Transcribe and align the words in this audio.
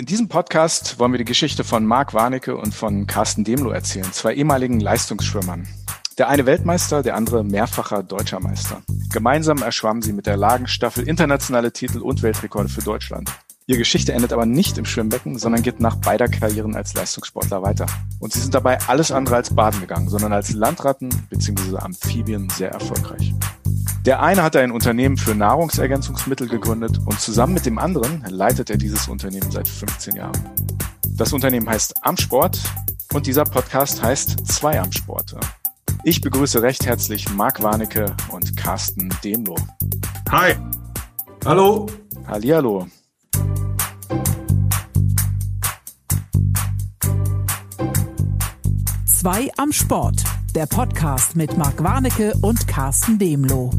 In 0.00 0.06
diesem 0.06 0.28
Podcast 0.28 0.98
wollen 0.98 1.12
wir 1.12 1.18
die 1.18 1.26
Geschichte 1.26 1.62
von 1.62 1.84
Marc 1.84 2.14
Warnecke 2.14 2.56
und 2.56 2.74
von 2.74 3.06
Carsten 3.06 3.44
Demlo 3.44 3.68
erzählen, 3.68 4.10
zwei 4.14 4.32
ehemaligen 4.32 4.80
Leistungsschwimmern. 4.80 5.68
Der 6.16 6.30
eine 6.30 6.46
Weltmeister, 6.46 7.02
der 7.02 7.16
andere 7.16 7.44
mehrfacher 7.44 8.02
deutscher 8.02 8.40
Meister. 8.40 8.80
Gemeinsam 9.12 9.58
erschwammen 9.58 10.00
sie 10.00 10.14
mit 10.14 10.24
der 10.24 10.38
Lagenstaffel 10.38 11.06
internationale 11.06 11.70
Titel 11.70 11.98
und 11.98 12.22
Weltrekorde 12.22 12.70
für 12.70 12.80
Deutschland. 12.80 13.30
Ihre 13.66 13.80
Geschichte 13.80 14.14
endet 14.14 14.32
aber 14.32 14.46
nicht 14.46 14.78
im 14.78 14.86
Schwimmbecken, 14.86 15.38
sondern 15.38 15.60
geht 15.60 15.80
nach 15.80 15.96
beider 15.96 16.28
Karrieren 16.28 16.76
als 16.76 16.94
Leistungssportler 16.94 17.62
weiter. 17.62 17.84
Und 18.20 18.32
sie 18.32 18.40
sind 18.40 18.54
dabei 18.54 18.78
alles 18.86 19.12
andere 19.12 19.36
als 19.36 19.54
baden 19.54 19.82
gegangen, 19.82 20.08
sondern 20.08 20.32
als 20.32 20.54
Landratten 20.54 21.10
bzw. 21.28 21.76
Amphibien 21.76 22.48
sehr 22.48 22.70
erfolgreich. 22.70 23.34
Der 24.06 24.22
eine 24.22 24.42
hat 24.42 24.56
ein 24.56 24.70
Unternehmen 24.70 25.18
für 25.18 25.34
Nahrungsergänzungsmittel 25.34 26.48
gegründet 26.48 26.98
und 27.04 27.20
zusammen 27.20 27.52
mit 27.52 27.66
dem 27.66 27.78
anderen 27.78 28.24
leitet 28.28 28.70
er 28.70 28.78
dieses 28.78 29.08
Unternehmen 29.08 29.50
seit 29.50 29.68
15 29.68 30.16
Jahren. 30.16 30.40
Das 31.16 31.34
Unternehmen 31.34 31.68
heißt 31.68 31.94
Amsport 32.02 32.58
und 33.12 33.26
dieser 33.26 33.44
Podcast 33.44 34.02
heißt 34.02 34.46
Zwei 34.46 34.80
am 34.80 34.90
Sport. 34.90 35.36
Ich 36.02 36.22
begrüße 36.22 36.62
recht 36.62 36.86
herzlich 36.86 37.28
Marc 37.34 37.62
Warnecke 37.62 38.16
und 38.30 38.56
Carsten 38.56 39.10
Demlo. 39.22 39.56
Hi. 40.30 40.54
Hallo. 41.44 41.86
Hallihallo. 42.26 42.86
Zwei 49.04 49.50
am 49.58 49.72
Sport, 49.72 50.24
der 50.52 50.66
Podcast 50.66 51.36
mit 51.36 51.56
Marc 51.56 51.82
Warnecke 51.82 52.32
und 52.42 52.66
Carsten 52.66 53.18
Demlo. 53.18 53.70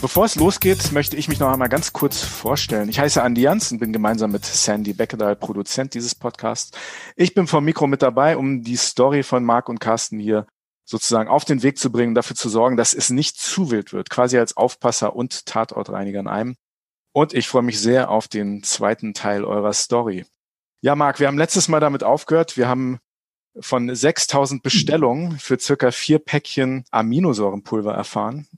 Bevor 0.00 0.24
es 0.24 0.34
losgeht, 0.36 0.92
möchte 0.92 1.16
ich 1.16 1.28
mich 1.28 1.38
noch 1.38 1.52
einmal 1.52 1.68
ganz 1.68 1.92
kurz 1.92 2.22
vorstellen. 2.22 2.88
Ich 2.88 2.98
heiße 2.98 3.22
Andi 3.22 3.42
Jans 3.42 3.70
und 3.70 3.78
bin 3.78 3.92
gemeinsam 3.92 4.32
mit 4.32 4.44
Sandy 4.44 4.94
Beckedahl 4.94 5.36
Produzent 5.36 5.94
dieses 5.94 6.14
Podcasts. 6.14 6.76
Ich 7.14 7.34
bin 7.34 7.46
vom 7.46 7.64
Mikro 7.64 7.86
mit 7.86 8.02
dabei, 8.02 8.36
um 8.36 8.62
die 8.62 8.76
Story 8.76 9.22
von 9.22 9.44
Marc 9.44 9.68
und 9.68 9.80
Carsten 9.80 10.18
hier 10.18 10.46
sozusagen 10.84 11.28
auf 11.28 11.44
den 11.44 11.62
Weg 11.62 11.78
zu 11.78 11.90
bringen, 11.90 12.14
dafür 12.14 12.36
zu 12.36 12.48
sorgen, 12.48 12.76
dass 12.76 12.94
es 12.94 13.10
nicht 13.10 13.38
zu 13.38 13.70
wild 13.70 13.92
wird, 13.92 14.10
quasi 14.10 14.38
als 14.38 14.56
Aufpasser 14.56 15.14
und 15.14 15.46
Tatortreiniger 15.46 16.20
in 16.20 16.28
einem. 16.28 16.56
Und 17.12 17.34
ich 17.34 17.48
freue 17.48 17.62
mich 17.62 17.80
sehr 17.80 18.10
auf 18.10 18.28
den 18.28 18.62
zweiten 18.62 19.14
Teil 19.14 19.44
eurer 19.44 19.72
Story. 19.72 20.24
Ja, 20.80 20.96
Marc, 20.96 21.20
wir 21.20 21.28
haben 21.28 21.38
letztes 21.38 21.68
Mal 21.68 21.80
damit 21.80 22.02
aufgehört. 22.02 22.56
Wir 22.56 22.68
haben 22.68 22.98
von 23.60 23.94
6000 23.94 24.62
Bestellungen 24.62 25.38
für 25.38 25.58
circa 25.58 25.90
vier 25.90 26.18
Päckchen 26.18 26.84
Aminosäurenpulver 26.90 27.92
erfahren. 27.92 28.48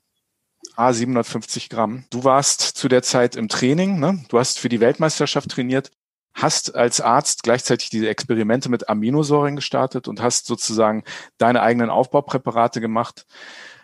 A 0.76 0.92
750 0.92 1.68
Gramm. 1.68 2.04
Du 2.10 2.24
warst 2.24 2.60
zu 2.60 2.88
der 2.88 3.02
Zeit 3.02 3.36
im 3.36 3.48
Training, 3.48 3.98
ne? 3.98 4.24
Du 4.28 4.38
hast 4.38 4.58
für 4.58 4.68
die 4.68 4.80
Weltmeisterschaft 4.80 5.50
trainiert 5.50 5.90
hast 6.34 6.74
als 6.74 7.00
Arzt 7.00 7.44
gleichzeitig 7.44 7.90
diese 7.90 8.08
Experimente 8.08 8.68
mit 8.68 8.88
Aminosäuren 8.88 9.56
gestartet 9.56 10.08
und 10.08 10.20
hast 10.20 10.46
sozusagen 10.46 11.04
deine 11.38 11.62
eigenen 11.62 11.90
Aufbaupräparate 11.90 12.80
gemacht. 12.80 13.24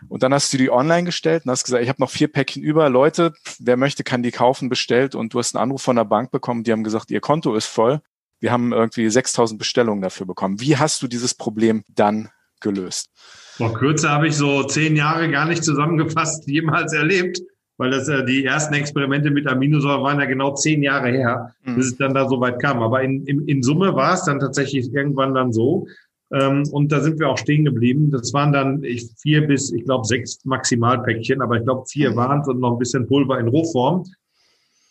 Und 0.09 0.23
dann 0.23 0.35
hast 0.35 0.53
du 0.53 0.57
die 0.57 0.71
online 0.71 1.05
gestellt 1.05 1.45
und 1.45 1.53
hast 1.53 1.65
gesagt, 1.65 1.83
ich 1.83 1.89
habe 1.89 2.03
noch 2.03 2.11
vier 2.11 2.29
Päckchen 2.29 2.63
über. 2.63 2.89
Leute, 2.89 3.35
wer 3.59 3.77
möchte, 3.77 4.03
kann 4.03 4.23
die 4.23 4.33
kaufen, 4.33 4.69
bestellt. 4.69 5.15
Und 5.15 5.33
du 5.33 5.39
hast 5.39 5.55
einen 5.55 5.63
Anruf 5.63 5.83
von 5.83 5.97
der 5.97 6.05
Bank 6.05 6.31
bekommen, 6.33 6.65
die 6.65 6.73
haben 6.73 6.85
gesagt, 6.85 7.11
ihr 7.11 7.21
Konto 7.21 7.55
ist 7.55 7.67
voll. 7.67 8.01
Wir 8.41 8.51
haben 8.51 8.73
irgendwie 8.73 9.09
6000 9.09 9.59
Bestellungen 9.59 10.03
dafür 10.03 10.27
bekommen. 10.27 10.61
Wie 10.61 10.77
hast 10.77 11.03
du 11.03 11.07
dieses 11.07 11.35
Problem 11.35 11.85
dann 11.89 12.31
gelöst? 12.61 13.11
Vor 13.59 13.75
Kürze 13.75 14.09
habe 14.09 14.29
ich 14.29 14.37
so 14.37 14.65
zehn 14.65 14.97
Jahre 14.97 15.31
gar 15.31 15.45
nicht 15.45 15.63
zusammengefasst 15.63 16.49
jemals 16.49 16.95
erlebt 16.95 17.41
weil 17.81 17.91
das 17.91 18.09
äh, 18.09 18.23
die 18.27 18.45
ersten 18.45 18.75
Experimente 18.75 19.31
mit 19.31 19.47
Aminosäuren 19.49 20.03
waren 20.03 20.21
ja 20.21 20.27
genau 20.27 20.53
zehn 20.53 20.83
Jahre 20.83 21.09
her, 21.09 21.55
mhm. 21.65 21.77
bis 21.77 21.87
es 21.87 21.97
dann 21.97 22.13
da 22.13 22.29
so 22.29 22.39
weit 22.39 22.61
kam. 22.61 22.83
Aber 22.83 23.03
in, 23.03 23.25
in, 23.25 23.49
in 23.49 23.63
Summe 23.63 23.95
war 23.95 24.13
es 24.13 24.25
dann 24.25 24.39
tatsächlich 24.39 24.93
irgendwann 24.93 25.33
dann 25.33 25.51
so. 25.51 25.87
Ähm, 26.31 26.65
und 26.73 26.93
da 26.93 27.01
sind 27.01 27.19
wir 27.19 27.31
auch 27.31 27.39
stehen 27.39 27.65
geblieben. 27.65 28.11
Das 28.11 28.35
waren 28.35 28.53
dann 28.53 28.85
ich, 28.85 29.11
vier 29.23 29.47
bis, 29.47 29.73
ich 29.73 29.85
glaube, 29.87 30.07
sechs 30.07 30.45
Maximalpäckchen, 30.45 31.41
aber 31.41 31.57
ich 31.57 31.65
glaube, 31.65 31.87
vier 31.89 32.11
mhm. 32.11 32.17
waren 32.17 32.41
es 32.43 32.49
und 32.49 32.61
noch 32.61 32.73
ein 32.73 32.79
bisschen 32.79 33.07
Pulver 33.07 33.41
in 33.41 33.49
Rohform. 33.49 34.05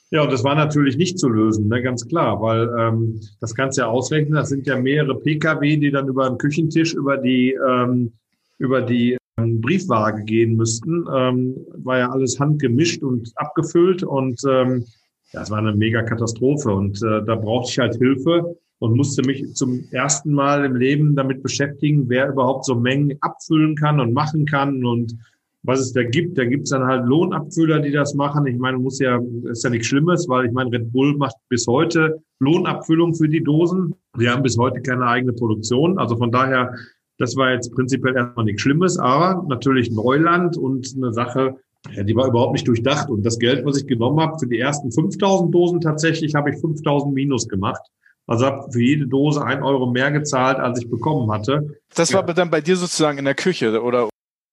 Ja, 0.10 0.24
und 0.24 0.34
das 0.34 0.44
war 0.44 0.56
natürlich 0.56 0.98
nicht 0.98 1.20
zu 1.20 1.30
lösen, 1.30 1.68
ne, 1.68 1.84
ganz 1.84 2.08
klar, 2.08 2.42
weil 2.42 2.68
ähm, 2.80 3.22
das 3.40 3.54
kannst 3.54 3.78
du 3.78 3.84
ja 3.84 3.88
ausrechnen, 3.90 4.34
das 4.34 4.50
sind 4.50 4.66
ja 4.66 4.76
mehrere 4.82 5.20
Pkw, 5.20 5.78
die 5.78 5.92
dann 5.92 6.08
über 6.08 6.28
den 6.28 6.40
Küchentisch, 6.40 6.96
über 6.96 7.18
die, 7.18 7.56
ähm, 7.70 8.14
über 8.58 8.82
die 8.82 9.19
Briefwaage 9.40 10.24
gehen 10.24 10.56
müssten, 10.56 11.06
ähm, 11.14 11.56
war 11.78 12.00
ja 12.00 12.10
alles 12.10 12.40
handgemischt 12.40 13.04
und 13.04 13.32
abgefüllt 13.36 14.04
und 14.04 14.40
ähm, 14.50 14.86
das 15.32 15.52
war 15.52 15.60
eine 15.60 15.76
mega 15.76 16.02
Katastrophe 16.02 16.72
und 16.72 17.02
äh, 17.04 17.24
da 17.26 17.36
brauchte 17.36 17.72
ich 17.72 17.80
halt 17.80 17.96
Hilfe 17.96 18.56
und 18.80 18.96
musste 18.96 19.22
mich 19.24 19.54
zum 19.54 19.84
ersten 19.92 20.34
Mal 20.34 20.66
im 20.66 20.76
Leben 20.76 21.16
damit 21.16 21.44
beschäftigen, 21.44 22.08
wer 22.08 22.30
überhaupt 22.30 22.66
so 22.66 22.76
Mengen 22.76 23.18
abfüllen 23.22 23.76
kann 23.76 24.00
und 24.00 24.14
machen 24.14 24.46
kann 24.46 24.86
und 24.86 25.16
was 25.64 25.82
es 25.82 25.94
da 25.94 26.04
gibt. 26.04 26.38
Da 26.38 26.46
gibt's 26.46 26.70
dann 26.70 26.86
halt 26.86 27.06
Lohnabfüller, 27.06 27.80
die 27.80 27.92
das 27.92 28.14
machen. 28.14 28.48
Ich 28.48 28.58
meine, 28.58 28.78
muss 28.78 29.00
ja, 29.00 29.20
ist 29.44 29.64
ja 29.64 29.70
nichts 29.70 29.88
Schlimmes, 29.88 30.28
weil 30.30 30.46
ich 30.46 30.52
meine, 30.52 30.72
Red 30.72 30.92
Bull 30.92 31.16
macht 31.18 31.36
bis 31.50 31.68
heute 31.68 32.22
Lohnabfüllung 32.40 33.14
für 33.14 33.28
die 33.28 33.44
Dosen. 33.44 33.94
Die 34.18 34.30
haben 34.30 34.44
bis 34.44 34.58
heute 34.58 34.82
keine 34.82 35.06
eigene 35.06 35.34
Produktion. 35.34 36.00
Also 36.00 36.16
von 36.16 36.32
daher 36.32 36.74
das 37.20 37.36
war 37.36 37.52
jetzt 37.52 37.74
prinzipiell 37.76 38.16
erstmal 38.16 38.46
nichts 38.46 38.62
Schlimmes, 38.62 38.98
aber 38.98 39.46
natürlich 39.48 39.92
Neuland 39.92 40.58
und 40.58 40.94
eine 40.96 41.14
Sache, 41.14 41.58
ja, 41.92 42.04
die 42.04 42.16
war 42.16 42.28
überhaupt 42.28 42.54
nicht 42.54 42.68
durchdacht. 42.68 43.10
Und 43.10 43.26
das 43.26 43.38
Geld, 43.38 43.66
was 43.66 43.78
ich 43.78 43.88
genommen 43.88 44.20
habe, 44.22 44.40
für 44.40 44.48
die 44.48 44.58
ersten 44.58 44.92
5000 44.92 45.54
Dosen 45.54 45.82
tatsächlich, 45.82 46.34
habe 46.34 46.52
ich 46.52 46.60
5000 46.60 47.14
Minus 47.14 47.48
gemacht. 47.48 47.82
Also 48.26 48.46
habe 48.46 48.72
für 48.72 48.82
jede 48.82 49.08
Dose 49.08 49.44
ein 49.44 49.64
Euro 49.64 49.92
mehr 49.92 50.12
gezahlt, 50.12 50.60
als 50.60 50.80
ich 50.80 50.90
bekommen 50.90 51.32
hatte. 51.32 51.68
Das 51.94 52.14
war 52.14 52.26
ja. 52.26 52.34
dann 52.34 52.50
bei 52.50 52.62
dir 52.62 52.78
sozusagen 52.78 53.18
in 53.18 53.26
der 53.26 53.36
Küche, 53.36 53.82
oder? 53.82 54.10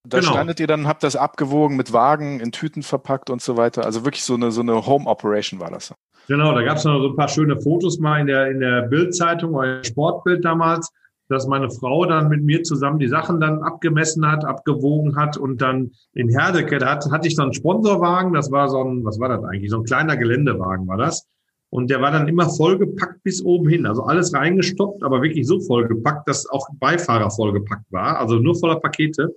Da 0.08 0.20
genau. 0.20 0.32
standet 0.32 0.60
ihr 0.60 0.66
dann, 0.66 0.86
habt 0.86 1.02
das 1.02 1.14
abgewogen 1.14 1.76
mit 1.76 1.92
Wagen, 1.92 2.40
in 2.40 2.52
Tüten 2.52 2.82
verpackt 2.82 3.28
und 3.28 3.42
so 3.42 3.56
weiter. 3.56 3.84
Also 3.84 4.04
wirklich 4.04 4.24
so 4.24 4.34
eine, 4.34 4.50
so 4.50 4.60
eine 4.60 4.86
Home 4.86 5.06
Operation 5.06 5.60
war 5.60 5.70
das. 5.70 5.92
Genau, 6.28 6.54
da 6.54 6.62
gab 6.62 6.78
es 6.78 6.84
noch 6.84 7.00
so 7.00 7.08
ein 7.10 7.16
paar 7.16 7.28
schöne 7.28 7.60
Fotos 7.60 7.98
mal 7.98 8.20
in 8.20 8.26
der, 8.26 8.50
in 8.50 8.60
der 8.60 8.82
Bildzeitung, 8.82 9.54
euer 9.54 9.84
Sportbild 9.84 10.44
damals 10.44 10.90
dass 11.28 11.46
meine 11.46 11.70
Frau 11.70 12.06
dann 12.06 12.28
mit 12.28 12.42
mir 12.42 12.62
zusammen 12.62 12.98
die 12.98 13.08
Sachen 13.08 13.40
dann 13.40 13.62
abgemessen 13.62 14.26
hat, 14.30 14.44
abgewogen 14.44 15.16
hat 15.16 15.36
und 15.36 15.60
dann 15.60 15.92
in 16.12 16.28
Herdecke, 16.28 16.78
da 16.78 16.92
hat, 16.92 17.10
hatte 17.10 17.28
ich 17.28 17.36
so 17.36 17.42
einen 17.42 17.52
Sponsorwagen, 17.52 18.32
das 18.32 18.50
war 18.50 18.68
so 18.68 18.82
ein, 18.82 19.04
was 19.04 19.18
war 19.18 19.28
das 19.28 19.44
eigentlich, 19.44 19.70
so 19.70 19.78
ein 19.78 19.84
kleiner 19.84 20.16
Geländewagen 20.16 20.86
war 20.86 20.96
das. 20.96 21.26
Und 21.68 21.90
der 21.90 22.00
war 22.00 22.12
dann 22.12 22.28
immer 22.28 22.48
vollgepackt 22.48 23.22
bis 23.24 23.44
oben 23.44 23.68
hin, 23.68 23.86
also 23.86 24.04
alles 24.04 24.32
reingestoppt, 24.32 25.02
aber 25.02 25.20
wirklich 25.20 25.46
so 25.46 25.60
vollgepackt, 25.60 26.28
dass 26.28 26.48
auch 26.48 26.68
Beifahrer 26.78 27.30
vollgepackt 27.30 27.90
war, 27.90 28.18
also 28.18 28.36
nur 28.36 28.54
voller 28.54 28.80
Pakete. 28.80 29.34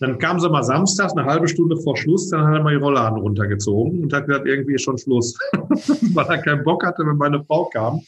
Dann 0.00 0.18
kam 0.18 0.38
sie 0.38 0.48
mal 0.48 0.62
samstags, 0.62 1.16
eine 1.16 1.26
halbe 1.26 1.48
Stunde 1.48 1.76
vor 1.76 1.96
Schluss, 1.96 2.30
dann 2.30 2.46
hat 2.46 2.54
er 2.54 2.62
mal 2.62 2.70
die 2.70 2.82
Rollladen 2.82 3.18
runtergezogen 3.18 4.02
und 4.02 4.12
hat 4.12 4.26
gesagt, 4.26 4.46
irgendwie 4.46 4.74
ist 4.74 4.82
schon 4.82 4.96
Schluss. 4.96 5.36
Weil 6.14 6.26
er 6.26 6.38
keinen 6.38 6.62
Bock 6.62 6.84
hatte, 6.84 7.04
wenn 7.04 7.16
meine 7.16 7.42
Frau 7.44 7.64
kam, 7.66 8.00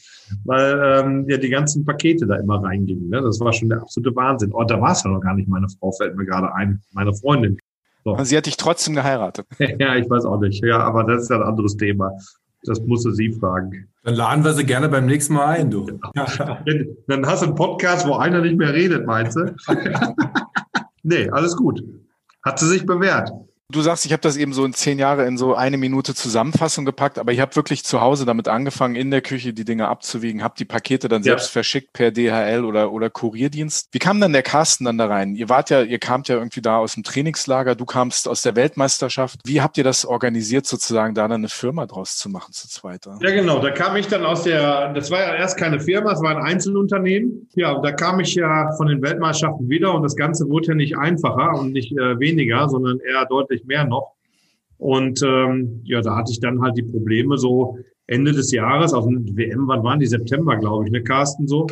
weil 0.45 0.81
ähm, 0.83 1.25
ja 1.27 1.37
die 1.37 1.49
ganzen 1.49 1.83
Pakete 1.83 2.25
da 2.25 2.35
immer 2.37 2.63
reingingen. 2.63 3.09
Ne? 3.09 3.21
Das 3.21 3.39
war 3.41 3.51
schon 3.51 3.69
der 3.69 3.81
absolute 3.81 4.15
Wahnsinn. 4.15 4.51
Oh, 4.53 4.63
da 4.63 4.79
war 4.79 4.93
es 4.93 5.03
ja 5.03 5.09
noch 5.09 5.19
gar 5.19 5.33
nicht 5.33 5.49
meine 5.49 5.67
Frau, 5.67 5.91
fällt 5.91 6.15
mir 6.15 6.25
gerade 6.25 6.53
ein, 6.55 6.81
meine 6.93 7.13
Freundin. 7.13 7.57
So. 8.05 8.17
Sie 8.23 8.37
hat 8.37 8.45
dich 8.45 8.57
trotzdem 8.57 8.95
geheiratet. 8.95 9.45
ja, 9.59 9.95
ich 9.95 10.09
weiß 10.09 10.25
auch 10.25 10.39
nicht. 10.39 10.63
Ja, 10.63 10.79
aber 10.79 11.03
das 11.03 11.23
ist 11.23 11.29
ja 11.29 11.37
ein 11.37 11.43
anderes 11.43 11.75
Thema. 11.75 12.11
Das 12.63 12.79
musste 12.81 13.11
sie 13.11 13.31
fragen. 13.33 13.87
Dann 14.03 14.15
laden 14.15 14.43
wir 14.43 14.53
sie 14.53 14.65
gerne 14.65 14.87
beim 14.87 15.05
nächsten 15.07 15.33
Mal 15.33 15.47
ein, 15.47 15.71
du. 15.71 15.99
Ja. 16.15 16.63
Dann 17.07 17.25
hast 17.25 17.41
du 17.41 17.47
einen 17.47 17.55
Podcast, 17.55 18.07
wo 18.07 18.15
einer 18.15 18.41
nicht 18.41 18.57
mehr 18.57 18.73
redet, 18.73 19.05
meinst 19.05 19.35
du? 19.35 19.55
Nee, 21.03 21.29
alles 21.29 21.55
gut. 21.55 21.83
Hat 22.43 22.59
sie 22.59 22.67
sich 22.67 22.85
bewährt. 22.85 23.31
Du 23.71 23.81
sagst, 23.81 24.05
ich 24.05 24.11
habe 24.11 24.21
das 24.21 24.35
eben 24.35 24.51
so 24.51 24.65
in 24.65 24.73
zehn 24.73 24.99
Jahre 24.99 25.25
in 25.25 25.37
so 25.37 25.55
eine 25.55 25.77
Minute 25.77 26.13
Zusammenfassung 26.13 26.83
gepackt, 26.83 27.17
aber 27.17 27.31
ich 27.31 27.39
habe 27.39 27.55
wirklich 27.55 27.85
zu 27.85 28.01
Hause 28.01 28.25
damit 28.25 28.49
angefangen, 28.49 28.95
in 28.95 29.11
der 29.11 29.21
Küche 29.21 29.53
die 29.53 29.63
Dinge 29.63 29.87
abzuwiegen, 29.87 30.43
habe 30.43 30.55
die 30.57 30.65
Pakete 30.65 31.07
dann 31.07 31.21
ja. 31.21 31.31
selbst 31.31 31.51
verschickt 31.51 31.93
per 31.93 32.11
DHL 32.11 32.65
oder, 32.65 32.91
oder 32.91 33.09
Kurierdienst. 33.09 33.87
Wie 33.93 33.99
kam 33.99 34.19
dann 34.19 34.33
der 34.33 34.43
Carsten 34.43 34.83
dann 34.83 34.97
da 34.97 35.05
rein? 35.05 35.35
Ihr 35.35 35.47
wart 35.47 35.69
ja, 35.69 35.83
ihr 35.83 35.99
kamt 35.99 36.27
ja 36.27 36.35
irgendwie 36.35 36.61
da 36.61 36.77
aus 36.77 36.95
dem 36.95 37.03
Trainingslager, 37.03 37.75
du 37.75 37.85
kamst 37.85 38.27
aus 38.27 38.41
der 38.41 38.57
Weltmeisterschaft. 38.57 39.39
Wie 39.45 39.61
habt 39.61 39.77
ihr 39.77 39.85
das 39.85 40.05
organisiert, 40.05 40.65
sozusagen 40.65 41.15
da 41.15 41.23
dann 41.29 41.41
eine 41.41 41.49
Firma 41.49 41.85
draus 41.85 42.17
zu 42.17 42.29
machen 42.29 42.51
zu 42.51 42.67
zweit? 42.67 43.05
Ja, 43.21 43.31
genau, 43.31 43.59
da 43.59 43.71
kam 43.71 43.95
ich 43.95 44.07
dann 44.07 44.25
aus 44.25 44.43
der, 44.43 44.93
das 44.93 45.09
war 45.11 45.19
ja 45.19 45.35
erst 45.35 45.57
keine 45.57 45.79
Firma, 45.79 46.11
es 46.11 46.21
war 46.21 46.35
ein 46.35 46.43
Einzelunternehmen. 46.43 47.47
Ja, 47.55 47.79
da 47.79 47.93
kam 47.93 48.19
ich 48.19 48.35
ja 48.35 48.73
von 48.75 48.87
den 48.87 49.01
Weltmeisterschaften 49.01 49.69
wieder 49.69 49.93
und 49.95 50.03
das 50.03 50.17
Ganze 50.17 50.49
wurde 50.49 50.67
ja 50.67 50.75
nicht 50.75 50.97
einfacher 50.97 51.57
und 51.57 51.71
nicht 51.71 51.93
äh, 51.93 52.19
weniger, 52.19 52.67
sondern 52.67 52.99
eher 52.99 53.25
deutlich 53.25 53.60
deutlich 53.61 53.65
mehr 53.65 53.85
noch. 53.85 54.13
Und 54.77 55.21
ähm, 55.21 55.81
ja, 55.83 56.01
da 56.01 56.15
hatte 56.15 56.31
ich 56.31 56.39
dann 56.39 56.61
halt 56.61 56.77
die 56.77 56.83
Probleme 56.83 57.37
so, 57.37 57.77
Ende 58.07 58.33
des 58.33 58.51
Jahres, 58.51 58.93
auf 58.93 59.05
dem 59.05 59.37
WM, 59.37 59.67
wann 59.67 59.83
waren 59.83 59.99
die? 59.99 60.07
September, 60.07 60.57
glaube 60.57 60.85
ich, 60.85 60.91
ne, 60.91 61.01
Carsten, 61.01 61.47
so? 61.47 61.65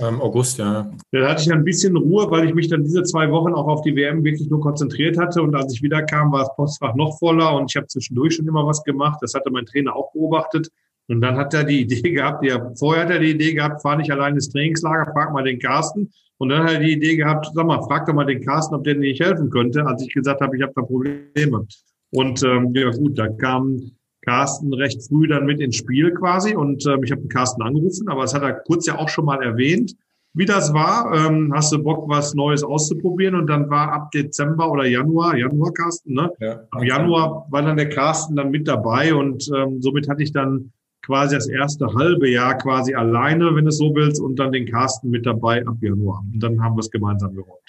Ähm, 0.00 0.18
August, 0.22 0.58
ja. 0.58 0.90
Da 1.10 1.28
hatte 1.28 1.42
ich 1.42 1.52
ein 1.52 1.64
bisschen 1.64 1.94
Ruhe, 1.94 2.30
weil 2.30 2.48
ich 2.48 2.54
mich 2.54 2.68
dann 2.68 2.84
diese 2.84 3.02
zwei 3.02 3.30
Wochen 3.30 3.52
auch 3.52 3.66
auf 3.66 3.82
die 3.82 3.94
WM 3.94 4.24
wirklich 4.24 4.48
nur 4.48 4.60
konzentriert 4.60 5.18
hatte. 5.18 5.42
Und 5.42 5.54
als 5.54 5.74
ich 5.74 5.82
wiederkam, 5.82 6.32
war 6.32 6.40
das 6.40 6.56
Postfach 6.56 6.94
noch 6.94 7.18
voller 7.18 7.54
und 7.54 7.70
ich 7.70 7.76
habe 7.76 7.86
zwischendurch 7.86 8.36
schon 8.36 8.48
immer 8.48 8.66
was 8.66 8.82
gemacht. 8.84 9.18
Das 9.20 9.34
hatte 9.34 9.50
mein 9.50 9.66
Trainer 9.66 9.94
auch 9.94 10.10
beobachtet. 10.12 10.70
Und 11.08 11.20
dann 11.20 11.36
hat 11.36 11.54
er 11.54 11.64
die 11.64 11.82
Idee 11.82 12.10
gehabt, 12.14 12.44
ja, 12.44 12.72
vorher 12.76 13.04
hat 13.04 13.10
er 13.10 13.18
die 13.18 13.30
Idee 13.30 13.54
gehabt, 13.54 13.82
fahr 13.82 13.96
nicht 13.96 14.10
allein 14.10 14.34
ins 14.34 14.50
Trainingslager, 14.50 15.12
frag 15.12 15.32
mal 15.32 15.44
den 15.44 15.58
Carsten. 15.58 16.10
Und 16.38 16.48
dann 16.48 16.64
hat 16.64 16.72
er 16.72 16.80
die 16.80 16.92
Idee 16.92 17.16
gehabt, 17.16 17.50
sag 17.54 17.66
mal, 17.66 17.82
frag 17.82 18.06
doch 18.06 18.14
mal 18.14 18.26
den 18.26 18.44
Carsten, 18.44 18.74
ob 18.74 18.84
der 18.84 18.96
nicht 18.96 19.20
helfen 19.20 19.50
könnte, 19.50 19.86
als 19.86 20.02
ich 20.02 20.12
gesagt 20.12 20.40
habe, 20.40 20.56
ich 20.56 20.62
habe 20.62 20.72
da 20.74 20.82
Probleme. 20.82 21.66
Und 22.10 22.42
ähm, 22.42 22.72
ja 22.74 22.90
gut, 22.90 23.18
da 23.18 23.28
kam 23.28 23.92
Carsten 24.24 24.72
recht 24.72 25.02
früh 25.06 25.28
dann 25.28 25.44
mit 25.44 25.60
ins 25.60 25.76
Spiel 25.76 26.12
quasi 26.12 26.54
und 26.54 26.86
ähm, 26.86 27.02
ich 27.04 27.10
habe 27.10 27.20
den 27.20 27.28
Carsten 27.28 27.62
angerufen, 27.62 28.08
aber 28.08 28.22
das 28.22 28.34
hat 28.34 28.42
er 28.42 28.54
kurz 28.54 28.86
ja 28.86 28.98
auch 28.98 29.08
schon 29.08 29.26
mal 29.26 29.42
erwähnt, 29.42 29.94
wie 30.32 30.46
das 30.46 30.72
war. 30.74 31.12
Ähm, 31.14 31.52
hast 31.54 31.72
du 31.72 31.82
Bock, 31.82 32.08
was 32.08 32.34
Neues 32.34 32.64
auszuprobieren? 32.64 33.36
Und 33.36 33.46
dann 33.46 33.70
war 33.70 33.92
ab 33.92 34.10
Dezember 34.10 34.70
oder 34.70 34.84
Januar, 34.84 35.36
Januar 35.36 35.72
Carsten, 35.72 36.14
ne? 36.14 36.30
Ja. 36.40 36.60
Ab 36.70 36.82
Januar 36.82 37.46
war 37.50 37.62
dann 37.62 37.76
der 37.76 37.88
Carsten 37.88 38.34
dann 38.34 38.50
mit 38.50 38.66
dabei 38.66 39.14
und 39.14 39.48
ähm, 39.54 39.80
somit 39.80 40.08
hatte 40.08 40.22
ich 40.22 40.32
dann 40.32 40.72
quasi 41.04 41.34
das 41.34 41.48
erste 41.48 41.86
halbe 41.94 42.28
Jahr 42.30 42.56
quasi 42.58 42.94
alleine, 42.94 43.54
wenn 43.54 43.64
du 43.64 43.68
es 43.68 43.78
so 43.78 43.94
willst, 43.94 44.20
und 44.20 44.38
dann 44.38 44.52
den 44.52 44.66
Carsten 44.66 45.10
mit 45.10 45.26
dabei 45.26 45.66
ab 45.66 45.76
Januar. 45.80 46.24
Und 46.32 46.42
dann 46.42 46.62
haben 46.62 46.76
wir 46.76 46.80
es 46.80 46.90
gemeinsam 46.90 47.34
geräumt. 47.34 47.60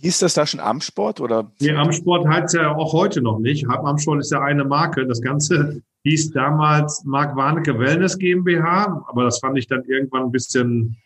Hieß 0.00 0.20
das 0.20 0.34
da 0.34 0.46
schon 0.46 0.60
Amsport 0.60 1.20
oder? 1.20 1.52
Nee, 1.60 1.72
Amsport 1.72 2.26
heißt 2.26 2.54
ja 2.54 2.74
auch 2.74 2.92
heute 2.92 3.20
noch 3.20 3.38
nicht. 3.38 3.68
Amsport 3.68 4.20
ist 4.20 4.32
ja 4.32 4.40
eine 4.40 4.64
Marke. 4.64 5.06
Das 5.06 5.20
Ganze 5.20 5.82
hieß 6.04 6.30
damals 6.30 7.04
Mark 7.04 7.36
Warnecke 7.36 7.78
Wellness 7.78 8.18
GmbH, 8.18 9.04
aber 9.06 9.24
das 9.24 9.38
fand 9.40 9.58
ich 9.58 9.66
dann 9.66 9.84
irgendwann 9.84 10.24
ein 10.24 10.32
bisschen 10.32 10.96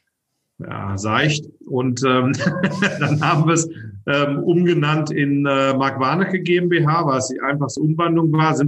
ja, 0.58 0.96
seicht. 0.96 1.46
Und 1.66 2.02
ähm, 2.04 2.32
dann 3.00 3.20
haben 3.20 3.46
wir 3.46 3.54
es 3.54 3.68
ähm, 4.06 4.38
umgenannt 4.40 5.10
in 5.10 5.46
äh, 5.46 5.74
Mark 5.74 5.98
Warnecke 5.98 6.40
GmbH, 6.40 7.06
was 7.06 7.28
die 7.28 7.40
einfachste 7.40 7.80
Umwandlung 7.80 8.32
war. 8.32 8.54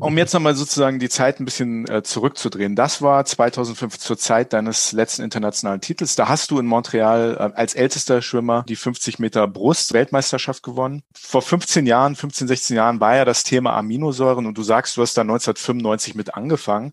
Um 0.00 0.18
jetzt 0.18 0.34
nochmal 0.34 0.54
sozusagen 0.54 0.98
die 0.98 1.08
Zeit 1.08 1.40
ein 1.40 1.44
bisschen 1.44 1.88
äh, 1.88 2.02
zurückzudrehen. 2.02 2.76
Das 2.76 3.00
war 3.00 3.24
2005 3.24 3.98
zur 3.98 4.18
Zeit 4.18 4.52
deines 4.52 4.92
letzten 4.92 5.22
internationalen 5.22 5.80
Titels. 5.80 6.14
Da 6.14 6.28
hast 6.28 6.50
du 6.50 6.58
in 6.58 6.66
Montreal 6.66 7.36
äh, 7.38 7.58
als 7.58 7.74
ältester 7.74 8.20
Schwimmer 8.20 8.64
die 8.68 8.76
50 8.76 9.18
Meter 9.18 9.48
Brust 9.48 9.94
Weltmeisterschaft 9.94 10.62
gewonnen. 10.62 11.02
Vor 11.14 11.42
15 11.42 11.86
Jahren, 11.86 12.14
15, 12.14 12.48
16 12.48 12.76
Jahren 12.76 13.00
war 13.00 13.16
ja 13.16 13.24
das 13.24 13.42
Thema 13.44 13.74
Aminosäuren 13.76 14.46
und 14.46 14.58
du 14.58 14.62
sagst, 14.62 14.96
du 14.96 15.02
hast 15.02 15.16
da 15.16 15.22
1995 15.22 16.14
mit 16.14 16.34
angefangen. 16.34 16.92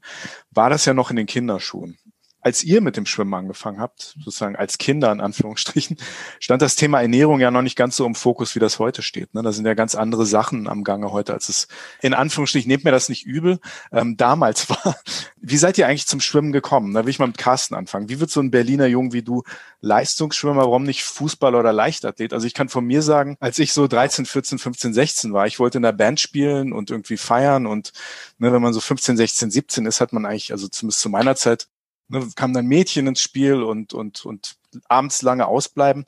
War 0.51 0.69
das 0.69 0.85
ja 0.85 0.93
noch 0.93 1.09
in 1.09 1.17
den 1.17 1.27
Kinderschuhen 1.27 1.97
als 2.41 2.63
ihr 2.63 2.81
mit 2.81 2.95
dem 2.97 3.05
Schwimmen 3.05 3.33
angefangen 3.33 3.79
habt, 3.79 4.15
sozusagen 4.23 4.55
als 4.55 4.77
Kinder 4.77 5.11
in 5.11 5.19
Anführungsstrichen, 5.21 5.97
stand 6.39 6.61
das 6.61 6.75
Thema 6.75 7.01
Ernährung 7.01 7.39
ja 7.39 7.51
noch 7.51 7.61
nicht 7.61 7.75
ganz 7.75 7.95
so 7.95 8.05
im 8.05 8.15
Fokus, 8.15 8.55
wie 8.55 8.59
das 8.59 8.79
heute 8.79 9.01
steht. 9.01 9.33
Ne? 9.33 9.41
Da 9.41 9.51
sind 9.51 9.65
ja 9.65 9.73
ganz 9.73 9.95
andere 9.95 10.25
Sachen 10.25 10.67
am 10.67 10.83
Gange 10.83 11.11
heute, 11.11 11.33
als 11.33 11.49
es 11.49 11.67
in 12.01 12.13
Anführungsstrichen, 12.13 12.69
nehmt 12.69 12.83
mir 12.85 12.91
das 12.91 13.09
nicht 13.09 13.25
übel, 13.25 13.59
ähm, 13.91 14.15
damals 14.17 14.69
war. 14.69 14.95
Wie 15.41 15.57
seid 15.57 15.77
ihr 15.77 15.87
eigentlich 15.87 16.07
zum 16.07 16.21
Schwimmen 16.21 16.51
gekommen? 16.51 16.93
Da 16.93 17.03
will 17.03 17.09
ich 17.09 17.19
mal 17.19 17.27
mit 17.27 17.37
Carsten 17.37 17.75
anfangen. 17.75 18.09
Wie 18.09 18.19
wird 18.19 18.29
so 18.29 18.39
ein 18.39 18.51
Berliner 18.51 18.87
Jung 18.87 19.13
wie 19.13 19.23
du 19.23 19.43
Leistungsschwimmer? 19.81 20.61
Warum 20.61 20.83
nicht 20.83 21.03
Fußball 21.03 21.55
oder 21.55 21.73
Leichtathlet? 21.73 22.33
Also 22.33 22.47
ich 22.47 22.53
kann 22.53 22.69
von 22.69 22.85
mir 22.85 23.01
sagen, 23.01 23.37
als 23.39 23.59
ich 23.59 23.73
so 23.73 23.87
13, 23.87 24.25
14, 24.25 24.59
15, 24.59 24.93
16 24.93 25.33
war, 25.33 25.47
ich 25.47 25.59
wollte 25.59 25.77
in 25.77 25.83
der 25.83 25.91
Band 25.91 26.19
spielen 26.19 26.73
und 26.73 26.89
irgendwie 26.89 27.17
feiern 27.17 27.65
und 27.65 27.91
ne, 28.37 28.51
wenn 28.51 28.61
man 28.61 28.73
so 28.73 28.79
15, 28.79 29.17
16, 29.17 29.51
17 29.51 29.85
ist, 29.85 30.01
hat 30.01 30.13
man 30.13 30.25
eigentlich, 30.25 30.51
also 30.51 30.67
zumindest 30.67 31.01
zu 31.01 31.09
meiner 31.09 31.35
Zeit, 31.35 31.67
ne, 32.09 32.27
kam 32.35 32.53
dann 32.53 32.65
Mädchen 32.65 33.07
ins 33.07 33.21
Spiel 33.21 33.63
und, 33.63 33.93
und, 33.93 34.25
und 34.25 34.55
abends 34.87 35.21
lange 35.21 35.47
ausbleiben. 35.47 36.05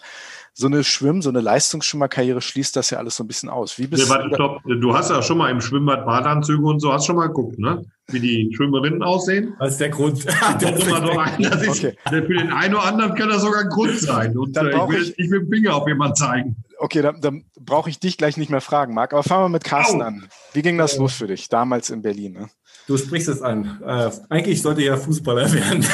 So 0.53 0.67
eine 0.67 0.83
Schwimm-, 0.83 1.21
so 1.21 1.29
eine 1.29 1.41
Leistungsschwimmerkarriere 1.41 2.41
schließt 2.41 2.75
das 2.75 2.89
ja 2.89 2.97
alles 2.97 3.15
so 3.15 3.23
ein 3.23 3.27
bisschen 3.27 3.49
aus. 3.49 3.77
Wie 3.77 3.87
bist 3.87 4.03
nee, 4.03 4.09
warte, 4.09 4.33
stopp. 4.33 4.61
Du 4.63 4.93
hast 4.93 5.09
ja 5.09 5.21
schon 5.21 5.37
mal 5.37 5.49
im 5.49 5.61
Schwimmbad 5.61 6.05
Badeanzüge 6.05 6.63
und 6.63 6.79
so, 6.79 6.91
hast 6.91 7.05
schon 7.05 7.15
mal 7.15 7.27
geguckt, 7.27 7.57
ne? 7.57 7.85
Wie 8.07 8.19
die 8.19 8.53
Schwimmerinnen 8.55 9.01
aussehen. 9.01 9.55
Das 9.59 9.73
ist 9.73 9.79
der 9.79 9.89
Grund. 9.89 10.25
das 10.59 10.71
ist 10.71 10.87
immer 10.87 11.05
so 11.05 11.17
ein, 11.17 11.41
das 11.41 11.61
ist, 11.61 11.69
okay. 11.69 11.95
Für 12.09 12.21
den 12.21 12.51
einen 12.51 12.75
oder 12.75 12.83
anderen 12.83 13.15
kann 13.15 13.29
das 13.29 13.41
sogar 13.41 13.61
ein 13.61 13.69
Grund 13.69 13.97
sein. 13.97 14.37
Und 14.37 14.55
dann 14.55 14.67
äh, 14.67 14.71
ich 14.71 14.89
will 14.89 15.13
ich, 15.17 15.29
mit 15.29 15.41
dem 15.41 15.49
Finger 15.49 15.75
auf 15.75 15.87
jemanden 15.87 16.15
zeigen. 16.15 16.55
Okay, 16.77 17.01
dann, 17.01 17.21
dann 17.21 17.45
brauche 17.59 17.89
ich 17.89 17.99
dich 17.99 18.17
gleich 18.17 18.37
nicht 18.37 18.49
mehr 18.49 18.61
fragen, 18.61 18.93
Marc. 18.93 19.13
Aber 19.13 19.23
fangen 19.23 19.45
wir 19.45 19.49
mit 19.49 19.63
Carsten 19.63 20.01
Au. 20.01 20.05
an. 20.05 20.27
Wie 20.53 20.61
ging 20.61 20.77
das 20.77 20.97
los 20.97 21.13
für 21.13 21.27
dich, 21.27 21.47
damals 21.47 21.89
in 21.89 22.01
Berlin? 22.01 22.33
Ne? 22.33 22.49
Du 22.87 22.97
sprichst 22.97 23.29
es 23.29 23.41
an. 23.41 23.79
Äh, 23.85 24.09
eigentlich 24.29 24.61
sollte 24.61 24.81
ich 24.81 24.87
ja 24.87 24.97
Fußballer 24.97 25.51
werden. 25.53 25.85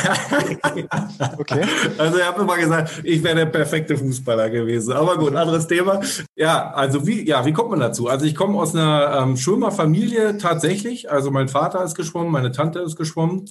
okay. 1.38 1.64
Also 1.98 2.18
ich 2.18 2.26
habe 2.26 2.42
immer 2.42 2.58
gesagt, 2.58 3.02
ich 3.04 3.24
wäre 3.24 3.36
der 3.36 3.46
perfekte 3.46 3.98
Fußballer 3.98 4.50
gewesen. 4.50 4.94
Aber 4.94 5.18
gut, 5.18 5.36
anderes 5.36 5.68
Thema. 5.68 6.02
Ja, 6.36 6.72
also 6.72 7.06
wie, 7.06 7.28
ja, 7.28 7.46
wie 7.46 7.54
kommt 7.54 7.72
man 7.72 7.80
dazu? 7.80 8.08
Also 8.08 8.26
ich 8.26 8.36
komme 8.36 8.58
aus 8.58 8.74
einer 8.74 9.20
ähm, 9.22 9.38
Schwimmerfamilie 9.38 10.38
tatsächlich. 10.38 11.12
Also 11.12 11.30
mein 11.30 11.50
Vater 11.50 11.84
ist 11.84 11.96
geschwommen, 11.96 12.32
meine 12.32 12.52
Tante 12.52 12.80
ist 12.80 12.96
geschwommen. 12.96 13.46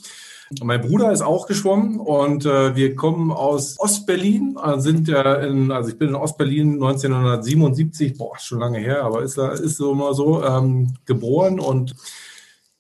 Mein 0.63 0.81
Bruder 0.81 1.11
ist 1.11 1.23
auch 1.23 1.49
geschwommen 1.49 1.99
und 1.99 2.47
äh, 2.47 2.77
wir 2.77 2.95
kommen 2.95 3.33
aus 3.33 3.75
Ostberlin, 3.81 4.57
äh, 4.65 4.79
sind 4.79 5.09
ja 5.09 5.35
in, 5.35 5.73
also 5.73 5.91
ich 5.91 5.99
bin 5.99 6.11
in 6.11 6.15
Ostberlin 6.15 6.75
1977, 6.75 8.17
boah, 8.17 8.39
schon 8.39 8.61
lange 8.61 8.79
her, 8.79 9.03
aber 9.03 9.23
ist, 9.23 9.39
ist 9.39 9.77
so 9.77 9.91
immer 9.91 10.15
so, 10.15 10.45
ähm, 10.45 10.95
geboren 11.05 11.59
und 11.59 11.97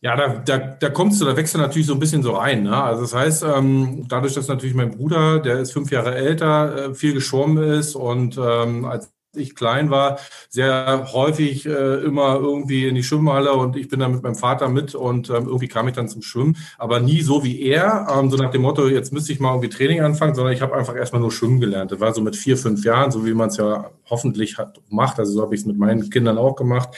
ja, 0.06 0.14
da, 0.14 0.28
da, 0.36 0.58
da 0.58 0.88
kommst 0.90 1.20
du, 1.20 1.24
da 1.24 1.36
wächst 1.36 1.54
du 1.54 1.58
natürlich 1.58 1.88
so 1.88 1.94
ein 1.94 1.98
bisschen 1.98 2.22
so 2.22 2.36
rein. 2.36 2.62
Ne? 2.62 2.80
Also 2.80 3.02
das 3.02 3.12
heißt, 3.12 3.42
ähm, 3.42 4.06
dadurch, 4.08 4.34
dass 4.34 4.46
natürlich 4.46 4.76
mein 4.76 4.92
Bruder, 4.92 5.40
der 5.40 5.58
ist 5.58 5.72
fünf 5.72 5.90
Jahre 5.90 6.14
älter, 6.14 6.90
äh, 6.90 6.94
viel 6.94 7.12
geschwommen 7.12 7.58
ist 7.72 7.96
und 7.96 8.38
ähm, 8.38 8.84
als 8.84 9.10
ich 9.36 9.54
klein 9.54 9.90
war, 9.90 10.18
sehr 10.48 11.08
häufig 11.12 11.66
äh, 11.66 12.04
immer 12.04 12.36
irgendwie 12.36 12.86
in 12.86 12.94
die 12.94 13.02
Schwimmhalle 13.02 13.52
und 13.52 13.76
ich 13.76 13.88
bin 13.88 14.00
dann 14.00 14.12
mit 14.12 14.22
meinem 14.22 14.34
Vater 14.34 14.68
mit 14.68 14.94
und 14.94 15.30
ähm, 15.30 15.46
irgendwie 15.46 15.68
kam 15.68 15.88
ich 15.88 15.94
dann 15.94 16.08
zum 16.08 16.22
Schwimmen, 16.22 16.56
aber 16.78 17.00
nie 17.00 17.22
so 17.22 17.44
wie 17.44 17.62
er, 17.62 18.06
ähm, 18.10 18.30
so 18.30 18.36
nach 18.36 18.50
dem 18.50 18.62
Motto, 18.62 18.88
jetzt 18.88 19.12
müsste 19.12 19.32
ich 19.32 19.40
mal 19.40 19.50
irgendwie 19.50 19.68
Training 19.68 20.00
anfangen, 20.00 20.34
sondern 20.34 20.52
ich 20.52 20.62
habe 20.62 20.74
einfach 20.76 20.96
erstmal 20.96 21.20
nur 21.20 21.32
schwimmen 21.32 21.60
gelernt. 21.60 21.92
Das 21.92 22.00
war 22.00 22.12
so 22.14 22.20
mit 22.20 22.36
vier, 22.36 22.56
fünf 22.56 22.84
Jahren, 22.84 23.10
so 23.10 23.24
wie 23.26 23.34
man 23.34 23.48
es 23.48 23.56
ja 23.56 23.90
hoffentlich 24.08 24.58
hat, 24.58 24.80
macht. 24.88 25.18
Also 25.18 25.32
so 25.32 25.42
habe 25.42 25.54
ich 25.54 25.60
es 25.62 25.66
mit 25.66 25.78
meinen 25.78 26.08
Kindern 26.10 26.38
auch 26.38 26.56
gemacht, 26.56 26.90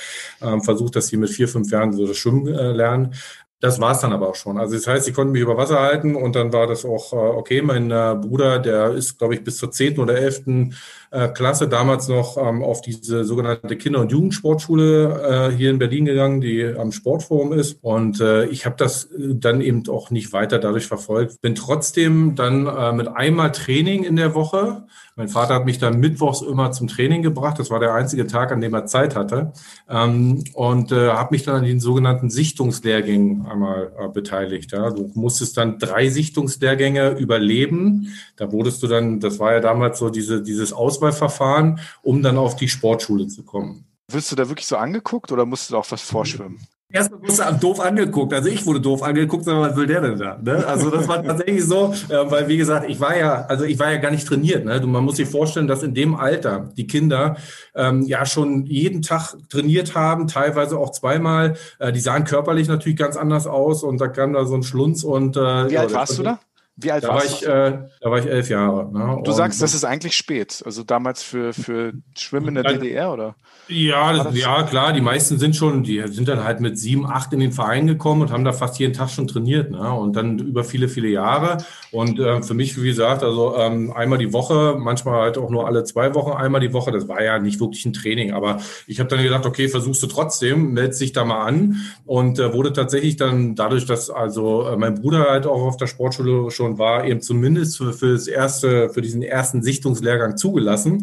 ähm, 0.43 0.63
versucht, 0.63 0.97
dass 0.97 1.09
sie 1.09 1.17
mit 1.17 1.31
vier, 1.31 1.49
fünf 1.49 1.71
Jahren 1.71 1.93
so 1.93 2.07
das 2.07 2.17
Schwimmen 2.17 2.47
äh, 2.47 2.73
lernen. 2.73 3.15
Das 3.61 3.81
war 3.81 3.91
es 3.91 3.99
dann 3.99 4.13
aber 4.13 4.29
auch 4.29 4.37
schon. 4.37 4.57
Also 4.57 4.77
das 4.77 4.87
heißt, 4.87 5.09
ich 5.09 5.15
konnte 5.15 5.33
mich 5.33 5.43
über 5.43 5.57
Wasser 5.57 5.81
halten 5.81 6.15
und 6.15 6.37
dann 6.37 6.53
war 6.53 6.69
das 6.69 6.85
auch 6.85 7.13
äh, 7.13 7.17
okay. 7.17 7.61
Mein 7.61 7.91
äh, 7.91 8.17
Bruder, 8.21 8.61
der 8.61 8.93
ist, 8.93 9.19
glaube 9.19 9.35
ich, 9.35 9.43
bis 9.43 9.57
zur 9.57 9.73
zehnten 9.73 10.01
oder 10.01 10.17
elften 10.17 10.77
äh, 11.11 11.27
Klasse 11.29 11.67
damals 11.67 12.07
noch 12.07 12.37
ähm, 12.37 12.63
auf 12.63 12.83
diese 12.83 13.25
sogenannte 13.25 13.77
Kinder- 13.77 14.01
und 14.01 14.13
Jugendsportschule 14.13 15.51
äh, 15.51 15.57
hier 15.57 15.71
in 15.71 15.79
Berlin 15.81 16.05
gegangen, 16.05 16.41
die 16.41 16.65
am 16.65 16.93
Sportforum 16.93 17.53
ist. 17.53 17.79
Und 17.83 18.21
äh, 18.21 18.45
ich 18.47 18.65
habe 18.65 18.77
das 18.79 19.07
äh, 19.07 19.35
dann 19.35 19.61
eben 19.61 19.83
auch 19.89 20.11
nicht 20.11 20.33
weiter 20.33 20.61
dadurch 20.61 20.87
verfolgt. 20.87 21.41
Bin 21.41 21.57
trotzdem 21.57 22.37
dann 22.37 22.67
äh, 22.67 22.93
mit 22.93 23.09
einmal 23.09 23.51
Training 23.51 24.05
in 24.05 24.15
der 24.15 24.35
Woche. 24.35 24.87
Mein 25.19 25.29
Vater 25.29 25.55
hat 25.55 25.65
mich 25.65 25.79
dann 25.79 25.99
mittwochs 25.99 26.43
immer 26.43 26.71
zum 26.71 26.87
Training 26.87 27.23
gebracht. 27.23 27.59
Das 27.59 27.71
war 27.71 27.81
der 27.81 27.93
einzige 27.93 28.29
Tag, 28.29 28.53
an 28.53 28.61
dem 28.61 28.73
er 28.73 28.87
Zeit 28.87 29.17
hatte. 29.17 29.53
Ähm, 29.89 30.45
und 30.55 30.93
äh, 30.93 31.11
habe 31.11 31.35
mich 31.35 31.43
dann 31.43 31.57
an 31.57 31.65
den 31.65 31.81
sogenannten 31.81 32.31
Sichtungslehrgängen 32.31 33.45
einmal 33.45 33.93
äh, 33.99 34.09
beteiligt. 34.09 34.71
Ja. 34.71 34.91
Du 34.91 35.11
musstest 35.15 35.57
dann 35.57 35.81
drei 35.81 36.09
Sichtungslehrgänge 36.09 37.19
überleben. 37.19 38.15
Da 38.37 38.53
wurdest 38.53 38.81
du 38.85 38.87
dann, 38.87 39.19
das 39.19 39.41
war 39.41 39.55
ja 39.55 39.61
damals 39.61 39.99
so 39.99 40.09
diese, 40.09 40.41
dieses 40.41 40.73
Aus 40.73 40.99
Auswahlverfahren, 40.99 41.81
um 42.03 42.23
dann 42.23 42.39
auf 42.39 42.55
die 42.55 42.69
Sportschule 42.69 43.27
zu 43.27 43.43
kommen. 43.43 43.85
Wirst 44.11 44.31
du 44.31 44.37
da 44.37 44.49
wirklich 44.49 44.69
so 44.69 44.77
angeguckt 44.77 45.33
oder 45.33 45.47
musst 45.47 45.69
du 45.69 45.75
da 45.75 45.81
auch 45.81 45.91
was 45.91 46.01
vorschwimmen? 46.01 46.61
Erstmal 46.91 47.21
wurdest 47.21 47.41
du 47.41 47.55
doof 47.61 47.81
angeguckt. 47.81 48.33
Also 48.33 48.49
ich 48.49 48.65
wurde 48.65 48.81
doof 48.81 49.03
angeguckt, 49.03 49.47
aber 49.47 49.61
was 49.61 49.77
will 49.77 49.87
der 49.87 50.01
denn 50.01 50.19
da? 50.19 50.39
Ne? 50.43 50.67
Also 50.67 50.89
das 50.89 51.07
war 51.07 51.23
tatsächlich 51.23 51.63
so, 51.67 51.93
äh, 52.09 52.31
weil 52.31 52.49
wie 52.49 52.57
gesagt, 52.57 52.89
ich 52.89 52.99
war 52.99 53.15
ja, 53.15 53.45
also 53.45 53.65
ich 53.65 53.79
war 53.79 53.93
ja 53.93 53.99
gar 53.99 54.11
nicht 54.11 54.27
trainiert. 54.27 54.65
Ne? 54.65 54.81
Man 54.87 55.05
muss 55.05 55.17
sich 55.17 55.29
vorstellen, 55.29 55.67
dass 55.67 55.83
in 55.83 55.93
dem 55.93 56.15
Alter 56.15 56.71
die 56.79 56.87
Kinder 56.87 57.37
ähm, 57.75 58.05
ja 58.05 58.25
schon 58.25 58.65
jeden 58.65 59.03
Tag 59.03 59.35
trainiert 59.51 59.95
haben, 59.95 60.29
teilweise 60.29 60.79
auch 60.79 60.93
zweimal. 60.93 61.57
Äh, 61.79 61.93
die 61.93 62.01
sahen 62.01 62.25
körperlich 62.25 62.69
natürlich 62.69 62.99
ganz 62.99 63.19
anders 63.19 63.47
aus 63.47 63.83
und 63.83 64.01
da 64.01 64.09
kam 64.09 64.33
da 64.33 64.47
so 64.47 64.55
ein 64.55 64.63
Schlunz 64.63 65.05
und 65.05 65.37
äh, 65.37 65.69
wie 65.69 65.77
alt 65.77 65.93
warst 65.93 66.19
du 66.19 66.23
da? 66.23 66.41
Wie 66.81 66.93
alt 66.93 67.03
da 67.03 67.09
warst 67.09 67.45
war 67.45 67.67
ich, 67.67 67.75
äh, 67.75 67.79
Da 68.01 68.11
war 68.11 68.19
ich 68.21 68.27
elf 68.27 68.49
Jahre. 68.49 68.93
Ne? 68.93 69.21
Du 69.25 69.33
sagst, 69.33 69.61
das 69.61 69.75
ist 69.75 69.83
eigentlich 69.85 70.15
spät. 70.15 70.63
Also 70.65 70.85
damals 70.85 71.25
für, 71.25 71.53
für 71.53 71.93
Schwimmen 72.17 72.49
in 72.49 72.55
der 72.55 72.65
DDR, 72.65 73.13
oder? 73.13 73.35
Ja, 73.67 74.13
das, 74.13 74.37
ja, 74.37 74.63
klar. 74.63 74.93
Die 74.93 75.01
meisten 75.01 75.39
sind 75.39 75.57
schon, 75.57 75.83
die 75.83 76.01
sind 76.07 76.29
dann 76.29 76.45
halt 76.45 76.61
mit 76.61 76.79
sieben, 76.79 77.05
acht 77.05 77.33
in 77.33 77.41
den 77.41 77.51
Verein 77.51 77.89
gekommen 77.89 78.23
und 78.23 78.31
haben 78.31 78.45
da 78.45 78.53
fast 78.53 78.79
jeden 78.79 78.93
Tag 78.93 79.11
schon 79.11 79.27
trainiert. 79.27 79.73
Ne? 79.73 79.93
Und 79.93 80.15
dann 80.15 80.39
über 80.39 80.63
viele, 80.63 80.89
viele 80.89 81.09
Jahre. 81.09 81.59
Und 81.91 82.21
äh, 82.21 82.43
für 82.43 82.55
mich, 82.55 82.81
wie 82.81 82.87
gesagt, 82.87 83.25
also 83.25 83.57
ähm, 83.57 83.93
einmal 83.93 84.19
die 84.19 84.33
Woche, 84.33 84.77
manchmal 84.79 85.21
halt 85.21 85.37
auch 85.37 85.51
nur 85.51 85.67
alle 85.67 85.83
zwei 85.83 86.15
Wochen 86.15 86.31
einmal 86.31 86.61
die 86.61 86.73
Woche. 86.73 86.93
Das 86.93 87.09
war 87.09 87.23
ja 87.25 87.41
nicht 87.41 87.59
wirklich 87.59 87.85
ein 87.87 87.93
Training. 87.93 88.33
Aber 88.33 88.61
ich 88.87 89.01
habe 89.01 89.09
dann 89.09 89.21
gedacht, 89.21 89.47
okay, 89.47 89.69
versuchst 89.69 90.01
du 90.05 90.07
trotzdem, 90.07 90.75
meldest 90.75 91.01
dich 91.01 91.13
da 91.13 91.25
mal 91.25 91.45
an. 91.45 91.77
Und 92.07 92.39
äh, 92.39 92.55
wurde 92.55 92.73
tatsächlich 92.73 93.17
dann 93.17 93.57
dadurch, 93.57 93.85
dass 93.85 94.11
also 94.11 94.69
äh, 94.69 94.77
mein 94.77 94.95
Bruder 94.95 95.29
halt 95.29 95.45
auch 95.45 95.63
auf 95.63 95.77
der 95.77 95.89
Sportschule 95.89 96.53
schon 96.53 96.68
war, 96.77 97.07
eben 97.07 97.23
zumindest 97.23 97.79
für, 97.79 97.95
für 97.95 98.13
das 98.13 98.27
erste, 98.27 98.91
für 98.91 99.01
diesen 99.01 99.23
ersten 99.23 99.63
Sichtungslehrgang 99.63 100.37
zugelassen. 100.37 101.03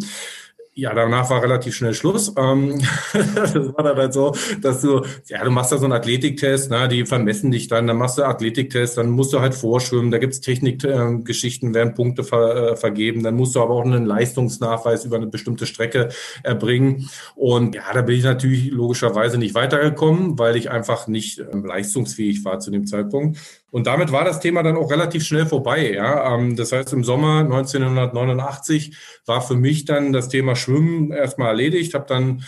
Ja, 0.77 0.93
danach 0.93 1.29
war 1.29 1.41
relativ 1.41 1.74
schnell 1.74 1.93
Schluss. 1.93 2.34
Ähm, 2.38 2.81
das 3.13 3.55
war 3.55 3.81
dann 3.81 3.95
halt 3.95 4.13
so, 4.13 4.36
dass 4.62 4.81
du, 4.81 5.03
ja, 5.27 5.41
du 5.41 5.50
machst 5.50 5.72
da 5.72 5.77
so 5.77 5.86
einen 5.86 5.93
Athletiktest, 5.93 6.69
ne, 6.69 6.89
die 6.89 7.05
vermessen 7.05 7.50
dich 7.50 7.69
dann, 7.69 7.88
dann 7.88 7.95
machst 7.95 8.17
du 8.17 8.24
Athletiktest, 8.24 8.98
dann 8.98 9.10
musst 9.10 9.31
du 9.31 9.39
halt 9.39 9.55
vorschwimmen, 9.55 10.12
da 10.12 10.17
gibt's 10.17 10.41
Technikgeschichten, 10.41 11.72
äh, 11.72 11.74
werden 11.75 11.93
Punkte 11.93 12.25
ver, 12.25 12.74
äh, 12.74 12.75
vergeben, 12.75 13.24
dann 13.24 13.36
musst 13.36 13.55
du 13.55 13.62
aber 13.62 13.74
auch 13.74 13.86
einen 13.86 14.05
Leistungsnachweis 14.05 15.05
über 15.05 15.15
eine 15.15 15.27
bestimmte 15.27 15.65
Strecke 15.65 16.10
erbringen. 16.43 17.10
Und 17.36 17.74
ja, 17.75 17.93
da 17.93 18.01
bin 18.01 18.17
ich 18.17 18.25
natürlich 18.25 18.69
logischerweise 18.69 19.38
nicht 19.38 19.55
weitergekommen, 19.55 20.38
weil 20.38 20.57
ich 20.57 20.72
einfach 20.72 21.07
nicht 21.07 21.39
äh, 21.39 21.45
leistungsfähig 21.53 22.43
war 22.43 22.60
zu 22.60 22.69
dem 22.69 22.86
Zeitpunkt. 22.86 23.38
Und 23.75 23.88
damit 23.88 24.13
war 24.13 24.24
das 24.24 24.39
Thema 24.39 24.63
dann 24.63 24.77
auch 24.77 24.89
relativ 24.89 25.25
schnell 25.25 25.48
vorbei. 25.48 25.91
Ja? 25.91 26.34
Ähm, 26.34 26.55
das 26.55 26.72
heißt, 26.72 26.94
im 26.94 27.03
Sommer 27.03 27.39
1989 27.39 28.96
war 29.25 29.41
für 29.41 29.58
mich 29.58 29.84
dann 29.84 30.13
das 30.13 30.29
Thema 30.29 30.55
Schwimmen 30.55 31.12
erstmal 31.12 31.50
erledigt. 31.50 31.94
Habe 31.94 32.05
dann 32.08 32.46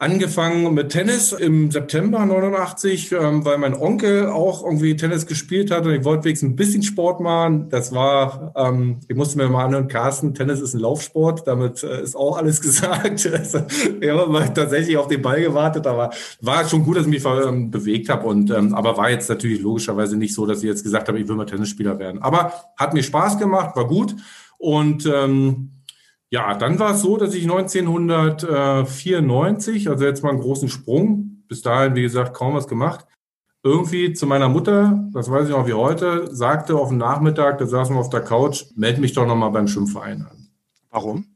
angefangen 0.00 0.74
mit 0.74 0.90
Tennis 0.90 1.32
im 1.32 1.72
September 1.72 2.24
89, 2.24 3.10
ähm, 3.12 3.44
weil 3.44 3.58
mein 3.58 3.74
Onkel 3.74 4.28
auch 4.28 4.64
irgendwie 4.64 4.94
Tennis 4.94 5.26
gespielt 5.26 5.72
hat 5.72 5.86
und 5.86 5.92
ich 5.92 6.04
wollte 6.04 6.24
wenigstens 6.24 6.50
ein 6.50 6.56
bisschen 6.56 6.84
Sport 6.84 7.18
machen. 7.20 7.68
Das 7.68 7.92
war, 7.92 8.52
ähm, 8.54 9.00
ich 9.08 9.16
musste 9.16 9.38
mir 9.38 9.48
mal 9.48 9.64
anhören, 9.64 9.88
Carsten, 9.88 10.34
Tennis 10.34 10.60
ist 10.60 10.74
ein 10.74 10.80
Laufsport, 10.80 11.48
damit 11.48 11.82
äh, 11.82 12.00
ist 12.00 12.14
auch 12.14 12.38
alles 12.38 12.60
gesagt. 12.62 13.24
ich 13.24 14.08
habe 14.08 14.30
mal 14.30 14.54
tatsächlich 14.54 14.96
auf 14.96 15.08
den 15.08 15.20
Ball 15.20 15.40
gewartet, 15.40 15.84
aber 15.88 16.10
war 16.40 16.68
schon 16.68 16.84
gut, 16.84 16.96
dass 16.96 17.06
ich 17.06 17.10
mich 17.10 17.24
ähm, 17.24 17.72
bewegt 17.72 18.08
habe 18.08 18.24
und 18.28 18.52
ähm, 18.52 18.74
aber 18.74 18.96
war 18.96 19.10
jetzt 19.10 19.28
natürlich 19.28 19.60
logischerweise 19.60 20.16
nicht 20.16 20.32
so, 20.32 20.46
dass 20.46 20.58
ich 20.58 20.68
jetzt 20.68 20.84
gesagt 20.84 21.08
habe, 21.08 21.18
ich 21.18 21.26
will 21.26 21.34
mal 21.34 21.44
Tennisspieler 21.44 21.98
werden. 21.98 22.22
Aber 22.22 22.52
hat 22.76 22.94
mir 22.94 23.02
Spaß 23.02 23.36
gemacht, 23.40 23.74
war 23.74 23.88
gut 23.88 24.14
und 24.58 25.06
ähm, 25.06 25.72
ja, 26.30 26.54
dann 26.54 26.78
war 26.78 26.94
es 26.94 27.02
so, 27.02 27.16
dass 27.16 27.34
ich 27.34 27.42
1994, 27.44 29.88
also 29.88 30.04
jetzt 30.04 30.22
mal 30.22 30.30
einen 30.30 30.40
großen 30.40 30.68
Sprung, 30.68 31.42
bis 31.48 31.62
dahin, 31.62 31.94
wie 31.94 32.02
gesagt, 32.02 32.34
kaum 32.34 32.54
was 32.54 32.68
gemacht, 32.68 33.06
irgendwie 33.62 34.12
zu 34.12 34.26
meiner 34.26 34.48
Mutter, 34.48 35.08
das 35.12 35.30
weiß 35.30 35.48
ich 35.48 35.54
noch 35.54 35.66
wie 35.66 35.72
heute, 35.72 36.34
sagte 36.34 36.76
auf 36.76 36.88
dem 36.88 36.98
Nachmittag, 36.98 37.58
da 37.58 37.66
saßen 37.66 37.94
wir 37.94 38.00
auf 38.00 38.10
der 38.10 38.20
Couch, 38.20 38.64
melde 38.76 39.00
mich 39.00 39.14
doch 39.14 39.26
nochmal 39.26 39.50
beim 39.50 39.68
Schimpfverein 39.68 40.22
an. 40.22 40.48
Warum? 40.90 41.26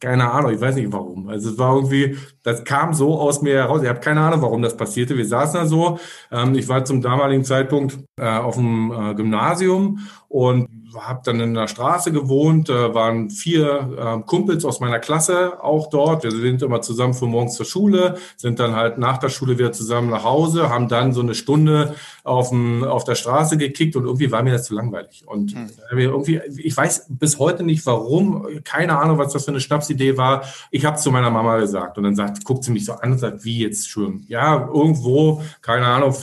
Keine 0.00 0.30
Ahnung, 0.30 0.52
ich 0.52 0.60
weiß 0.60 0.74
nicht 0.74 0.92
warum. 0.92 1.28
Also 1.28 1.50
es 1.50 1.58
war 1.58 1.74
irgendwie, 1.74 2.18
das 2.42 2.64
kam 2.64 2.92
so 2.92 3.18
aus 3.18 3.40
mir 3.40 3.54
heraus. 3.54 3.82
Ich 3.82 3.88
habe 3.88 4.00
keine 4.00 4.20
Ahnung, 4.20 4.42
warum 4.42 4.62
das 4.62 4.76
passierte. 4.76 5.16
Wir 5.16 5.26
saßen 5.26 5.60
da 5.60 5.66
so. 5.66 5.98
Ähm, 6.30 6.54
ich 6.54 6.68
war 6.68 6.84
zum 6.84 7.00
damaligen 7.00 7.44
Zeitpunkt 7.44 7.98
äh, 8.18 8.28
auf 8.28 8.56
dem 8.56 8.92
äh, 8.92 9.14
Gymnasium 9.14 10.00
und 10.28 10.68
habe 11.00 11.20
dann 11.24 11.40
in 11.40 11.54
der 11.54 11.68
Straße 11.68 12.12
gewohnt, 12.12 12.68
da 12.68 12.94
waren 12.94 13.30
vier 13.30 13.96
äh, 13.98 14.26
Kumpels 14.26 14.64
aus 14.64 14.80
meiner 14.80 14.98
Klasse 14.98 15.62
auch 15.62 15.90
dort. 15.90 16.24
Wir 16.24 16.30
sind 16.30 16.62
immer 16.62 16.80
zusammen 16.80 17.14
von 17.14 17.30
morgens 17.30 17.54
zur 17.54 17.66
Schule, 17.66 18.16
sind 18.36 18.58
dann 18.58 18.74
halt 18.74 18.98
nach 18.98 19.18
der 19.18 19.28
Schule 19.28 19.58
wieder 19.58 19.72
zusammen 19.72 20.10
nach 20.10 20.24
Hause, 20.24 20.68
haben 20.68 20.88
dann 20.88 21.12
so 21.12 21.20
eine 21.20 21.34
Stunde 21.34 21.94
auf, 22.26 22.48
dem, 22.50 22.82
auf 22.82 23.04
der 23.04 23.14
Straße 23.14 23.56
gekickt 23.56 23.94
und 23.94 24.04
irgendwie 24.04 24.32
war 24.32 24.42
mir 24.42 24.52
das 24.52 24.64
zu 24.64 24.74
langweilig. 24.74 25.22
Und 25.26 25.54
hm. 25.54 25.70
irgendwie, 25.98 26.40
ich 26.56 26.76
weiß 26.76 27.06
bis 27.08 27.38
heute 27.38 27.62
nicht 27.62 27.86
warum, 27.86 28.46
keine 28.64 28.98
Ahnung, 28.98 29.18
was 29.18 29.32
das 29.32 29.44
für 29.44 29.52
eine 29.52 29.60
Schnapsidee 29.60 30.16
war. 30.16 30.44
Ich 30.70 30.84
habe 30.84 30.96
es 30.96 31.02
zu 31.02 31.12
meiner 31.12 31.30
Mama 31.30 31.58
gesagt 31.58 31.98
und 31.98 32.04
dann 32.04 32.16
sagt, 32.16 32.44
guckt 32.44 32.64
sie 32.64 32.72
mich 32.72 32.84
so 32.84 32.94
an 32.94 33.12
und 33.12 33.18
sagt, 33.18 33.44
wie 33.44 33.60
jetzt 33.60 33.88
schwimmen? 33.88 34.24
Ja, 34.28 34.68
irgendwo, 34.72 35.42
keine 35.62 35.86
Ahnung, 35.86 36.14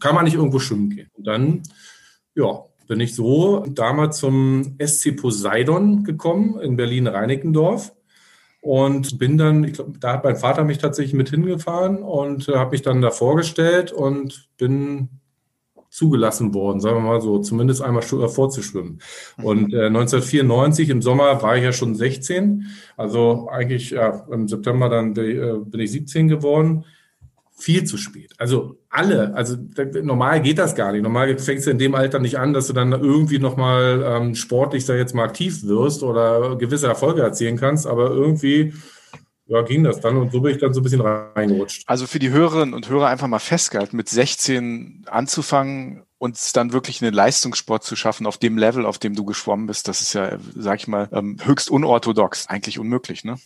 kann 0.00 0.14
man 0.14 0.24
nicht 0.24 0.34
irgendwo 0.34 0.58
schwimmen 0.58 0.90
gehen. 0.90 1.10
Und 1.12 1.26
dann, 1.26 1.62
ja, 2.34 2.64
bin 2.88 3.00
ich 3.00 3.14
so 3.14 3.64
damals 3.68 4.18
zum 4.18 4.76
SC 4.84 5.16
Poseidon 5.16 6.04
gekommen 6.04 6.58
in 6.58 6.76
Berlin-Reinickendorf 6.76 7.92
und 8.62 9.18
bin 9.18 9.38
dann, 9.38 9.64
ich 9.64 9.74
glaube, 9.74 9.98
da 10.00 10.14
hat 10.14 10.24
mein 10.24 10.36
Vater 10.36 10.64
mich 10.64 10.78
tatsächlich 10.78 11.14
mit 11.14 11.30
hingefahren 11.30 11.98
und 11.98 12.48
äh, 12.48 12.56
habe 12.56 12.72
mich 12.72 12.82
dann 12.82 13.00
da 13.00 13.10
vorgestellt 13.10 13.92
und 13.92 14.48
bin 14.56 15.19
zugelassen 15.90 16.54
worden, 16.54 16.80
sagen 16.80 16.98
wir 16.98 17.12
mal 17.12 17.20
so, 17.20 17.40
zumindest 17.40 17.82
einmal 17.82 18.04
äh, 18.04 18.28
vorzuschwimmen. 18.28 19.00
Mhm. 19.36 19.44
Und 19.44 19.74
äh, 19.74 19.86
1994 19.86 20.88
im 20.88 21.02
Sommer 21.02 21.42
war 21.42 21.56
ich 21.56 21.64
ja 21.64 21.72
schon 21.72 21.94
16, 21.94 22.66
also 22.96 23.48
eigentlich 23.50 23.90
ja, 23.90 24.24
im 24.30 24.48
September 24.48 24.88
dann 24.88 25.16
äh, 25.16 25.58
bin 25.64 25.80
ich 25.80 25.90
17 25.90 26.28
geworden 26.28 26.84
viel 27.60 27.84
zu 27.84 27.98
spät. 27.98 28.32
Also 28.38 28.78
alle, 28.88 29.34
also 29.34 29.56
normal 30.02 30.40
geht 30.40 30.58
das 30.58 30.74
gar 30.74 30.92
nicht. 30.92 31.02
Normal 31.02 31.38
fängst 31.38 31.66
du 31.66 31.70
in 31.70 31.78
dem 31.78 31.94
Alter 31.94 32.18
nicht 32.18 32.38
an, 32.38 32.54
dass 32.54 32.68
du 32.68 32.72
dann 32.72 32.92
irgendwie 32.92 33.38
nochmal 33.38 34.02
ähm, 34.04 34.34
sportlich 34.34 34.86
da 34.86 34.94
jetzt 34.94 35.14
mal 35.14 35.24
aktiv 35.24 35.64
wirst 35.64 36.02
oder 36.02 36.56
gewisse 36.56 36.86
Erfolge 36.86 37.20
erzielen 37.20 37.58
kannst, 37.58 37.86
aber 37.86 38.10
irgendwie 38.10 38.72
ja, 39.50 39.62
ging 39.62 39.82
das 39.82 40.00
dann 40.00 40.16
und 40.16 40.30
so 40.30 40.40
bin 40.40 40.52
ich 40.52 40.58
dann 40.58 40.72
so 40.72 40.80
ein 40.80 40.84
bisschen 40.84 41.00
reingerutscht. 41.00 41.82
Also 41.86 42.06
für 42.06 42.20
die 42.20 42.30
Hörerinnen 42.30 42.72
und 42.72 42.88
Hörer 42.88 43.08
einfach 43.08 43.26
mal 43.26 43.40
festgehalten, 43.40 43.96
mit 43.96 44.08
16 44.08 45.06
anzufangen 45.06 46.04
und 46.18 46.56
dann 46.56 46.72
wirklich 46.72 47.02
einen 47.02 47.12
Leistungssport 47.12 47.82
zu 47.82 47.96
schaffen 47.96 48.28
auf 48.28 48.38
dem 48.38 48.56
Level, 48.56 48.86
auf 48.86 48.98
dem 48.98 49.16
du 49.16 49.24
geschwommen 49.24 49.66
bist, 49.66 49.88
das 49.88 50.02
ist 50.02 50.12
ja, 50.12 50.38
sag 50.54 50.78
ich 50.78 50.86
mal, 50.86 51.08
ähm, 51.12 51.36
höchst 51.42 51.68
unorthodox, 51.68 52.46
eigentlich 52.46 52.78
unmöglich, 52.78 53.24
ne? 53.24 53.38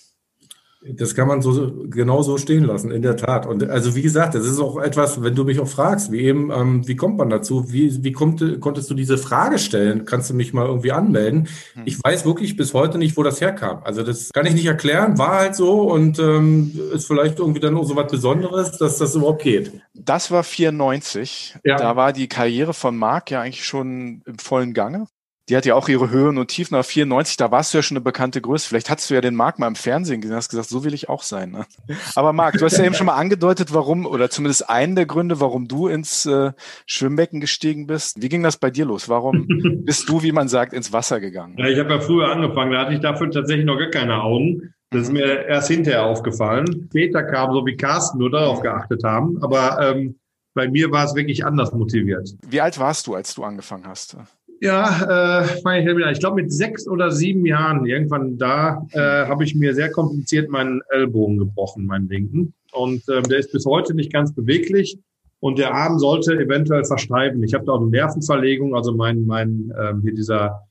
Das 0.86 1.14
kann 1.14 1.28
man 1.28 1.40
so 1.40 1.72
genau 1.88 2.22
so 2.22 2.36
stehen 2.36 2.64
lassen, 2.64 2.90
in 2.90 3.00
der 3.00 3.16
Tat. 3.16 3.46
Und 3.46 3.68
also 3.70 3.94
wie 3.94 4.02
gesagt, 4.02 4.34
das 4.34 4.44
ist 4.44 4.60
auch 4.60 4.76
etwas, 4.76 5.22
wenn 5.22 5.34
du 5.34 5.44
mich 5.44 5.58
auch 5.58 5.68
fragst, 5.68 6.12
wie 6.12 6.20
eben, 6.20 6.50
ähm, 6.50 6.86
wie 6.86 6.96
kommt 6.96 7.16
man 7.16 7.30
dazu? 7.30 7.72
Wie, 7.72 8.04
wie 8.04 8.12
kommt, 8.12 8.60
konntest 8.60 8.90
du 8.90 8.94
diese 8.94 9.16
Frage 9.16 9.58
stellen? 9.58 10.04
Kannst 10.04 10.28
du 10.28 10.34
mich 10.34 10.52
mal 10.52 10.66
irgendwie 10.66 10.92
anmelden? 10.92 11.48
Hm. 11.72 11.82
Ich 11.86 12.02
weiß 12.02 12.26
wirklich 12.26 12.56
bis 12.56 12.74
heute 12.74 12.98
nicht, 12.98 13.16
wo 13.16 13.22
das 13.22 13.40
herkam. 13.40 13.80
Also 13.82 14.02
das 14.02 14.30
kann 14.32 14.44
ich 14.44 14.54
nicht 14.54 14.66
erklären, 14.66 15.16
war 15.16 15.38
halt 15.38 15.56
so 15.56 15.90
und 15.90 16.18
ähm, 16.18 16.78
ist 16.92 17.06
vielleicht 17.06 17.38
irgendwie 17.38 17.60
dann 17.60 17.76
auch 17.76 17.84
so 17.84 17.96
was 17.96 18.10
Besonderes, 18.10 18.72
dass 18.76 18.98
das 18.98 19.14
überhaupt 19.14 19.42
geht. 19.42 19.72
Das 19.94 20.30
war 20.30 20.44
94. 20.44 21.56
Ja. 21.64 21.76
Da 21.76 21.96
war 21.96 22.12
die 22.12 22.28
Karriere 22.28 22.74
von 22.74 22.96
Marc 22.96 23.30
ja 23.30 23.40
eigentlich 23.40 23.64
schon 23.64 24.22
im 24.26 24.38
vollen 24.38 24.74
Gange 24.74 25.06
die 25.48 25.56
hat 25.56 25.66
ja 25.66 25.74
auch 25.74 25.88
ihre 25.88 26.10
Höhen 26.10 26.38
und 26.38 26.48
Tiefen, 26.48 26.74
aber 26.74 26.84
94, 26.84 27.36
da 27.36 27.50
warst 27.50 27.72
du 27.72 27.78
ja 27.78 27.82
schon 27.82 27.96
eine 27.96 28.04
bekannte 28.04 28.40
Größe. 28.40 28.68
Vielleicht 28.68 28.88
hast 28.88 29.10
du 29.10 29.14
ja 29.14 29.20
den 29.20 29.34
Marc 29.34 29.58
mal 29.58 29.66
im 29.66 29.74
Fernsehen 29.74 30.20
gesehen, 30.20 30.36
hast 30.36 30.48
gesagt, 30.48 30.68
so 30.68 30.84
will 30.84 30.94
ich 30.94 31.08
auch 31.08 31.22
sein. 31.22 31.50
Ne? 31.50 31.66
Aber 32.14 32.32
Marc, 32.32 32.58
du 32.58 32.64
hast 32.64 32.78
ja 32.78 32.84
eben 32.84 32.94
schon 32.94 33.06
mal 33.06 33.16
angedeutet, 33.16 33.74
warum, 33.74 34.06
oder 34.06 34.30
zumindest 34.30 34.70
einen 34.70 34.96
der 34.96 35.04
Gründe, 35.04 35.40
warum 35.40 35.68
du 35.68 35.88
ins 35.88 36.24
äh, 36.24 36.52
Schwimmbecken 36.86 37.40
gestiegen 37.40 37.86
bist. 37.86 38.22
Wie 38.22 38.30
ging 38.30 38.42
das 38.42 38.56
bei 38.56 38.70
dir 38.70 38.86
los? 38.86 39.08
Warum 39.08 39.46
bist 39.84 40.08
du, 40.08 40.22
wie 40.22 40.32
man 40.32 40.48
sagt, 40.48 40.72
ins 40.72 40.92
Wasser 40.92 41.20
gegangen? 41.20 41.56
Ja, 41.58 41.66
ich 41.66 41.78
habe 41.78 41.90
ja 41.90 42.00
früher 42.00 42.30
angefangen, 42.30 42.72
da 42.72 42.80
hatte 42.80 42.94
ich 42.94 43.00
dafür 43.00 43.30
tatsächlich 43.30 43.66
noch 43.66 43.78
gar 43.78 43.90
keine 43.90 44.22
Augen. 44.22 44.74
Das 44.90 45.02
ist 45.02 45.12
mir 45.12 45.46
erst 45.46 45.68
hinterher 45.68 46.06
aufgefallen. 46.06 46.86
Später 46.88 47.22
kam 47.24 47.52
so 47.52 47.66
wie 47.66 47.76
Carsten 47.76 48.18
nur 48.18 48.30
darauf 48.30 48.62
geachtet 48.62 49.02
haben. 49.02 49.42
Aber 49.42 49.78
ähm, 49.80 50.16
bei 50.54 50.68
mir 50.68 50.90
war 50.92 51.04
es 51.04 51.14
wirklich 51.16 51.44
anders 51.44 51.72
motiviert. 51.72 52.30
Wie 52.48 52.60
alt 52.60 52.78
warst 52.78 53.08
du, 53.08 53.14
als 53.14 53.34
du 53.34 53.42
angefangen 53.42 53.86
hast? 53.86 54.16
Ja, 54.61 55.42
äh, 55.42 56.12
ich, 56.12 56.18
glaube 56.20 56.37
mit 56.42 56.52
sechs 56.52 56.88
oder 56.88 57.11
sieben 57.11 57.44
Jahren, 57.44 57.87
irgendwann 57.87 58.38
da, 58.38 58.87
äh, 58.92 59.26
habe 59.26 59.44
ich 59.44 59.54
mir 59.54 59.75
sehr 59.75 59.90
kompliziert 59.90 60.49
meinen 60.49 60.80
Ellbogen 60.90 61.38
gebrochen, 61.38 61.87
meinen 61.87 62.08
linken. 62.08 62.54
Und 62.73 63.08
äh, 63.08 63.23
der 63.23 63.38
ist 63.38 63.52
bis 63.52 63.66
heute 63.66 63.94
nicht 63.94 64.12
ganz 64.12 64.34
beweglich. 64.34 64.99
Und 65.40 65.58
der 65.58 65.75
Arm 65.75 65.99
sollte 65.99 66.34
eventuell 66.38 66.84
versteifen. 66.84 67.42
Ich 67.42 67.52
habe 67.52 67.66
da 67.66 67.73
auch 67.73 67.80
eine 67.80 67.90
Nervenverlegung, 67.90 68.75
also 68.75 68.94
mein, 68.94 69.26
mein 69.26 69.73
ähm, 69.78 70.00
hier 70.02 70.14
dieser 70.14 70.62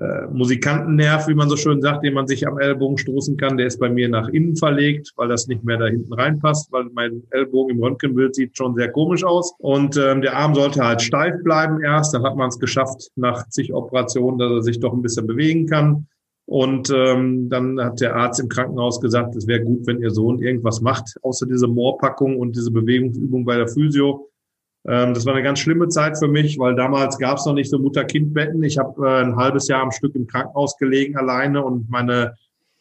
äh, 0.00 0.26
Musikantennerv, 0.32 1.26
wie 1.26 1.34
man 1.34 1.48
so 1.48 1.56
schön 1.56 1.82
sagt, 1.82 2.04
den 2.04 2.14
man 2.14 2.28
sich 2.28 2.46
am 2.46 2.58
Ellbogen 2.58 2.98
stoßen 2.98 3.36
kann, 3.36 3.56
der 3.56 3.66
ist 3.66 3.80
bei 3.80 3.88
mir 3.88 4.08
nach 4.08 4.28
innen 4.28 4.54
verlegt, 4.54 5.12
weil 5.16 5.28
das 5.28 5.48
nicht 5.48 5.64
mehr 5.64 5.76
da 5.76 5.86
hinten 5.86 6.12
reinpasst, 6.12 6.70
weil 6.72 6.84
mein 6.92 7.24
Ellbogen 7.30 7.76
im 7.76 7.82
Röntgenbild 7.82 8.34
sieht 8.34 8.56
schon 8.56 8.76
sehr 8.76 8.90
komisch 8.92 9.24
aus. 9.24 9.54
Und 9.58 9.96
ähm, 9.96 10.22
der 10.22 10.36
Arm 10.36 10.54
sollte 10.54 10.84
halt 10.84 11.02
steif 11.02 11.42
bleiben 11.42 11.82
erst, 11.82 12.14
dann 12.14 12.22
hat 12.22 12.36
man 12.36 12.48
es 12.48 12.60
geschafft 12.60 13.08
nach 13.16 13.48
zig 13.48 13.74
Operationen, 13.74 14.38
dass 14.38 14.52
er 14.52 14.62
sich 14.62 14.78
doch 14.78 14.92
ein 14.92 15.02
bisschen 15.02 15.26
bewegen 15.26 15.66
kann. 15.66 16.06
Und 16.46 16.90
ähm, 16.94 17.48
dann 17.50 17.78
hat 17.78 18.00
der 18.00 18.16
Arzt 18.16 18.40
im 18.40 18.48
Krankenhaus 18.48 19.00
gesagt, 19.00 19.36
es 19.36 19.46
wäre 19.46 19.60
gut, 19.60 19.86
wenn 19.86 20.00
ihr 20.00 20.10
Sohn 20.10 20.38
irgendwas 20.38 20.80
macht, 20.80 21.16
außer 21.22 21.46
diese 21.46 21.66
Moorpackung 21.66 22.38
und 22.38 22.56
diese 22.56 22.70
Bewegungsübung 22.70 23.44
bei 23.44 23.56
der 23.56 23.68
Physio 23.68 24.28
das 24.88 25.26
war 25.26 25.34
eine 25.34 25.42
ganz 25.42 25.58
schlimme 25.58 25.88
Zeit 25.88 26.18
für 26.18 26.28
mich, 26.28 26.58
weil 26.58 26.74
damals 26.74 27.18
gab 27.18 27.36
es 27.36 27.44
noch 27.44 27.52
nicht 27.52 27.68
so 27.68 27.78
Mutter-Kind-Betten. 27.78 28.62
Ich 28.62 28.78
habe 28.78 29.06
äh, 29.06 29.22
ein 29.22 29.36
halbes 29.36 29.68
Jahr 29.68 29.82
am 29.82 29.92
Stück 29.92 30.14
im 30.14 30.26
Krankenhaus 30.26 30.78
gelegen 30.78 31.16
alleine 31.16 31.62
und 31.62 31.90
meine 31.90 32.34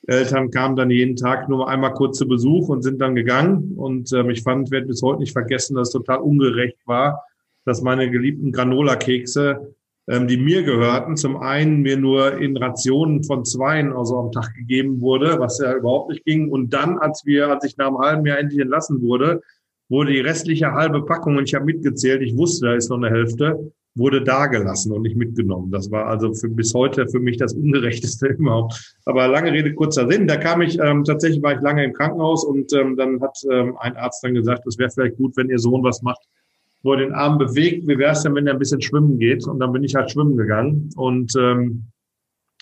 Eltern 0.08 0.50
kamen 0.50 0.78
dann 0.78 0.90
jeden 0.90 1.18
Tag 1.18 1.50
nur 1.50 1.68
einmal 1.68 1.94
kurz 1.94 2.18
zu 2.18 2.26
Besuch 2.26 2.70
und 2.70 2.82
sind 2.82 3.02
dann 3.02 3.14
gegangen. 3.14 3.74
Und 3.76 4.14
ähm, 4.14 4.30
ich 4.30 4.42
fand, 4.42 4.72
werde 4.72 4.88
bis 4.88 5.02
heute 5.02 5.20
nicht 5.20 5.34
vergessen, 5.34 5.76
dass 5.76 5.90
es 5.90 5.94
total 5.94 6.20
ungerecht 6.20 6.78
war, 6.86 7.24
dass 7.66 7.82
meine 7.82 8.10
geliebten 8.10 8.54
Granola-Kekse, 8.54 9.76
ähm, 10.08 10.28
die 10.30 10.38
mir 10.38 10.64
gehörten, 10.64 11.18
zum 11.18 11.36
einen 11.36 11.82
mir 11.82 11.98
nur 11.98 12.38
in 12.38 12.56
Rationen 12.56 13.26
von 13.26 13.44
zweien 13.44 13.92
also 13.92 14.18
am 14.18 14.32
Tag 14.32 14.54
gegeben 14.54 15.02
wurde, 15.02 15.40
was 15.40 15.60
ja 15.60 15.76
überhaupt 15.76 16.12
nicht 16.12 16.24
ging. 16.24 16.50
Und 16.50 16.74
dann, 16.74 16.98
als 17.00 17.26
wir, 17.26 17.50
als 17.50 17.66
ich 17.66 17.76
nach 17.76 17.88
einem 17.88 17.98
halben 17.98 18.26
Jahr 18.26 18.40
endlich 18.40 18.62
entlassen 18.62 19.02
wurde, 19.02 19.42
wurde 19.90 20.12
die 20.12 20.20
restliche 20.20 20.74
halbe 20.74 21.04
Packung, 21.04 21.38
und 21.38 21.44
ich 21.44 21.56
habe 21.56 21.66
mitgezählt, 21.66 22.22
ich 22.22 22.36
wusste, 22.36 22.68
da 22.68 22.74
ist 22.76 22.90
noch 22.90 22.98
eine 22.98 23.10
Hälfte, 23.10 23.72
wurde 23.98 24.22
da 24.22 24.46
gelassen 24.46 24.92
und 24.92 25.02
nicht 25.02 25.16
mitgenommen. 25.16 25.72
Das 25.72 25.90
war 25.90 26.06
also 26.06 26.34
für, 26.34 26.50
bis 26.50 26.74
heute 26.74 27.08
für 27.08 27.20
mich 27.20 27.38
das 27.38 27.54
Ungerechteste 27.54 28.28
überhaupt. 28.38 28.96
Aber 29.06 29.28
lange 29.28 29.52
Rede, 29.52 29.74
kurzer 29.74 30.08
Sinn. 30.08 30.28
Da 30.28 30.38
kam 30.38 30.62
ich, 30.62 30.80
ähm, 30.80 31.04
tatsächlich 31.04 31.42
war 31.42 31.56
ich 31.56 31.62
lange 31.62 31.84
im 31.84 31.94
Krankenhaus 31.94 32.46
und 32.46 32.72
ähm, 32.74 32.96
dann 32.96 33.20
hat 33.22 33.38
ähm, 33.52 33.76
ein 33.80 33.96
Arzt 33.98 34.24
dann 34.24 34.36
gesagt, 34.36 34.68
es 34.68 34.78
wäre 34.78 34.92
vielleicht 34.92 35.18
gut, 35.18 35.36
wenn 35.36 35.50
Ihr 35.50 35.60
Sohn 35.60 35.84
was 35.84 36.02
macht, 36.04 36.22
wo 36.84 36.94
er 36.94 37.00
den 37.00 37.14
Arm 37.14 37.38
bewegt. 37.38 37.88
Wie 37.88 37.98
wäre 37.98 38.12
es 38.12 38.22
denn, 38.22 38.36
wenn 38.36 38.46
er 38.46 38.54
ein 38.54 38.60
bisschen 38.60 38.82
schwimmen 38.82 39.18
geht? 39.18 39.48
Und 39.48 39.60
dann 39.60 39.72
bin 39.72 39.84
ich 39.84 39.96
halt 39.96 40.12
schwimmen 40.12 40.38
gegangen. 40.38 40.90
Und 40.96 41.34
ähm, 41.36 41.86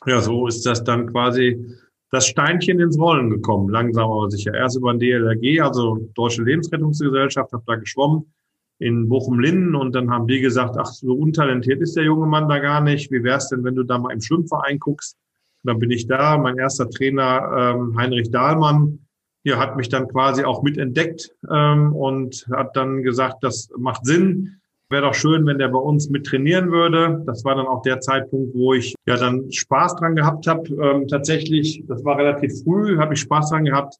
ja, 0.05 0.21
so 0.21 0.47
ist 0.47 0.65
das 0.65 0.83
dann 0.83 1.11
quasi 1.11 1.65
das 2.15 2.27
Steinchen 2.27 2.79
ins 2.79 2.97
Rollen 2.97 3.29
gekommen, 3.29 3.69
langsam 3.69 4.09
aber 4.09 4.31
sicher. 4.31 4.53
Erst 4.53 4.77
über 4.77 4.93
den 4.93 4.99
DLRG, 4.99 5.61
also 5.61 6.09
Deutsche 6.15 6.43
Lebensrettungsgesellschaft, 6.43 7.51
habe 7.51 7.63
da 7.67 7.75
geschwommen 7.75 8.25
in 8.79 9.07
Bochum-Linden 9.07 9.75
und 9.75 9.93
dann 9.93 10.09
haben 10.09 10.27
die 10.27 10.39
gesagt, 10.39 10.75
ach, 10.77 10.87
so 10.87 11.13
untalentiert 11.13 11.81
ist 11.81 11.95
der 11.95 12.03
junge 12.03 12.25
Mann 12.25 12.49
da 12.49 12.59
gar 12.59 12.81
nicht. 12.81 13.11
Wie 13.11 13.23
wär's 13.23 13.49
denn, 13.49 13.63
wenn 13.63 13.75
du 13.75 13.83
da 13.83 13.97
mal 13.97 14.11
im 14.11 14.21
Schwimmverein 14.21 14.79
guckst? 14.79 15.17
Und 15.63 15.71
dann 15.71 15.79
bin 15.79 15.91
ich 15.91 16.07
da. 16.07 16.37
Mein 16.37 16.57
erster 16.57 16.89
Trainer, 16.89 17.75
ähm, 17.75 17.97
Heinrich 17.97 18.31
Dahlmann, 18.31 18.99
hier 19.43 19.59
hat 19.59 19.77
mich 19.77 19.89
dann 19.89 20.07
quasi 20.07 20.43
auch 20.43 20.63
mitentdeckt 20.63 21.35
ähm, 21.51 21.93
und 21.93 22.47
hat 22.51 22.75
dann 22.75 23.03
gesagt, 23.03 23.43
das 23.43 23.69
macht 23.77 24.05
Sinn. 24.05 24.61
Wäre 24.89 25.01
doch 25.01 25.15
schön, 25.15 25.45
wenn 25.47 25.57
der 25.57 25.69
bei 25.69 25.79
uns 25.79 26.09
mit 26.09 26.27
trainieren 26.27 26.71
würde. 26.71 27.23
Das 27.25 27.43
war 27.43 27.55
dann 27.55 27.65
auch 27.65 27.81
der 27.81 28.01
Zeitpunkt, 28.01 28.53
wo 28.53 28.73
ich 28.73 28.93
ja 29.07 29.17
dann 29.17 29.51
Spaß 29.51 29.95
dran 29.95 30.15
gehabt 30.15 30.45
habe. 30.45 30.69
Ähm, 30.75 31.07
tatsächlich, 31.07 31.83
das 31.87 32.05
war 32.05 32.17
relativ 32.17 32.63
früh, 32.63 32.97
habe 32.97 33.15
ich 33.15 33.21
Spaß 33.21 33.49
dran 33.49 33.65
gehabt, 33.65 33.95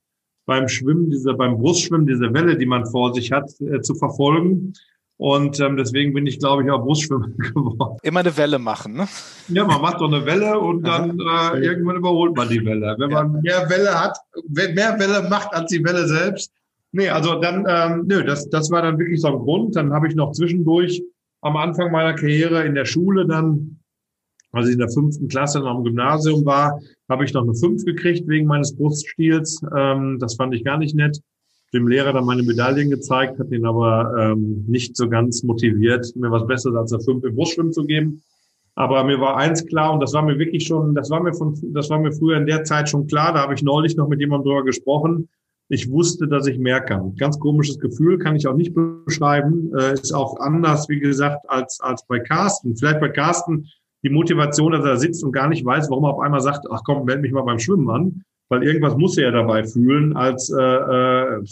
beim 0.45 0.67
Schwimmen, 0.67 1.09
diese, 1.09 1.33
beim 1.33 1.57
Brustschwimmen, 1.57 2.05
diese 2.05 2.31
Welle, 2.33 2.55
die 2.55 2.67
man 2.67 2.85
vor 2.85 3.13
sich 3.15 3.31
hat, 3.31 3.49
äh, 3.61 3.81
zu 3.81 3.95
verfolgen. 3.95 4.73
Und 5.17 5.59
ähm, 5.59 5.77
deswegen 5.77 6.13
bin 6.13 6.27
ich, 6.27 6.39
glaube 6.39 6.63
ich, 6.63 6.69
auch 6.69 6.83
Brustschwimmer 6.83 7.29
geworden. 7.37 7.97
Immer 8.03 8.19
eine 8.19 8.37
Welle 8.37 8.59
machen, 8.59 8.93
ne? 8.93 9.07
Ja, 9.47 9.65
man 9.65 9.81
macht 9.81 9.99
so 9.99 10.05
eine 10.05 10.25
Welle 10.25 10.59
und 10.59 10.83
dann 10.83 11.17
äh, 11.19 11.65
irgendwann 11.65 11.95
überholt 11.95 12.35
man 12.35 12.49
die 12.49 12.63
Welle. 12.63 12.95
Wenn 12.99 13.11
man 13.11 13.41
mehr 13.41 13.67
Welle 13.69 13.99
hat, 13.99 14.17
mehr 14.49 14.99
Welle 14.99 15.27
macht 15.29 15.53
als 15.53 15.71
die 15.71 15.83
Welle 15.83 16.05
selbst. 16.07 16.51
Nee, 16.95 17.09
also 17.09 17.39
dann, 17.39 17.65
ähm, 17.67 18.05
nö, 18.07 18.23
das, 18.23 18.49
das 18.49 18.71
war 18.71 18.81
dann 18.81 18.97
wirklich 18.97 19.19
so 19.21 19.27
ein 19.27 19.39
Grund. 19.39 19.75
Dann 19.75 19.93
habe 19.93 20.07
ich 20.07 20.15
noch 20.15 20.31
zwischendurch 20.31 21.03
am 21.41 21.57
Anfang 21.57 21.91
meiner 21.91 22.13
Karriere 22.13 22.63
in 22.63 22.73
der 22.73 22.85
Schule 22.85 23.27
dann 23.27 23.79
als 24.55 24.67
ich 24.67 24.73
in 24.73 24.79
der 24.79 24.89
fünften 24.89 25.27
Klasse 25.27 25.59
am 25.59 25.83
Gymnasium 25.83 26.45
war, 26.45 26.79
habe 27.09 27.25
ich 27.25 27.33
noch 27.33 27.43
eine 27.43 27.53
fünf 27.53 27.83
gekriegt 27.83 28.25
wegen 28.27 28.47
meines 28.47 28.73
Bruststils. 28.73 29.61
Ähm, 29.75 30.17
das 30.19 30.35
fand 30.35 30.55
ich 30.55 30.63
gar 30.63 30.77
nicht 30.77 30.95
nett. 30.95 31.19
Dem 31.73 31.89
Lehrer 31.89 32.13
dann 32.13 32.23
meine 32.23 32.43
Medaillen 32.43 32.89
gezeigt, 32.89 33.37
hat 33.37 33.51
ihn 33.51 33.65
aber 33.65 34.15
ähm, 34.17 34.63
nicht 34.65 34.95
so 34.95 35.09
ganz 35.09 35.43
motiviert, 35.43 36.09
mir 36.15 36.31
was 36.31 36.47
Besseres 36.47 36.77
als 36.77 36.93
eine 36.93 37.03
fünf 37.03 37.25
im 37.25 37.35
Brustschwimmen 37.35 37.73
zu 37.73 37.83
geben. 37.85 38.23
Aber 38.75 39.03
mir 39.03 39.19
war 39.19 39.35
eins 39.35 39.65
klar 39.65 39.93
und 39.93 39.99
das 39.99 40.13
war 40.13 40.21
mir 40.21 40.39
wirklich 40.39 40.65
schon, 40.65 40.95
das 40.95 41.09
war 41.09 41.21
mir 41.21 41.33
von, 41.33 41.57
das 41.73 41.89
war 41.89 41.99
mir 41.99 42.13
früher 42.13 42.37
in 42.37 42.45
der 42.45 42.63
Zeit 42.63 42.87
schon 42.87 43.07
klar. 43.07 43.33
Da 43.33 43.41
habe 43.41 43.55
ich 43.55 43.61
neulich 43.61 43.97
noch 43.97 44.07
mit 44.07 44.21
jemandem 44.21 44.49
drüber 44.49 44.63
gesprochen. 44.63 45.27
Ich 45.67 45.89
wusste, 45.89 46.27
dass 46.27 46.45
ich 46.45 46.59
mehr 46.59 46.81
kann. 46.81 47.15
Ganz 47.15 47.39
komisches 47.39 47.79
Gefühl, 47.79 48.19
kann 48.19 48.35
ich 48.35 48.47
auch 48.47 48.55
nicht 48.55 48.75
beschreiben. 48.75 49.71
Äh, 49.75 49.93
ist 49.93 50.13
auch 50.13 50.39
anders, 50.39 50.87
wie 50.89 50.99
gesagt, 50.99 51.49
als, 51.49 51.79
als 51.81 52.05
bei 52.05 52.19
Carsten. 52.19 52.75
Vielleicht 52.75 52.99
bei 52.99 53.09
Carsten 53.09 53.67
die 54.03 54.11
Motivation, 54.11 54.71
dass 54.71 54.85
er 54.85 54.97
sitzt 54.97 55.23
und 55.23 55.31
gar 55.31 55.49
nicht 55.49 55.65
weiß, 55.65 55.89
warum 55.89 56.03
er 56.03 56.13
auf 56.13 56.19
einmal 56.19 56.41
sagt, 56.41 56.67
ach 56.69 56.81
komm, 56.85 57.05
meld 57.05 57.21
mich 57.21 57.31
mal 57.31 57.41
beim 57.41 57.57
Schwimmen 57.57 57.89
an, 57.89 58.23
weil 58.49 58.63
irgendwas 58.63 58.95
muss 58.95 59.17
er 59.17 59.25
ja 59.25 59.31
dabei 59.31 59.63
fühlen, 59.63 60.15
als 60.15 60.51
äh, 60.51 60.61
äh, 60.61 61.43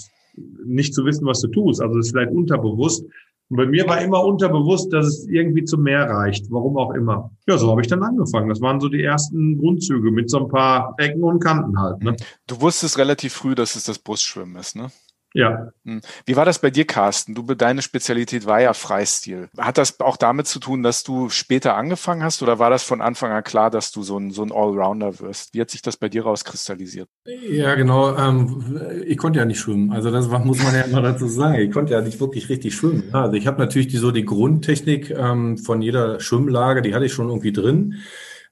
nicht 0.63 0.93
zu 0.93 1.03
wissen, 1.05 1.25
was 1.25 1.41
du 1.41 1.47
tust. 1.47 1.81
Also 1.81 1.95
das 1.95 2.05
ist 2.05 2.11
vielleicht 2.11 2.31
unterbewusst. 2.31 3.05
Und 3.49 3.57
bei 3.57 3.65
mir 3.65 3.87
war 3.87 4.01
immer 4.01 4.23
unterbewusst, 4.23 4.91
dass 4.93 5.05
es 5.05 5.27
irgendwie 5.27 5.63
zum 5.63 5.83
Meer 5.83 6.09
reicht, 6.09 6.49
warum 6.49 6.77
auch 6.77 6.93
immer. 6.93 7.31
Ja, 7.47 7.57
so 7.57 7.69
habe 7.69 7.81
ich 7.81 7.87
dann 7.87 8.01
angefangen. 8.01 8.49
Das 8.49 8.61
waren 8.61 8.79
so 8.79 8.89
die 8.89 9.03
ersten 9.03 9.57
Grundzüge 9.57 10.11
mit 10.11 10.29
so 10.29 10.39
ein 10.39 10.49
paar 10.49 10.95
Ecken 10.97 11.23
und 11.23 11.39
Kanten 11.39 11.79
halt. 11.79 12.01
Ne? 12.01 12.15
Du 12.47 12.61
wusstest 12.61 12.97
relativ 12.97 13.33
früh, 13.33 13.53
dass 13.53 13.75
es 13.75 13.83
das 13.83 13.99
Brustschwimmen 13.99 14.55
ist, 14.55 14.75
ne? 14.75 14.91
Ja. 15.33 15.71
Hm. 15.83 16.01
Wie 16.25 16.35
war 16.35 16.45
das 16.45 16.59
bei 16.59 16.69
dir, 16.69 16.85
Carsten? 16.85 17.33
Du, 17.33 17.41
deine 17.41 17.81
Spezialität 17.81 18.45
war 18.45 18.61
ja 18.61 18.73
Freistil. 18.73 19.49
Hat 19.57 19.79
das 19.79 19.99
auch 19.99 20.15
damit 20.15 20.47
zu 20.47 20.59
tun, 20.59 20.83
dass 20.83 21.03
du 21.03 21.29
später 21.29 21.75
angefangen 21.75 22.23
hast 22.23 22.43
oder 22.43 22.59
war 22.59 22.69
das 22.69 22.83
von 22.83 23.01
Anfang 23.01 23.31
an 23.31 23.43
klar, 23.43 23.71
dass 23.71 23.91
du 23.91 24.03
so 24.03 24.17
ein, 24.17 24.29
so 24.29 24.43
ein 24.43 24.51
Allrounder 24.51 25.19
wirst? 25.19 25.55
Wie 25.55 25.61
hat 25.61 25.71
sich 25.71 25.81
das 25.81 25.97
bei 25.97 26.07
dir 26.07 26.23
rauskristallisiert? 26.23 27.09
Ja, 27.25 27.73
genau. 27.73 28.15
Ähm, 28.15 28.79
ich 29.05 29.17
konnte 29.17 29.39
ja 29.39 29.45
nicht 29.45 29.59
schwimmen. 29.59 29.91
Also 29.91 30.11
das 30.11 30.27
muss 30.27 30.61
man 30.63 30.75
ja 30.75 30.81
immer 30.81 31.01
dazu 31.01 31.27
sagen. 31.27 31.55
Ich 31.55 31.71
konnte 31.71 31.93
ja 31.93 32.01
nicht 32.01 32.19
wirklich 32.19 32.49
richtig 32.49 32.75
schwimmen. 32.75 33.03
Also 33.11 33.33
ich 33.33 33.47
habe 33.47 33.59
natürlich 33.59 33.87
die, 33.87 33.97
so 33.97 34.11
die 34.11 34.25
Grundtechnik 34.25 35.09
ähm, 35.09 35.57
von 35.57 35.81
jeder 35.81 36.19
Schwimmlage, 36.19 36.83
die 36.83 36.93
hatte 36.93 37.05
ich 37.05 37.13
schon 37.13 37.29
irgendwie 37.29 37.51
drin. 37.53 37.95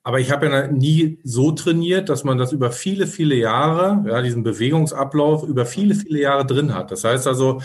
Aber 0.04 0.20
ich 0.20 0.32
habe 0.32 0.48
ja 0.48 0.68
nie 0.68 1.20
so 1.24 1.52
trainiert, 1.52 2.10
dass 2.10 2.24
man 2.24 2.38
das 2.38 2.52
über 2.52 2.72
viele, 2.72 3.06
viele 3.06 3.36
Jahre, 3.36 4.04
ja, 4.10 4.22
diesen 4.22 4.44
Bewegungsablauf 4.44 5.44
über 5.44 5.66
viele, 5.66 5.94
viele 5.94 6.22
Jahre 6.22 6.46
drin 6.46 6.74
hat. 6.74 6.92
Das 6.92 7.04
heißt 7.04 7.28
also, 7.28 7.62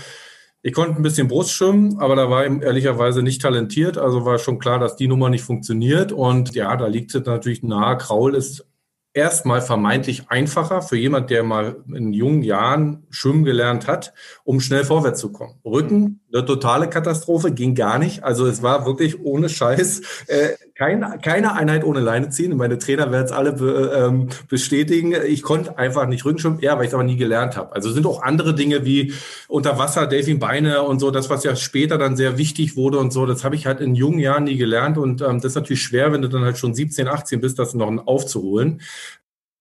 ich 0.62 0.72
konnte 0.72 0.96
ein 0.96 1.02
bisschen 1.02 1.28
Brust 1.28 1.52
schwimmen, 1.52 1.98
aber 1.98 2.16
da 2.16 2.28
war 2.28 2.44
ich 2.44 2.60
ehrlicherweise 2.60 3.22
nicht 3.22 3.40
talentiert. 3.40 3.98
Also 3.98 4.24
war 4.24 4.38
schon 4.38 4.58
klar, 4.58 4.78
dass 4.78 4.96
die 4.96 5.08
Nummer 5.08 5.30
nicht 5.30 5.44
funktioniert. 5.44 6.12
Und 6.12 6.54
ja, 6.54 6.76
da 6.76 6.88
liegt 6.88 7.14
es 7.14 7.24
natürlich 7.24 7.62
nahe. 7.62 7.96
Kraul 7.96 8.34
ist 8.34 8.66
erstmal 9.14 9.62
vermeintlich 9.62 10.28
einfacher 10.28 10.82
für 10.82 10.96
jemand, 10.96 11.30
der 11.30 11.42
mal 11.42 11.82
in 11.94 12.12
jungen 12.12 12.42
Jahren 12.42 13.06
schwimmen 13.10 13.44
gelernt 13.44 13.86
hat, 13.86 14.12
um 14.44 14.60
schnell 14.60 14.84
vorwärts 14.84 15.20
zu 15.20 15.32
kommen. 15.32 15.54
Rücken, 15.64 16.20
eine 16.36 16.46
totale 16.46 16.88
Katastrophe, 16.88 17.52
ging 17.52 17.74
gar 17.74 17.98
nicht. 17.98 18.22
Also 18.24 18.46
es 18.46 18.62
war 18.62 18.86
wirklich 18.86 19.24
ohne 19.24 19.48
Scheiß 19.48 20.00
äh, 20.26 20.50
kein, 20.74 21.20
keine 21.22 21.54
Einheit 21.54 21.84
ohne 21.84 22.00
Leine 22.00 22.28
ziehen. 22.28 22.56
Meine 22.56 22.78
Trainer 22.78 23.10
werden 23.10 23.24
es 23.24 23.32
alle 23.32 23.52
be, 23.54 23.92
ähm, 23.96 24.28
bestätigen. 24.48 25.14
Ich 25.26 25.42
konnte 25.42 25.78
einfach 25.78 26.06
nicht 26.06 26.24
Rückenschwimmen, 26.24 26.60
ja, 26.60 26.76
weil 26.76 26.84
ich 26.84 26.88
es 26.88 26.94
aber 26.94 27.04
nie 27.04 27.16
gelernt 27.16 27.56
habe. 27.56 27.74
Also 27.74 27.90
sind 27.90 28.06
auch 28.06 28.22
andere 28.22 28.54
Dinge 28.54 28.84
wie 28.84 29.14
unter 29.48 29.78
Wasser, 29.78 30.06
Delfinbeine 30.06 30.82
und 30.82 31.00
so, 31.00 31.10
das, 31.10 31.30
was 31.30 31.44
ja 31.44 31.56
später 31.56 31.96
dann 31.96 32.16
sehr 32.16 32.36
wichtig 32.36 32.76
wurde 32.76 32.98
und 32.98 33.12
so, 33.12 33.24
das 33.24 33.42
habe 33.42 33.54
ich 33.54 33.66
halt 33.66 33.80
in 33.80 33.94
jungen 33.94 34.18
Jahren 34.18 34.44
nie 34.44 34.56
gelernt. 34.56 34.98
Und 34.98 35.22
ähm, 35.22 35.40
das 35.40 35.52
ist 35.52 35.56
natürlich 35.56 35.82
schwer, 35.82 36.12
wenn 36.12 36.22
du 36.22 36.28
dann 36.28 36.44
halt 36.44 36.58
schon 36.58 36.74
17, 36.74 37.08
18 37.08 37.40
bist, 37.40 37.58
das 37.58 37.74
noch 37.74 38.06
aufzuholen. 38.06 38.82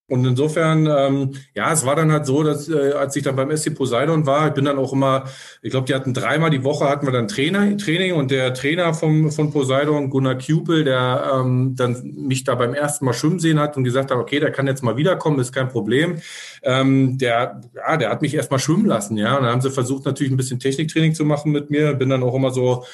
Und 0.07 0.23
insofern, 0.23 0.85
ähm, 0.85 1.31
ja, 1.55 1.73
es 1.73 1.83
war 1.83 1.95
dann 1.95 2.11
halt 2.11 2.27
so, 2.27 2.43
dass 2.43 2.69
äh, 2.69 2.91
als 2.91 3.15
ich 3.15 3.23
dann 3.23 3.35
beim 3.35 3.55
SC 3.55 3.73
Poseidon 3.73 4.27
war, 4.27 4.47
ich 4.47 4.53
bin 4.53 4.65
dann 4.65 4.77
auch 4.77 4.93
immer, 4.93 5.23
ich 5.63 5.71
glaube, 5.71 5.87
die 5.87 5.95
hatten 5.95 6.13
dreimal 6.13 6.51
die 6.51 6.63
Woche 6.63 6.87
hatten 6.87 7.07
wir 7.07 7.11
dann 7.11 7.27
Trainer, 7.27 7.75
Training 7.75 8.13
und 8.13 8.29
der 8.29 8.53
Trainer 8.53 8.93
vom, 8.93 9.31
von 9.31 9.51
Poseidon, 9.51 10.11
Gunnar 10.11 10.37
Kupel, 10.37 10.83
der 10.83 11.31
ähm, 11.33 11.75
dann 11.75 12.13
mich 12.15 12.43
da 12.43 12.53
beim 12.53 12.75
ersten 12.75 13.03
Mal 13.03 13.13
schwimmen 13.13 13.39
sehen 13.39 13.59
hat 13.59 13.77
und 13.77 13.83
gesagt 13.83 14.11
hat, 14.11 14.17
okay, 14.19 14.39
der 14.39 14.51
kann 14.51 14.67
jetzt 14.67 14.83
mal 14.83 14.95
wiederkommen, 14.95 15.39
ist 15.39 15.53
kein 15.53 15.69
Problem. 15.69 16.19
Ähm, 16.61 17.17
der, 17.17 17.61
ja, 17.73 17.97
der 17.97 18.11
hat 18.11 18.21
mich 18.21 18.35
erst 18.35 18.51
mal 18.51 18.59
schwimmen 18.59 18.85
lassen, 18.85 19.17
ja. 19.17 19.35
Und 19.37 19.43
dann 19.43 19.53
haben 19.53 19.61
sie 19.61 19.71
versucht, 19.71 20.05
natürlich 20.05 20.31
ein 20.31 20.37
bisschen 20.37 20.59
Techniktraining 20.59 21.15
zu 21.15 21.25
machen 21.25 21.51
mit 21.51 21.71
mir. 21.71 21.95
Bin 21.95 22.09
dann 22.09 22.21
auch 22.21 22.35
immer 22.35 22.51
so 22.51 22.85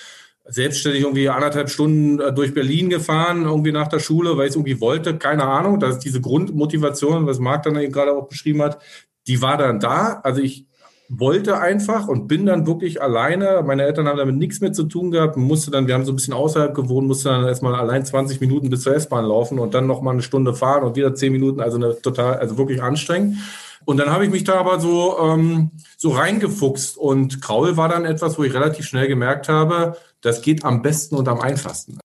selbstständig 0.46 1.04
irgendwie 1.04 1.30
anderthalb 1.30 1.70
Stunden 1.70 2.20
äh, 2.20 2.34
durch 2.34 2.54
Berlin 2.54 2.90
gefahren, 2.90 3.44
irgendwie 3.44 3.72
nach 3.72 3.88
der 3.88 4.00
Schule, 4.00 4.38
weil 4.38 4.46
ich 4.46 4.52
es 4.52 4.56
irgendwie 4.56 4.82
wollte, 4.82 5.18
keine 5.18 5.44
Ahnung. 5.44 5.80
Das 5.80 5.96
ist 5.96 6.06
diese 6.06 6.22
Grundmotivation, 6.22 7.28
was 7.28 7.40
Marc 7.40 7.64
dann 7.64 7.78
eben 7.78 7.94
gerade 7.94 8.14
auch 8.14 8.28
beschrieben 8.28 8.62
hat, 8.62 8.80
die 9.28 9.42
war 9.42 9.58
dann 9.58 9.80
da. 9.80 10.20
Also 10.24 10.42
ich 10.42 10.66
wollte 11.14 11.60
einfach 11.60 12.08
und 12.08 12.28
bin 12.28 12.46
dann 12.46 12.66
wirklich 12.66 13.02
alleine. 13.02 13.64
Meine 13.66 13.84
Eltern 13.84 14.08
haben 14.08 14.18
damit 14.18 14.38
nichts 14.38 14.62
mehr 14.62 14.72
zu 14.72 14.84
tun 14.84 15.12
gehabt. 15.12 15.36
Musste 15.36 15.70
dann, 15.70 15.86
wir 15.86 15.94
haben 15.94 16.06
so 16.06 16.14
ein 16.14 16.16
bisschen 16.16 16.34
außerhalb 16.34 16.74
gewohnt, 16.74 17.08
musste 17.08 17.30
dann 17.30 17.46
erstmal 17.46 17.76
allein 17.76 18.06
20 18.06 18.40
Minuten 18.40 18.70
bis 18.70 18.82
zur 18.82 18.96
S-Bahn 18.96 19.26
laufen 19.26 19.60
und 19.60 19.74
dann 19.74 19.88
nochmal 19.88 20.14
eine 20.14 20.24
Stunde 20.24 20.54
fahren 20.54 20.84
und 20.84 20.96
wieder 20.96 21.14
10 21.14 21.32
Minuten. 21.32 21.60
Also 21.60 21.78
eine 21.78 22.02
total, 22.02 22.36
also 22.36 22.58
wirklich 22.58 22.82
anstrengend. 22.82 23.38
Und 23.84 23.98
dann 23.98 24.10
habe 24.10 24.24
ich 24.24 24.32
mich 24.32 24.44
da 24.44 24.56
aber 24.56 24.80
so, 24.80 25.18
ähm, 25.20 25.72
so 25.98 26.12
reingefuchst 26.12 26.98
und 26.98 27.42
Kraul 27.42 27.78
war 27.78 27.90
dann 27.90 28.06
etwas, 28.06 28.38
wo 28.38 28.44
ich 28.44 28.54
relativ 28.54 28.86
schnell 28.86 29.08
gemerkt 29.08 29.50
habe, 29.50 29.98
das 30.22 30.42
geht 30.42 30.64
am 30.64 30.82
besten 30.82 31.16
und 31.16 31.28
am 31.28 31.42
einfachsten. 31.42 32.00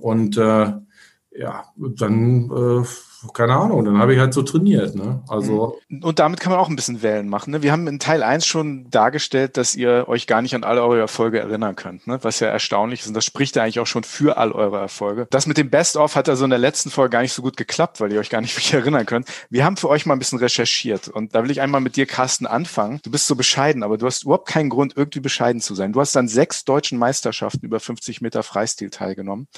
Und 0.00 0.36
äh, 0.36 0.72
ja, 1.32 1.64
dann 1.76 2.50
äh, 2.50 2.84
keine 3.34 3.54
Ahnung, 3.54 3.84
dann 3.84 3.98
habe 3.98 4.14
ich 4.14 4.20
halt 4.20 4.32
so 4.32 4.42
trainiert. 4.42 4.94
Ne? 4.94 5.22
Also 5.28 5.78
mhm. 5.88 6.02
Und 6.02 6.18
damit 6.18 6.40
kann 6.40 6.52
man 6.52 6.60
auch 6.60 6.68
ein 6.68 6.76
bisschen 6.76 7.02
Wellen 7.02 7.28
machen. 7.28 7.50
Ne? 7.50 7.62
Wir 7.62 7.72
haben 7.72 7.86
in 7.86 7.98
Teil 7.98 8.22
1 8.22 8.46
schon 8.46 8.88
dargestellt, 8.90 9.56
dass 9.56 9.74
ihr 9.74 10.08
euch 10.08 10.26
gar 10.26 10.42
nicht 10.42 10.54
an 10.54 10.64
alle 10.64 10.82
eure 10.82 11.00
Erfolge 11.00 11.38
erinnern 11.38 11.76
könnt, 11.76 12.06
ne? 12.06 12.18
was 12.22 12.40
ja 12.40 12.48
erstaunlich 12.48 13.00
ist. 13.00 13.08
Und 13.08 13.14
das 13.14 13.24
spricht 13.24 13.56
ja 13.56 13.62
eigentlich 13.62 13.80
auch 13.80 13.86
schon 13.86 14.04
für 14.04 14.36
all 14.38 14.52
eure 14.52 14.78
Erfolge. 14.78 15.26
Das 15.30 15.46
mit 15.46 15.58
dem 15.58 15.70
Best-of 15.70 16.16
hat 16.16 16.28
also 16.28 16.44
in 16.44 16.50
der 16.50 16.58
letzten 16.58 16.90
Folge 16.90 17.10
gar 17.10 17.22
nicht 17.22 17.32
so 17.32 17.42
gut 17.42 17.56
geklappt, 17.56 18.00
weil 18.00 18.12
ihr 18.12 18.20
euch 18.20 18.30
gar 18.30 18.40
nicht 18.40 18.56
wirklich 18.56 18.72
erinnern 18.72 19.06
könnt. 19.06 19.28
Wir 19.50 19.64
haben 19.64 19.76
für 19.76 19.88
euch 19.88 20.06
mal 20.06 20.14
ein 20.14 20.18
bisschen 20.18 20.38
recherchiert. 20.38 21.08
Und 21.08 21.34
da 21.34 21.42
will 21.42 21.50
ich 21.50 21.60
einmal 21.60 21.80
mit 21.80 21.96
dir, 21.96 22.06
Carsten, 22.06 22.46
anfangen. 22.46 23.00
Du 23.02 23.10
bist 23.10 23.26
so 23.26 23.36
bescheiden, 23.36 23.82
aber 23.82 23.98
du 23.98 24.06
hast 24.06 24.24
überhaupt 24.24 24.48
keinen 24.48 24.70
Grund, 24.70 24.96
irgendwie 24.96 25.20
bescheiden 25.20 25.60
zu 25.60 25.74
sein. 25.74 25.92
Du 25.92 26.00
hast 26.00 26.16
an 26.16 26.28
sechs 26.28 26.64
deutschen 26.64 26.98
Meisterschaften 26.98 27.64
über 27.66 27.80
50 27.80 28.20
Meter 28.20 28.42
Freistil 28.42 28.90
teilgenommen. 28.90 29.48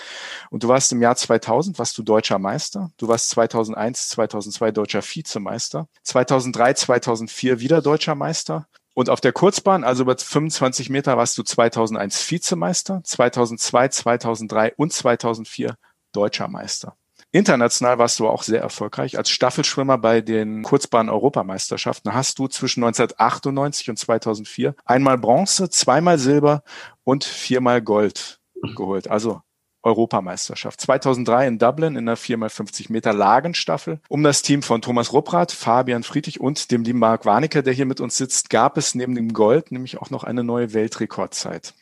Und 0.50 0.64
du 0.64 0.68
warst 0.68 0.92
im 0.92 1.00
Jahr 1.00 1.16
2000, 1.16 1.78
warst 1.78 1.96
du 1.98 2.02
deutscher 2.02 2.38
Meister. 2.38 2.90
Du 2.98 3.08
warst 3.08 3.28
2001, 3.52 4.08
2002 4.08 4.72
deutscher 4.72 5.02
Vizemeister. 5.02 5.88
2003, 6.02 6.74
2004 6.74 7.60
wieder 7.60 7.82
deutscher 7.82 8.14
Meister. 8.14 8.66
Und 8.94 9.08
auf 9.08 9.20
der 9.20 9.32
Kurzbahn, 9.32 9.84
also 9.84 10.02
über 10.02 10.16
25 10.16 10.90
Meter, 10.90 11.16
warst 11.16 11.38
du 11.38 11.42
2001 11.42 12.30
Vizemeister, 12.30 13.00
2002, 13.04 13.88
2003 13.88 14.74
und 14.76 14.92
2004 14.92 15.76
deutscher 16.12 16.48
Meister. 16.48 16.96
International 17.30 17.98
warst 17.98 18.18
du 18.20 18.28
auch 18.28 18.42
sehr 18.42 18.60
erfolgreich. 18.60 19.16
Als 19.16 19.30
Staffelschwimmer 19.30 19.96
bei 19.96 20.20
den 20.20 20.62
Kurzbahn-Europameisterschaften 20.62 22.12
hast 22.12 22.38
du 22.38 22.48
zwischen 22.48 22.84
1998 22.84 23.88
und 23.88 23.98
2004 23.98 24.74
einmal 24.84 25.16
Bronze, 25.16 25.70
zweimal 25.70 26.18
Silber 26.18 26.62
und 27.04 27.24
viermal 27.24 27.80
Gold 27.80 28.40
geholt. 28.76 29.08
Also 29.08 29.40
Europameisterschaft. 29.82 30.80
2003 30.80 31.46
in 31.46 31.58
Dublin 31.58 31.96
in 31.96 32.06
der 32.06 32.16
4x50 32.16 32.92
Meter 32.92 33.12
Lagenstaffel. 33.12 34.00
Um 34.08 34.22
das 34.22 34.42
Team 34.42 34.62
von 34.62 34.82
Thomas 34.82 35.12
Rupprath, 35.12 35.52
Fabian 35.52 36.02
Friedrich 36.02 36.40
und 36.40 36.70
dem 36.70 36.82
lieben 36.82 36.98
Marc 36.98 37.24
Warnecke, 37.24 37.62
der 37.62 37.72
hier 37.72 37.86
mit 37.86 38.00
uns 38.00 38.16
sitzt, 38.16 38.50
gab 38.50 38.76
es 38.76 38.94
neben 38.94 39.14
dem 39.14 39.32
Gold 39.32 39.72
nämlich 39.72 39.98
auch 39.98 40.10
noch 40.10 40.24
eine 40.24 40.44
neue 40.44 40.72
Weltrekordzeit. 40.72 41.74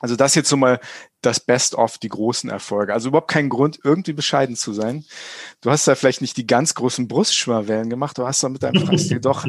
Also 0.00 0.14
das 0.14 0.34
jetzt 0.34 0.48
so 0.48 0.56
mal 0.56 0.78
das 1.26 1.40
Best-of, 1.40 1.98
die 1.98 2.08
großen 2.08 2.48
Erfolge. 2.48 2.92
Also 2.92 3.08
überhaupt 3.08 3.30
kein 3.30 3.48
Grund, 3.48 3.80
irgendwie 3.82 4.12
bescheiden 4.12 4.56
zu 4.56 4.72
sein. 4.72 5.04
Du 5.60 5.70
hast 5.70 5.86
da 5.88 5.94
vielleicht 5.96 6.20
nicht 6.20 6.36
die 6.36 6.46
ganz 6.46 6.74
großen 6.74 7.08
Brustschwimmerwellen 7.08 7.90
gemacht, 7.90 8.16
du 8.16 8.26
hast 8.26 8.42
da 8.42 8.48
mit 8.48 8.62
deinem 8.62 8.80
Freistil 8.86 9.20
doch 9.20 9.44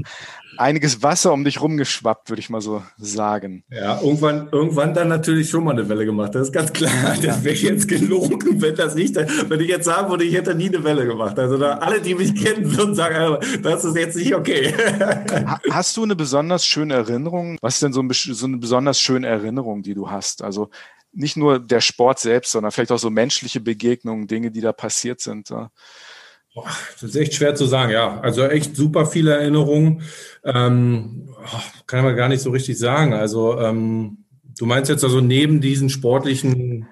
einiges 0.57 1.03
Wasser 1.03 1.33
um 1.33 1.43
dich 1.43 1.61
rumgeschwappt, 1.61 2.29
würde 2.29 2.39
ich 2.39 2.49
mal 2.49 2.61
so 2.61 2.81
sagen. 2.97 3.63
Ja, 3.69 4.01
irgendwann, 4.01 4.49
irgendwann 4.51 4.95
dann 4.95 5.07
natürlich 5.07 5.49
schon 5.49 5.63
mal 5.63 5.71
eine 5.71 5.87
Welle 5.87 6.05
gemacht. 6.05 6.33
Das 6.33 6.47
ist 6.47 6.53
ganz 6.53 6.73
klar. 6.73 7.15
Das 7.21 7.43
wäre 7.43 7.55
jetzt 7.55 7.87
gelogen, 7.87 8.61
wenn 8.61 8.75
das 8.75 8.95
nicht, 8.95 9.15
wenn 9.15 9.59
ich 9.59 9.67
jetzt 9.67 9.85
sagen 9.85 10.09
würde, 10.09 10.23
ich 10.23 10.33
hätte 10.33 10.55
nie 10.55 10.67
eine 10.67 10.83
Welle 10.83 11.05
gemacht. 11.05 11.37
Also 11.37 11.57
da, 11.57 11.75
alle, 11.75 12.01
die 12.01 12.15
mich 12.15 12.33
kennen, 12.35 12.75
würden 12.75 12.95
sagen, 12.95 13.37
das 13.61 13.85
ist 13.85 13.95
jetzt 13.95 14.15
nicht 14.15 14.33
okay. 14.33 14.73
Hast 15.69 15.95
du 15.97 16.03
eine 16.03 16.15
besonders 16.15 16.65
schöne 16.65 16.95
Erinnerung? 16.95 17.57
Was 17.61 17.75
ist 17.75 17.83
denn 17.83 17.93
so, 17.93 18.01
ein, 18.01 18.09
so 18.11 18.45
eine 18.45 18.57
besonders 18.57 18.99
schöne 18.99 19.27
Erinnerung, 19.27 19.83
die 19.83 19.93
du 19.93 20.09
hast? 20.09 20.41
Also 20.41 20.69
nicht 21.17 21.35
nur 21.35 21.59
der 21.59 21.81
Sport 21.81 22.19
selbst, 22.19 22.51
sondern 22.51 22.71
vielleicht 22.71 22.91
auch 22.91 22.99
so 22.99 23.09
menschliche 23.09 23.59
Begegnungen, 23.59 24.27
Dinge, 24.27 24.51
die 24.51 24.61
da 24.61 24.71
passiert 24.71 25.19
sind. 25.19 25.49
Boah, 25.49 25.69
das 26.93 27.03
ist 27.03 27.15
echt 27.15 27.33
schwer 27.33 27.55
zu 27.55 27.65
sagen, 27.65 27.91
ja. 27.91 28.19
Also 28.21 28.43
echt 28.43 28.75
super 28.75 29.05
viele 29.05 29.35
Erinnerungen. 29.35 30.03
Ähm, 30.43 31.35
kann 31.85 32.03
man 32.03 32.15
gar 32.15 32.29
nicht 32.29 32.41
so 32.41 32.51
richtig 32.51 32.77
sagen. 32.77 33.13
Also 33.13 33.59
ähm, 33.59 34.25
du 34.57 34.65
meinst 34.65 34.89
jetzt 34.89 35.03
also 35.03 35.21
neben 35.21 35.61
diesen 35.61 35.89
sportlichen 35.89 36.87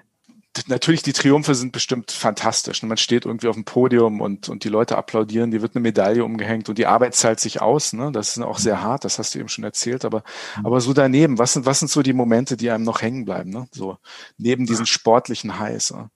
natürlich, 0.66 1.02
die 1.02 1.12
Triumphe 1.12 1.54
sind 1.54 1.72
bestimmt 1.72 2.10
fantastisch. 2.10 2.82
Man 2.82 2.96
steht 2.96 3.24
irgendwie 3.24 3.48
auf 3.48 3.56
dem 3.56 3.64
Podium 3.64 4.20
und, 4.20 4.48
und 4.48 4.64
die 4.64 4.68
Leute 4.68 4.96
applaudieren, 4.96 5.50
die 5.50 5.62
wird 5.62 5.74
eine 5.74 5.82
Medaille 5.82 6.24
umgehängt 6.24 6.68
und 6.68 6.78
die 6.78 6.86
Arbeit 6.86 7.14
zahlt 7.14 7.40
sich 7.40 7.60
aus. 7.62 7.92
Ne? 7.92 8.12
Das 8.12 8.36
ist 8.36 8.42
auch 8.42 8.58
sehr 8.58 8.82
hart, 8.82 9.04
das 9.04 9.18
hast 9.18 9.34
du 9.34 9.38
eben 9.38 9.48
schon 9.48 9.64
erzählt. 9.64 10.04
Aber, 10.04 10.22
mhm. 10.58 10.66
aber 10.66 10.80
so 10.80 10.92
daneben, 10.92 11.38
was 11.38 11.52
sind, 11.52 11.66
was 11.66 11.78
sind 11.78 11.90
so 11.90 12.02
die 12.02 12.12
Momente, 12.12 12.56
die 12.56 12.70
einem 12.70 12.84
noch 12.84 13.02
hängen 13.02 13.24
bleiben? 13.24 13.50
Ne? 13.50 13.68
So 13.72 13.98
neben 14.38 14.66
diesen 14.66 14.86
sportlichen 14.86 15.58
Highs. 15.58 15.92
Ne? 15.92 16.10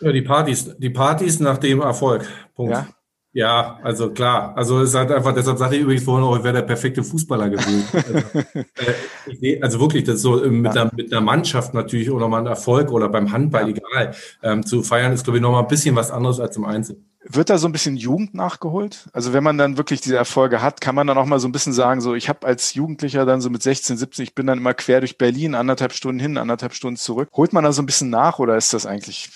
Ja, 0.00 0.12
die 0.12 0.22
Partys, 0.22 0.76
die 0.78 0.90
Partys 0.90 1.40
nach 1.40 1.58
dem 1.58 1.80
Erfolg. 1.80 2.28
Punkt. 2.54 2.72
Ja? 2.72 2.88
Ja, 3.36 3.78
also 3.82 4.12
klar. 4.12 4.56
Also 4.56 4.80
es 4.80 4.88
ist 4.88 4.94
halt 4.94 5.12
einfach, 5.12 5.34
deshalb 5.34 5.58
sage 5.58 5.76
ich 5.76 5.82
übrigens 5.82 6.04
vorhin 6.04 6.24
auch, 6.24 6.38
ich 6.38 6.42
wäre 6.42 6.54
der 6.54 6.62
perfekte 6.62 7.04
Fußballer 7.04 7.50
gewesen. 7.50 7.84
also, 7.92 9.42
äh, 9.42 9.60
also, 9.60 9.78
wirklich, 9.78 10.04
das 10.04 10.22
so 10.22 10.42
äh, 10.42 10.48
mit, 10.48 10.74
ja. 10.74 10.80
einer, 10.80 10.90
mit 10.96 11.12
einer 11.12 11.20
Mannschaft 11.20 11.74
natürlich 11.74 12.10
oder 12.10 12.28
mal 12.28 12.38
ein 12.38 12.46
Erfolg 12.46 12.90
oder 12.90 13.10
beim 13.10 13.30
Handball, 13.32 13.68
ja. 13.68 13.76
egal. 13.76 14.14
Ähm, 14.42 14.64
zu 14.64 14.82
feiern 14.82 15.12
ist, 15.12 15.24
glaube 15.24 15.36
ich, 15.36 15.42
nochmal 15.42 15.64
ein 15.64 15.68
bisschen 15.68 15.94
was 15.94 16.10
anderes 16.10 16.40
als 16.40 16.56
im 16.56 16.64
Einzel. 16.64 16.96
Wird 17.28 17.50
da 17.50 17.58
so 17.58 17.68
ein 17.68 17.72
bisschen 17.72 17.98
Jugend 17.98 18.32
nachgeholt? 18.32 19.10
Also 19.12 19.34
wenn 19.34 19.44
man 19.44 19.58
dann 19.58 19.76
wirklich 19.76 20.00
diese 20.00 20.16
Erfolge 20.16 20.62
hat, 20.62 20.80
kann 20.80 20.94
man 20.94 21.06
dann 21.06 21.18
auch 21.18 21.26
mal 21.26 21.38
so 21.38 21.46
ein 21.46 21.52
bisschen 21.52 21.74
sagen, 21.74 22.00
so 22.00 22.14
ich 22.14 22.30
habe 22.30 22.46
als 22.46 22.72
Jugendlicher 22.72 23.26
dann 23.26 23.42
so 23.42 23.50
mit 23.50 23.62
16, 23.62 23.98
17, 23.98 24.22
ich 24.22 24.34
bin 24.34 24.46
dann 24.46 24.58
immer 24.58 24.72
quer 24.72 25.00
durch 25.00 25.18
Berlin, 25.18 25.54
anderthalb 25.54 25.92
Stunden 25.92 26.20
hin, 26.20 26.38
anderthalb 26.38 26.72
Stunden 26.72 26.96
zurück. 26.96 27.28
Holt 27.34 27.52
man 27.52 27.64
da 27.64 27.72
so 27.72 27.82
ein 27.82 27.86
bisschen 27.86 28.08
nach 28.08 28.38
oder 28.38 28.56
ist 28.56 28.72
das 28.72 28.86
eigentlich 28.86 29.28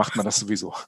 macht 0.00 0.16
man 0.16 0.24
das 0.24 0.36
sowieso. 0.36 0.72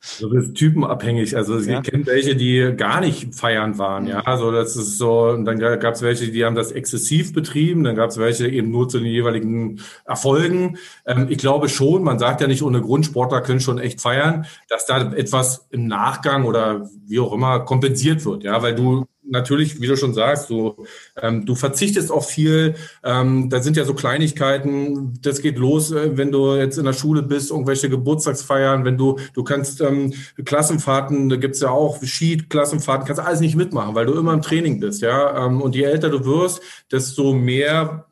So 0.00 0.28
das 0.28 0.46
ist 0.46 0.54
typenabhängig. 0.54 1.36
Also 1.36 1.56
es 1.56 1.66
ja. 1.66 1.80
kennt 1.80 2.06
welche, 2.06 2.34
die 2.34 2.74
gar 2.76 3.00
nicht 3.00 3.34
feiern 3.34 3.78
waren, 3.78 4.06
ja. 4.06 4.20
Also 4.20 4.50
das 4.50 4.76
ist 4.76 4.98
so, 4.98 5.28
und 5.28 5.44
dann 5.44 5.58
gab 5.58 5.94
es 5.94 6.02
welche, 6.02 6.30
die 6.30 6.44
haben 6.44 6.56
das 6.56 6.72
exzessiv 6.72 7.32
betrieben, 7.32 7.84
dann 7.84 7.94
gab 7.94 8.10
es 8.10 8.18
welche 8.18 8.48
eben 8.48 8.70
nur 8.70 8.88
zu 8.88 8.98
den 8.98 9.06
jeweiligen 9.06 9.80
Erfolgen. 10.04 10.76
Ähm, 11.06 11.28
ich 11.30 11.38
glaube 11.38 11.68
schon, 11.68 12.02
man 12.02 12.18
sagt 12.18 12.40
ja 12.40 12.48
nicht 12.48 12.62
ohne 12.62 12.80
Grund, 12.80 13.06
Sportler 13.06 13.40
können 13.40 13.60
schon 13.60 13.78
echt 13.78 14.00
feiern, 14.00 14.46
dass 14.68 14.86
da 14.86 15.12
etwas 15.12 15.68
im 15.70 15.86
Nachgang 15.86 16.44
oder 16.44 16.90
wie 17.06 17.20
auch 17.20 17.32
immer 17.32 17.60
kompensiert 17.60 18.24
wird, 18.24 18.42
ja, 18.44 18.60
weil 18.62 18.74
du 18.74 19.06
natürlich, 19.32 19.80
wie 19.80 19.86
du 19.86 19.96
schon 19.96 20.14
sagst, 20.14 20.50
du, 20.50 20.84
ähm, 21.20 21.44
du 21.44 21.54
verzichtest 21.54 22.12
auf 22.12 22.28
viel. 22.28 22.74
Ähm, 23.02 23.48
da 23.50 23.60
sind 23.60 23.76
ja 23.76 23.84
so 23.84 23.94
Kleinigkeiten. 23.94 25.18
Das 25.22 25.40
geht 25.40 25.58
los, 25.58 25.90
äh, 25.90 26.16
wenn 26.16 26.30
du 26.30 26.54
jetzt 26.54 26.78
in 26.78 26.84
der 26.84 26.92
Schule 26.92 27.22
bist, 27.22 27.50
irgendwelche 27.50 27.90
Geburtstagsfeiern, 27.90 28.84
wenn 28.84 28.96
du, 28.96 29.18
du 29.34 29.42
kannst 29.42 29.80
ähm, 29.80 30.12
Klassenfahrten, 30.44 31.28
da 31.28 31.36
gibt's 31.36 31.60
ja 31.60 31.70
auch 31.70 32.02
Ski-Klassenfahrten, 32.02 33.06
kannst 33.06 33.20
alles 33.20 33.40
nicht 33.40 33.56
mitmachen, 33.56 33.94
weil 33.94 34.06
du 34.06 34.14
immer 34.14 34.34
im 34.34 34.42
Training 34.42 34.78
bist, 34.78 35.02
ja. 35.02 35.46
Ähm, 35.46 35.60
und 35.60 35.74
je 35.74 35.82
älter 35.82 36.10
du 36.10 36.24
wirst, 36.24 36.60
desto 36.90 37.32
mehr 37.32 38.06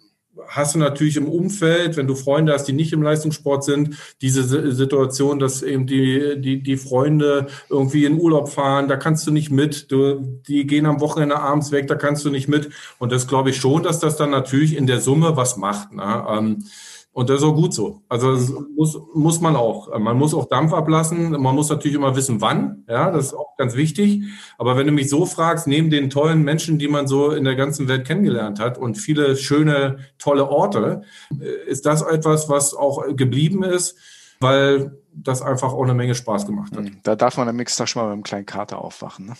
hast 0.48 0.74
du 0.74 0.78
natürlich 0.78 1.16
im 1.16 1.28
Umfeld, 1.28 1.96
wenn 1.96 2.06
du 2.06 2.14
Freunde 2.14 2.52
hast, 2.52 2.64
die 2.64 2.72
nicht 2.72 2.92
im 2.92 3.02
Leistungssport 3.02 3.64
sind, 3.64 3.96
diese 4.20 4.72
Situation, 4.72 5.38
dass 5.38 5.62
eben 5.62 5.86
die, 5.86 6.40
die, 6.40 6.62
die 6.62 6.76
Freunde 6.76 7.46
irgendwie 7.68 8.04
in 8.04 8.20
Urlaub 8.20 8.48
fahren, 8.48 8.88
da 8.88 8.96
kannst 8.96 9.26
du 9.26 9.30
nicht 9.30 9.50
mit. 9.50 9.90
Du, 9.90 10.20
die 10.48 10.66
gehen 10.66 10.86
am 10.86 11.00
Wochenende 11.00 11.38
abends 11.38 11.72
weg, 11.72 11.86
da 11.86 11.94
kannst 11.94 12.24
du 12.24 12.30
nicht 12.30 12.48
mit. 12.48 12.70
Und 12.98 13.12
das 13.12 13.26
glaube 13.26 13.50
ich 13.50 13.56
schon, 13.56 13.82
dass 13.82 14.00
das 14.00 14.16
dann 14.16 14.30
natürlich 14.30 14.76
in 14.76 14.86
der 14.86 15.00
Summe 15.00 15.36
was 15.36 15.56
macht. 15.56 15.92
Ne? 15.92 16.26
Ähm, 16.28 16.64
und 17.12 17.28
das 17.28 17.38
ist 17.38 17.42
auch 17.42 17.54
gut 17.54 17.74
so. 17.74 18.02
Also 18.08 18.34
das 18.34 18.52
muss, 18.76 18.98
muss 19.14 19.40
man 19.40 19.56
auch. 19.56 19.98
Man 19.98 20.16
muss 20.16 20.32
auch 20.32 20.48
Dampf 20.48 20.72
ablassen. 20.72 21.32
Man 21.32 21.54
muss 21.56 21.68
natürlich 21.68 21.96
immer 21.96 22.14
wissen, 22.14 22.40
wann. 22.40 22.84
Ja, 22.88 23.10
das 23.10 23.26
ist 23.26 23.34
auch 23.34 23.56
ganz 23.56 23.74
wichtig. 23.74 24.22
Aber 24.58 24.76
wenn 24.76 24.86
du 24.86 24.92
mich 24.92 25.10
so 25.10 25.26
fragst, 25.26 25.66
neben 25.66 25.90
den 25.90 26.08
tollen 26.08 26.44
Menschen, 26.44 26.78
die 26.78 26.86
man 26.86 27.08
so 27.08 27.32
in 27.32 27.42
der 27.42 27.56
ganzen 27.56 27.88
Welt 27.88 28.06
kennengelernt 28.06 28.60
hat 28.60 28.78
und 28.78 28.96
viele 28.96 29.36
schöne, 29.36 29.98
tolle 30.18 30.48
Orte, 30.48 31.02
äh, 31.40 31.68
ist 31.68 31.84
das 31.84 32.02
etwas, 32.02 32.48
was 32.48 32.74
auch 32.74 33.04
geblieben 33.16 33.64
ist, 33.64 33.96
weil 34.38 34.96
das 35.12 35.42
einfach 35.42 35.72
auch 35.72 35.82
eine 35.82 35.94
Menge 35.94 36.14
Spaß 36.14 36.46
gemacht 36.46 36.76
hat. 36.76 36.84
Da 37.02 37.16
darf 37.16 37.36
man 37.36 37.48
am 37.48 37.56
nächsten 37.56 37.78
Tag 37.78 37.88
schon 37.88 38.02
mal 38.02 38.08
mit 38.08 38.14
einem 38.14 38.22
kleinen 38.22 38.46
Kater 38.46 38.84
aufwachen. 38.84 39.26
Ne? 39.26 39.32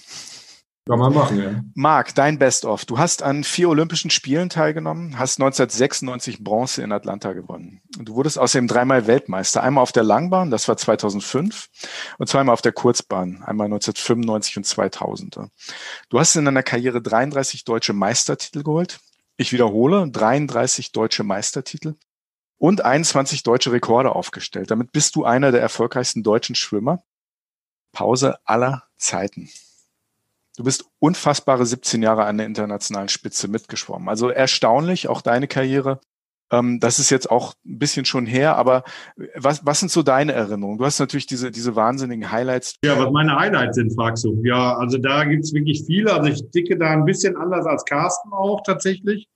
Kann 0.90 0.98
man 0.98 1.14
machen, 1.14 1.38
ja. 1.38 1.62
Marc, 1.76 2.16
dein 2.16 2.40
Best-of. 2.40 2.85
Du 2.85 2.98
hast 2.98 3.22
an 3.22 3.44
vier 3.44 3.68
Olympischen 3.68 4.11
Spielen 4.11 4.48
teilgenommen, 4.48 5.20
hast 5.20 5.38
1996 5.38 6.42
Bronze 6.42 6.83
in 6.83 6.90
Atlanta 6.90 7.33
gewonnen. 7.33 7.81
Und 7.96 8.09
du 8.09 8.16
wurdest 8.16 8.40
außerdem 8.40 8.66
dreimal 8.66 9.07
Weltmeister. 9.07 9.62
Einmal 9.62 9.83
auf 9.83 9.92
der 9.92 10.03
Langbahn, 10.03 10.50
das 10.50 10.66
war 10.66 10.76
2005, 10.76 11.68
und 12.18 12.29
zweimal 12.29 12.55
auf 12.55 12.61
der 12.61 12.72
Kurzbahn, 12.72 13.40
einmal 13.44 13.66
1995 13.66 14.57
und 14.57 14.64
2000. 14.64 15.38
Du 16.09 16.18
hast 16.18 16.35
in 16.35 16.44
deiner 16.44 16.64
Karriere 16.64 17.00
33 17.00 17.62
deutsche 17.62 17.92
Meistertitel 17.92 18.64
geholt. 18.64 18.98
Ich 19.37 19.53
wiederhole, 19.53 20.11
33 20.11 20.90
deutsche 20.90 21.22
Meistertitel 21.22 21.94
und 22.59 22.85
21 22.85 23.44
deutsche 23.44 23.70
Rekorde 23.70 24.16
aufgestellt. 24.16 24.72
Damit 24.72 24.90
bist 24.90 25.14
du 25.14 25.24
einer 25.24 25.53
der 25.53 25.61
erfolgreichsten 25.61 26.24
deutschen 26.24 26.57
Schwimmer. 26.57 27.05
Pause 27.92 28.38
aller 28.44 28.88
Zeiten. 28.98 29.48
Du 30.60 30.64
bist 30.64 30.84
unfassbare 30.98 31.64
17 31.64 32.02
Jahre 32.02 32.26
an 32.26 32.36
der 32.36 32.44
internationalen 32.44 33.08
Spitze 33.08 33.48
mitgeschwommen. 33.48 34.10
Also 34.10 34.28
erstaunlich, 34.28 35.08
auch 35.08 35.22
deine 35.22 35.48
Karriere. 35.48 36.00
Ähm, 36.52 36.80
das 36.80 36.98
ist 36.98 37.08
jetzt 37.08 37.30
auch 37.30 37.54
ein 37.64 37.78
bisschen 37.78 38.04
schon 38.04 38.26
her, 38.26 38.56
aber 38.56 38.84
was, 39.36 39.64
was 39.64 39.80
sind 39.80 39.90
so 39.90 40.02
deine 40.02 40.32
Erinnerungen? 40.32 40.76
Du 40.76 40.84
hast 40.84 40.98
natürlich 40.98 41.24
diese, 41.24 41.50
diese 41.50 41.76
wahnsinnigen 41.76 42.30
Highlights. 42.30 42.74
Ja, 42.84 42.98
was 42.98 43.10
meine 43.10 43.34
Highlights 43.36 43.76
sind, 43.76 43.94
fragst 43.94 44.22
du. 44.22 44.38
Ja, 44.44 44.76
also 44.76 44.98
da 44.98 45.24
gibt's 45.24 45.54
wirklich 45.54 45.82
viele. 45.86 46.12
Also 46.12 46.30
ich 46.30 46.50
dicke 46.50 46.76
da 46.76 46.90
ein 46.90 47.06
bisschen 47.06 47.38
anders 47.38 47.64
als 47.64 47.82
Carsten 47.86 48.30
auch 48.30 48.60
tatsächlich. 48.62 49.28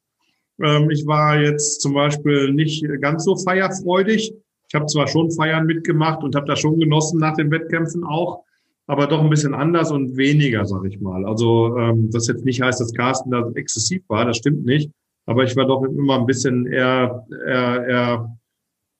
Ähm, 0.62 0.90
ich 0.90 1.06
war 1.06 1.40
jetzt 1.40 1.80
zum 1.80 1.94
Beispiel 1.94 2.52
nicht 2.52 2.84
ganz 3.00 3.24
so 3.24 3.34
feierfreudig. 3.34 4.34
Ich 4.68 4.74
habe 4.74 4.84
zwar 4.84 5.08
schon 5.08 5.30
Feiern 5.30 5.64
mitgemacht 5.64 6.22
und 6.22 6.36
habe 6.36 6.44
da 6.44 6.54
schon 6.54 6.78
genossen 6.78 7.18
nach 7.18 7.34
den 7.34 7.50
Wettkämpfen 7.50 8.04
auch. 8.04 8.44
Aber 8.86 9.06
doch 9.06 9.20
ein 9.20 9.30
bisschen 9.30 9.54
anders 9.54 9.90
und 9.90 10.16
weniger, 10.16 10.64
sag 10.64 10.84
ich 10.84 11.00
mal. 11.00 11.24
Also 11.24 11.76
ähm, 11.78 12.10
das 12.10 12.28
jetzt 12.28 12.44
nicht 12.44 12.60
heißt, 12.60 12.80
dass 12.80 12.92
Carsten 12.92 13.30
da 13.30 13.50
exzessiv 13.54 14.02
war, 14.08 14.24
das 14.24 14.36
stimmt 14.36 14.64
nicht. 14.64 14.90
Aber 15.26 15.44
ich 15.44 15.56
war 15.56 15.66
doch 15.66 15.82
immer 15.84 16.18
ein 16.18 16.26
bisschen 16.26 16.66
eher, 16.66 17.26
eher, 17.46 17.86
eher 17.86 18.36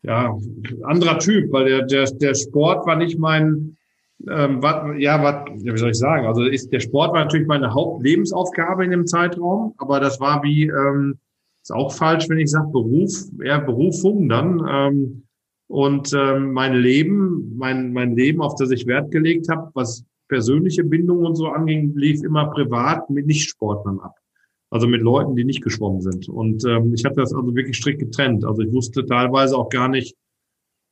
ja, 0.03 0.39
anderer 0.83 1.19
Typ, 1.19 1.53
weil 1.53 1.67
der, 1.67 1.83
der, 1.83 2.05
der 2.05 2.35
Sport 2.35 2.87
war 2.87 2.97
nicht 2.97 3.19
mein, 3.19 3.77
ähm, 4.29 4.63
wat, 4.63 4.99
ja, 4.99 5.23
wat, 5.23 5.49
wie 5.55 5.77
soll 5.77 5.91
ich 5.91 5.99
sagen? 5.99 6.27
Also 6.27 6.45
ist 6.45 6.73
der 6.73 6.81
Sport 6.81 7.13
war 7.13 7.25
natürlich 7.25 7.47
meine 7.47 7.75
Hauptlebensaufgabe 7.75 8.85
in 8.85 8.91
dem 8.91 9.07
Zeitraum, 9.07 9.75
aber 9.79 10.01
das 10.01 10.21
war 10.21 10.43
wie, 10.43 10.67
ähm, 10.67 11.19
ist 11.63 11.73
auch 11.73 11.93
falsch, 11.93 12.29
wenn 12.29 12.39
ich 12.39 12.51
sage 12.51 12.69
Beruf, 12.71 13.11
eher 13.43 13.61
Berufung 13.61 14.29
dann. 14.29 14.63
Ähm, 14.69 15.24
und 15.69 16.13
ähm, 16.13 16.53
mein 16.53 16.75
Leben, 16.75 17.57
mein, 17.57 17.93
mein 17.93 18.17
Leben, 18.17 18.43
auf 18.43 18.55
das 18.57 18.71
ich 18.71 18.87
Wert 18.87 19.11
gelegt 19.11 19.49
habe, 19.49 19.71
was 19.75 20.05
persönliche 20.29 20.85
Bindungen 20.85 21.27
und 21.27 21.37
so 21.37 21.49
anging, 21.49 21.95
lief 21.97 22.23
immer 22.23 22.47
privat 22.51 23.09
mit 23.11 23.27
Nichtsportlern 23.27 24.01
ab. 24.01 24.17
Also 24.71 24.89
mit 24.89 25.03
Leuten, 25.03 25.37
die 25.37 25.45
nicht 25.45 25.63
geschwommen 25.63 26.01
sind. 26.01 26.29
Und 26.29 26.65
ähm, 26.65 26.93
ich 26.95 27.05
habe 27.05 27.15
das 27.15 27.33
also 27.33 27.55
wirklich 27.55 27.77
strikt 27.77 28.01
getrennt. 28.01 28.45
Also 28.45 28.63
ich 28.63 28.73
wusste 28.73 29.07
teilweise 29.07 29.57
auch 29.57 29.69
gar 29.69 29.89
nicht, 29.89 30.17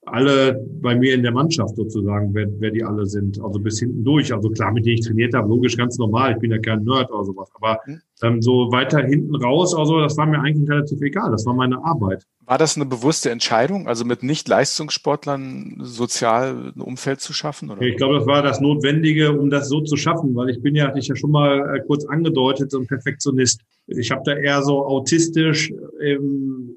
alle 0.05 0.61
bei 0.81 0.97
mir 0.97 1.15
in 1.15 1.23
der 1.23 1.31
Mannschaft 1.31 1.77
sozusagen, 1.77 2.35
wer, 2.35 2.49
wer 2.59 2.71
die 2.73 2.83
alle 2.83 3.07
sind, 3.07 3.41
also 3.43 3.61
bis 3.61 3.79
hinten 3.79 4.03
durch. 4.03 4.33
Also 4.35 4.51
klar, 4.51 4.73
mit 4.73 4.85
denen 4.85 4.99
ich 4.99 5.07
trainiert 5.07 5.33
habe, 5.33 5.49
logisch 5.49 5.77
ganz 5.77 5.97
normal, 5.97 6.33
ich 6.33 6.39
bin 6.39 6.51
ja 6.51 6.59
kein 6.59 6.83
Nerd 6.83 7.11
oder 7.13 7.25
sowas, 7.25 7.49
aber 7.55 7.79
mhm. 7.87 8.01
ähm, 8.23 8.43
so 8.43 8.73
weiter 8.73 8.99
hinten 9.01 9.35
raus, 9.37 9.75
also 9.75 10.01
das 10.01 10.17
war 10.17 10.27
mir 10.27 10.41
eigentlich 10.41 10.69
relativ 10.69 11.01
egal, 11.03 11.31
das 11.31 11.47
war 11.47 11.55
meine 11.55 11.83
Arbeit. 11.85 12.27
War 12.45 12.59
das 12.59 12.75
eine 12.75 12.87
bewusste 12.87 13.31
Entscheidung, 13.31 13.87
also 13.87 14.05
mit 14.05 14.25
Nicht-Leistungssportlern 14.25 15.79
sozial 15.83 16.73
ein 16.75 16.81
Umfeld 16.81 17.21
zu 17.21 17.33
schaffen? 17.33 17.71
Oder? 17.71 17.83
Ich 17.83 17.97
glaube, 17.97 18.17
das 18.17 18.27
war 18.27 18.43
das 18.43 18.61
Notwendige, 18.61 19.39
um 19.39 19.51
das 19.51 19.69
so 19.69 19.83
zu 19.83 19.97
schaffen, 19.97 20.35
weil 20.35 20.51
ich 20.51 20.61
bin 20.61 20.75
ja, 20.75 20.89
hatte 20.89 20.99
ich 20.99 21.07
ja 21.07 21.15
schon 21.15 21.31
mal 21.31 21.77
äh, 21.77 21.81
kurz 21.87 22.05
angedeutet, 22.07 22.73
so 22.73 22.81
ein 22.81 22.89
Perfektionist. 22.89 23.61
Ich 23.87 24.11
habe 24.11 24.23
da 24.25 24.35
eher 24.35 24.63
so 24.63 24.85
autistisch 24.85 25.73
ähm, 26.03 26.77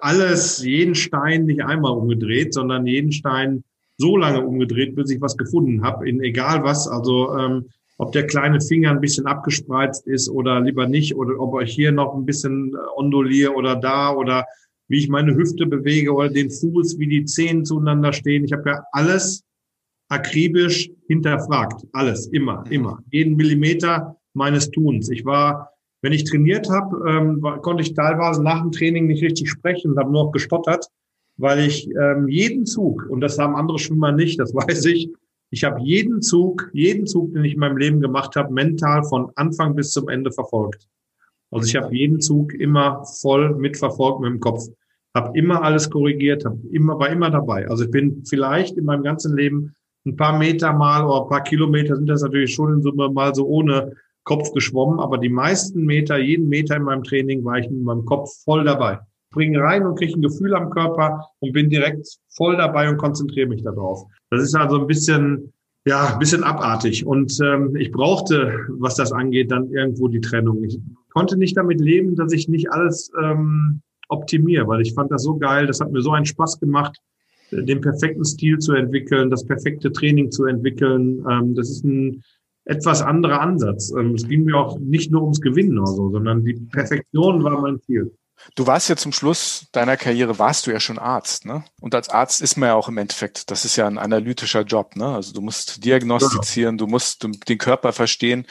alles, 0.00 0.62
jeden 0.64 0.94
Stein 0.94 1.44
nicht 1.44 1.62
einmal 1.62 1.92
umgedreht, 1.92 2.54
sondern 2.54 2.86
jeden 2.86 3.12
Stein 3.12 3.64
so 3.96 4.16
lange 4.16 4.44
umgedreht, 4.44 4.94
bis 4.94 5.10
ich 5.10 5.20
was 5.20 5.36
gefunden 5.36 5.82
habe, 5.82 6.08
in 6.08 6.22
egal 6.22 6.62
was. 6.62 6.88
Also 6.88 7.36
ähm, 7.36 7.66
ob 7.98 8.12
der 8.12 8.26
kleine 8.26 8.60
Finger 8.60 8.90
ein 8.90 9.00
bisschen 9.00 9.26
abgespreizt 9.26 10.06
ist 10.06 10.30
oder 10.30 10.60
lieber 10.60 10.86
nicht, 10.86 11.16
oder 11.16 11.38
ob 11.40 11.60
ich 11.60 11.74
hier 11.74 11.92
noch 11.92 12.14
ein 12.14 12.24
bisschen 12.24 12.74
äh, 12.74 12.78
onduliere 12.96 13.54
oder 13.54 13.76
da 13.76 14.12
oder 14.12 14.46
wie 14.86 14.98
ich 14.98 15.08
meine 15.08 15.34
Hüfte 15.34 15.66
bewege 15.66 16.12
oder 16.12 16.30
den 16.30 16.50
Fuß, 16.50 16.98
wie 16.98 17.08
die 17.08 17.24
Zehen 17.24 17.64
zueinander 17.64 18.12
stehen. 18.12 18.44
Ich 18.44 18.52
habe 18.52 18.70
ja 18.70 18.84
alles 18.92 19.44
akribisch 20.08 20.90
hinterfragt. 21.08 21.86
Alles, 21.92 22.28
immer, 22.28 22.64
immer. 22.70 23.02
Jeden 23.10 23.36
Millimeter 23.36 24.16
meines 24.32 24.70
Tuns. 24.70 25.10
Ich 25.10 25.24
war 25.24 25.72
wenn 26.02 26.12
ich 26.12 26.24
trainiert 26.24 26.68
habe, 26.70 27.10
ähm, 27.10 27.40
konnte 27.62 27.82
ich 27.82 27.94
teilweise 27.94 28.42
nach 28.42 28.62
dem 28.62 28.72
Training 28.72 29.06
nicht 29.06 29.22
richtig 29.22 29.50
sprechen 29.50 29.92
und 29.92 29.98
habe 29.98 30.12
nur 30.12 30.24
noch 30.24 30.32
gestottert, 30.32 30.86
weil 31.36 31.60
ich 31.60 31.88
ähm, 31.90 32.28
jeden 32.28 32.66
Zug, 32.66 33.06
und 33.08 33.20
das 33.20 33.38
haben 33.38 33.56
andere 33.56 33.78
Schwimmer 33.78 34.12
nicht, 34.12 34.38
das 34.38 34.54
weiß 34.54 34.84
ich, 34.86 35.10
ich 35.50 35.64
habe 35.64 35.80
jeden 35.80 36.20
Zug, 36.20 36.70
jeden 36.72 37.06
Zug, 37.06 37.32
den 37.32 37.44
ich 37.44 37.54
in 37.54 37.60
meinem 37.60 37.78
Leben 37.78 38.00
gemacht 38.00 38.36
habe, 38.36 38.52
mental 38.52 39.02
von 39.04 39.30
Anfang 39.36 39.74
bis 39.74 39.92
zum 39.92 40.08
Ende 40.08 40.30
verfolgt. 40.30 40.86
Also 41.50 41.66
ich 41.66 41.76
habe 41.76 41.94
jeden 41.94 42.20
Zug 42.20 42.52
immer 42.52 43.02
voll 43.04 43.54
mitverfolgt 43.54 44.20
mit 44.20 44.30
dem 44.30 44.40
Kopf, 44.40 44.66
habe 45.14 45.36
immer 45.38 45.62
alles 45.62 45.88
korrigiert, 45.88 46.44
hab 46.44 46.56
immer 46.70 46.98
war 46.98 47.08
immer 47.08 47.30
dabei. 47.30 47.66
Also 47.68 47.84
ich 47.84 47.90
bin 47.90 48.24
vielleicht 48.28 48.76
in 48.76 48.84
meinem 48.84 49.02
ganzen 49.02 49.34
Leben 49.34 49.74
ein 50.04 50.16
paar 50.16 50.38
Meter 50.38 50.72
mal 50.74 51.04
oder 51.04 51.22
ein 51.22 51.28
paar 51.28 51.42
Kilometer 51.42 51.96
sind 51.96 52.06
das 52.06 52.22
natürlich 52.22 52.54
schon 52.54 52.74
in 52.74 52.82
Summe 52.82 53.08
mal 53.08 53.34
so 53.34 53.46
ohne 53.46 53.92
Kopf 54.28 54.52
geschwommen, 54.52 55.00
aber 55.00 55.16
die 55.16 55.30
meisten 55.30 55.86
Meter, 55.86 56.18
jeden 56.18 56.50
Meter 56.50 56.76
in 56.76 56.82
meinem 56.82 57.02
Training 57.02 57.42
war 57.46 57.58
ich 57.58 57.70
mit 57.70 57.82
meinem 57.82 58.04
Kopf 58.04 58.28
voll 58.44 58.62
dabei. 58.62 58.98
Bringe 59.30 59.58
rein 59.58 59.86
und 59.86 59.98
kriege 59.98 60.18
ein 60.18 60.22
Gefühl 60.22 60.54
am 60.54 60.68
Körper 60.68 61.24
und 61.40 61.54
bin 61.54 61.70
direkt 61.70 62.06
voll 62.36 62.58
dabei 62.58 62.90
und 62.90 62.98
konzentriere 62.98 63.48
mich 63.48 63.62
darauf. 63.62 64.04
Das 64.30 64.42
ist 64.42 64.54
also 64.54 64.80
ein 64.80 64.86
bisschen, 64.86 65.54
ja, 65.86 66.12
ein 66.12 66.18
bisschen 66.18 66.44
abartig. 66.44 67.06
Und 67.06 67.38
ähm, 67.42 67.74
ich 67.76 67.90
brauchte, 67.90 68.66
was 68.68 68.96
das 68.96 69.12
angeht, 69.12 69.50
dann 69.50 69.70
irgendwo 69.70 70.08
die 70.08 70.20
Trennung. 70.20 70.62
Ich 70.62 70.78
konnte 71.08 71.38
nicht 71.38 71.56
damit 71.56 71.80
leben, 71.80 72.14
dass 72.14 72.30
ich 72.30 72.48
nicht 72.48 72.70
alles 72.70 73.10
ähm, 73.22 73.80
optimiere, 74.10 74.68
weil 74.68 74.82
ich 74.82 74.92
fand 74.92 75.10
das 75.10 75.22
so 75.22 75.38
geil. 75.38 75.66
Das 75.66 75.80
hat 75.80 75.90
mir 75.90 76.02
so 76.02 76.10
einen 76.10 76.26
Spaß 76.26 76.60
gemacht, 76.60 76.98
den 77.50 77.80
perfekten 77.80 78.26
Stil 78.26 78.58
zu 78.58 78.74
entwickeln, 78.74 79.30
das 79.30 79.46
perfekte 79.46 79.90
Training 79.90 80.30
zu 80.30 80.44
entwickeln. 80.44 81.24
Ähm, 81.30 81.54
das 81.54 81.70
ist 81.70 81.82
ein 81.82 82.22
etwas 82.68 83.02
anderer 83.02 83.40
Ansatz. 83.40 83.92
Ähm, 83.98 84.14
es 84.14 84.28
ging 84.28 84.44
mir 84.44 84.56
auch 84.56 84.78
nicht 84.78 85.10
nur 85.10 85.22
ums 85.22 85.40
Gewinnen 85.40 85.78
oder 85.78 85.92
so, 85.92 86.10
sondern 86.10 86.44
die 86.44 86.54
Perfektion 86.54 87.42
war 87.42 87.60
mein 87.60 87.80
Ziel. 87.80 88.14
Du 88.54 88.66
warst 88.66 88.88
ja 88.88 88.96
zum 88.96 89.12
Schluss 89.12 89.66
deiner 89.72 89.96
Karriere, 89.96 90.38
warst 90.38 90.66
du 90.66 90.70
ja 90.70 90.80
schon 90.80 90.98
Arzt, 90.98 91.44
ne? 91.44 91.64
Und 91.80 91.94
als 91.94 92.08
Arzt 92.08 92.40
ist 92.40 92.56
man 92.56 92.68
ja 92.68 92.74
auch 92.74 92.88
im 92.88 92.98
Endeffekt, 92.98 93.50
das 93.50 93.64
ist 93.64 93.76
ja 93.76 93.86
ein 93.86 93.98
analytischer 93.98 94.62
Job, 94.62 94.96
ne? 94.96 95.14
Also 95.14 95.32
du 95.32 95.40
musst 95.40 95.84
diagnostizieren, 95.84 96.78
du 96.78 96.86
musst 96.86 97.26
den 97.48 97.58
Körper 97.58 97.92
verstehen. 97.92 98.46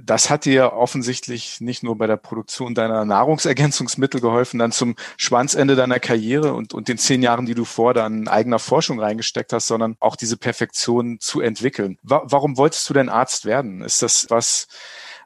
Das 0.00 0.30
hat 0.30 0.44
dir 0.44 0.72
offensichtlich 0.72 1.60
nicht 1.60 1.82
nur 1.82 1.96
bei 1.96 2.06
der 2.06 2.16
Produktion 2.16 2.74
deiner 2.74 3.04
Nahrungsergänzungsmittel 3.04 4.20
geholfen, 4.20 4.58
dann 4.58 4.72
zum 4.72 4.96
Schwanzende 5.16 5.76
deiner 5.76 6.00
Karriere 6.00 6.54
und, 6.54 6.74
und 6.74 6.88
den 6.88 6.98
zehn 6.98 7.22
Jahren, 7.22 7.46
die 7.46 7.54
du 7.54 7.64
vor 7.64 7.94
dann 7.94 8.28
eigener 8.28 8.58
Forschung 8.58 9.00
reingesteckt 9.00 9.52
hast, 9.52 9.66
sondern 9.66 9.96
auch 10.00 10.16
diese 10.16 10.36
Perfektion 10.36 11.18
zu 11.20 11.40
entwickeln. 11.40 11.98
Warum 12.02 12.56
wolltest 12.56 12.88
du 12.88 12.94
denn 12.94 13.08
Arzt 13.08 13.44
werden? 13.44 13.82
Ist 13.82 14.02
das 14.02 14.26
was, 14.28 14.68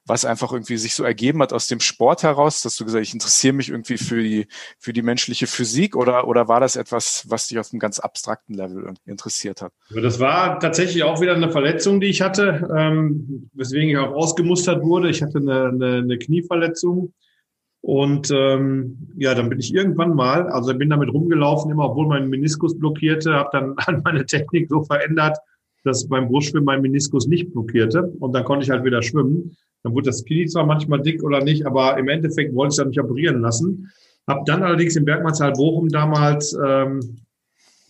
was 0.07 0.25
einfach 0.25 0.53
irgendwie 0.53 0.77
sich 0.77 0.95
so 0.95 1.05
ergeben 1.05 1.42
hat 1.42 1.53
aus 1.53 1.66
dem 1.66 1.81
Sport 1.81 2.23
heraus, 2.23 2.62
dass 2.62 2.77
du 2.77 2.85
gesagt 2.85 3.03
hast, 3.03 3.09
ich 3.09 3.14
interessiere 3.14 3.55
mich 3.55 3.69
irgendwie 3.69 3.99
für 3.99 4.23
die, 4.23 4.47
für 4.79 4.92
die 4.92 5.03
menschliche 5.03 5.47
Physik 5.47 5.97
oder, 5.97 6.29
oder 6.29 6.49
war 6.49 6.61
das 6.61 6.77
etwas, 6.77 7.25
was 7.29 7.49
dich 7.49 7.59
auf 7.59 7.73
einem 7.73 7.81
ganz 7.81 7.99
abstrakten 7.99 8.55
Level 8.55 8.95
interessiert 9.05 9.62
hat? 9.62 9.73
Das 9.90 10.21
war 10.21 10.61
tatsächlich 10.61 11.03
auch 11.03 11.21
wieder 11.21 11.35
eine 11.35 11.51
Verletzung, 11.51 12.01
die 12.01 12.07
ich 12.07 12.23
hatte, 12.23 12.69
ähm, 12.77 13.51
weswegen 13.53 13.90
ich 13.90 13.99
auch 13.99 14.14
ausgemustert 14.14 14.83
wurde. 14.83 15.11
Ich 15.11 15.23
hatte 15.23 15.38
eine, 15.38 15.66
eine, 15.66 15.95
eine 15.97 16.19
Knieverletzung. 16.19 17.12
Und 17.81 18.33
ähm, 18.33 19.12
ja, 19.16 19.35
dann 19.35 19.49
bin 19.49 19.61
ich 19.61 19.73
irgendwann 19.73 20.14
mal, 20.14 20.49
also 20.49 20.75
bin 20.75 20.90
damit 20.90 21.12
rumgelaufen, 21.12 21.71
immer 21.71 21.90
obwohl 21.90 22.09
mein 22.09 22.29
Meniskus 22.29 22.77
blockierte, 22.77 23.35
habe 23.35 23.51
dann 23.53 24.03
meine 24.05 24.27
Technik 24.27 24.69
so 24.69 24.83
verändert, 24.83 25.38
dass 25.85 26.09
beim 26.09 26.27
Brustschwimmen 26.27 26.64
mein 26.64 26.83
Meniskus 26.83 27.29
nicht 27.29 27.53
blockierte 27.53 28.12
und 28.19 28.33
dann 28.33 28.45
konnte 28.45 28.64
ich 28.64 28.71
halt 28.71 28.85
wieder 28.85 29.03
schwimmen. 29.03 29.57
Dann 29.83 29.95
wurde 29.95 30.07
das 30.07 30.25
Knie 30.25 30.47
zwar 30.47 30.67
manchmal 30.67 31.03
dick 31.03 31.23
oder 31.23 31.43
nicht, 31.43 31.67
aber 31.67 31.97
im 31.99 32.09
Endeffekt 32.09 32.55
wollte 32.55 32.73
ich 32.73 32.77
dann 32.79 32.89
nicht 32.89 33.01
operieren 33.01 33.41
lassen. 33.41 33.91
Hab 34.27 34.45
dann 34.47 34.62
allerdings 34.62 34.97
in 34.97 35.05
Bergmannsthal 35.05 35.53
Bochum 35.53 35.89
damals 35.89 36.57
ähm, 36.65 37.19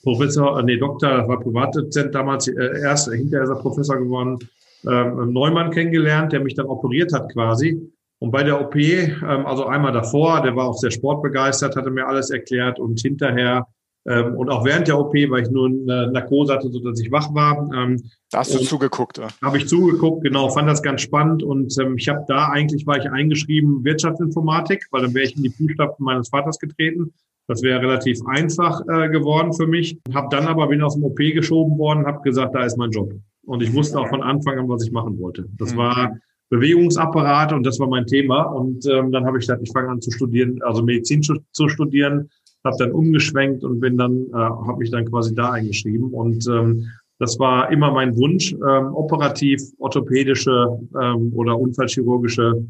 Professor, 0.02 0.60
äh, 0.60 0.62
nee, 0.62 0.76
Doktor, 0.76 1.18
das 1.18 1.28
war 1.28 1.40
Privatdozent 1.40 2.14
damals, 2.14 2.46
äh, 2.46 2.80
erst, 2.80 3.10
hinterher 3.10 3.44
ist 3.44 3.50
er 3.50 3.56
Professor 3.56 3.96
geworden, 3.96 4.38
ähm, 4.86 5.32
Neumann 5.32 5.70
kennengelernt, 5.70 6.32
der 6.32 6.40
mich 6.40 6.54
dann 6.54 6.66
operiert 6.66 7.12
hat 7.12 7.32
quasi. 7.32 7.90
Und 8.18 8.30
bei 8.30 8.42
der 8.42 8.60
OP, 8.60 8.76
ähm, 8.76 9.46
also 9.46 9.66
einmal 9.66 9.92
davor, 9.92 10.42
der 10.42 10.54
war 10.54 10.68
auch 10.68 10.78
sehr 10.78 10.90
sportbegeistert, 10.90 11.76
hatte 11.76 11.90
mir 11.90 12.06
alles 12.06 12.30
erklärt 12.30 12.78
und 12.78 13.00
hinterher 13.00 13.66
ähm, 14.08 14.36
und 14.36 14.50
auch 14.50 14.64
während 14.64 14.86
der 14.86 14.98
OP, 14.98 15.14
weil 15.14 15.42
ich 15.42 15.50
nur 15.50 15.66
eine 15.66 16.10
Narkose 16.12 16.54
hatte, 16.54 16.70
so 16.70 16.78
dass 16.80 17.00
ich 17.00 17.10
wach 17.10 17.34
war. 17.34 17.68
Ähm, 17.74 18.02
da 18.30 18.38
hast 18.38 18.54
du 18.54 18.58
zugeguckt, 18.58 19.18
ja. 19.18 19.28
Habe 19.42 19.58
ich 19.58 19.68
zugeguckt, 19.68 20.22
genau, 20.22 20.48
fand 20.48 20.68
das 20.68 20.82
ganz 20.82 21.00
spannend 21.02 21.42
und 21.42 21.76
ähm, 21.80 21.96
ich 21.98 22.08
habe 22.08 22.24
da 22.28 22.48
eigentlich 22.48 22.86
war 22.86 22.98
ich 22.98 23.10
eingeschrieben 23.10 23.84
Wirtschaftsinformatik, 23.84 24.86
weil 24.90 25.02
dann 25.02 25.14
wäre 25.14 25.26
ich 25.26 25.36
in 25.36 25.42
die 25.42 25.50
Fußstapfen 25.50 26.04
meines 26.04 26.28
Vaters 26.28 26.58
getreten. 26.58 27.12
Das 27.48 27.62
wäre 27.62 27.80
relativ 27.80 28.18
einfach 28.26 28.80
äh, 28.88 29.08
geworden 29.08 29.52
für 29.52 29.66
mich. 29.66 29.98
Habe 30.12 30.28
dann 30.30 30.46
aber 30.46 30.68
bin 30.68 30.82
aus 30.82 30.94
dem 30.94 31.04
OP 31.04 31.16
geschoben 31.16 31.78
worden, 31.78 32.06
habe 32.06 32.20
gesagt, 32.22 32.54
da 32.54 32.64
ist 32.64 32.76
mein 32.76 32.90
Job. 32.90 33.12
Und 33.44 33.62
ich 33.62 33.72
wusste 33.72 33.98
auch 33.98 34.08
von 34.08 34.22
Anfang 34.22 34.58
an, 34.58 34.68
was 34.68 34.84
ich 34.84 34.90
machen 34.90 35.18
wollte. 35.20 35.46
Das 35.56 35.72
mhm. 35.72 35.78
war 35.78 36.16
Bewegungsapparat 36.48 37.52
und 37.52 37.64
das 37.64 37.78
war 37.78 37.88
mein 37.88 38.06
Thema. 38.06 38.42
Und 38.42 38.86
ähm, 38.86 39.10
dann 39.10 39.24
habe 39.24 39.38
ich 39.38 39.42
gesagt, 39.42 39.62
ich 39.62 39.72
fange 39.72 39.88
an 39.88 40.00
zu 40.00 40.10
studieren, 40.10 40.60
also 40.62 40.82
Medizin 40.82 41.22
zu, 41.22 41.38
zu 41.52 41.68
studieren 41.68 42.28
habe 42.66 42.76
dann 42.78 42.92
umgeschwenkt 42.92 43.64
und 43.64 43.80
bin 43.80 43.96
dann, 43.96 44.26
äh, 44.28 44.34
habe 44.34 44.78
mich 44.78 44.90
dann 44.90 45.06
quasi 45.06 45.34
da 45.34 45.52
eingeschrieben. 45.52 46.12
Und 46.12 46.46
ähm, 46.48 46.86
das 47.18 47.38
war 47.38 47.72
immer 47.72 47.92
mein 47.92 48.16
Wunsch, 48.16 48.52
ähm, 48.52 48.94
operativ 48.94 49.62
orthopädische 49.78 50.78
ähm, 51.00 51.32
oder 51.34 51.58
unfallchirurgische 51.58 52.66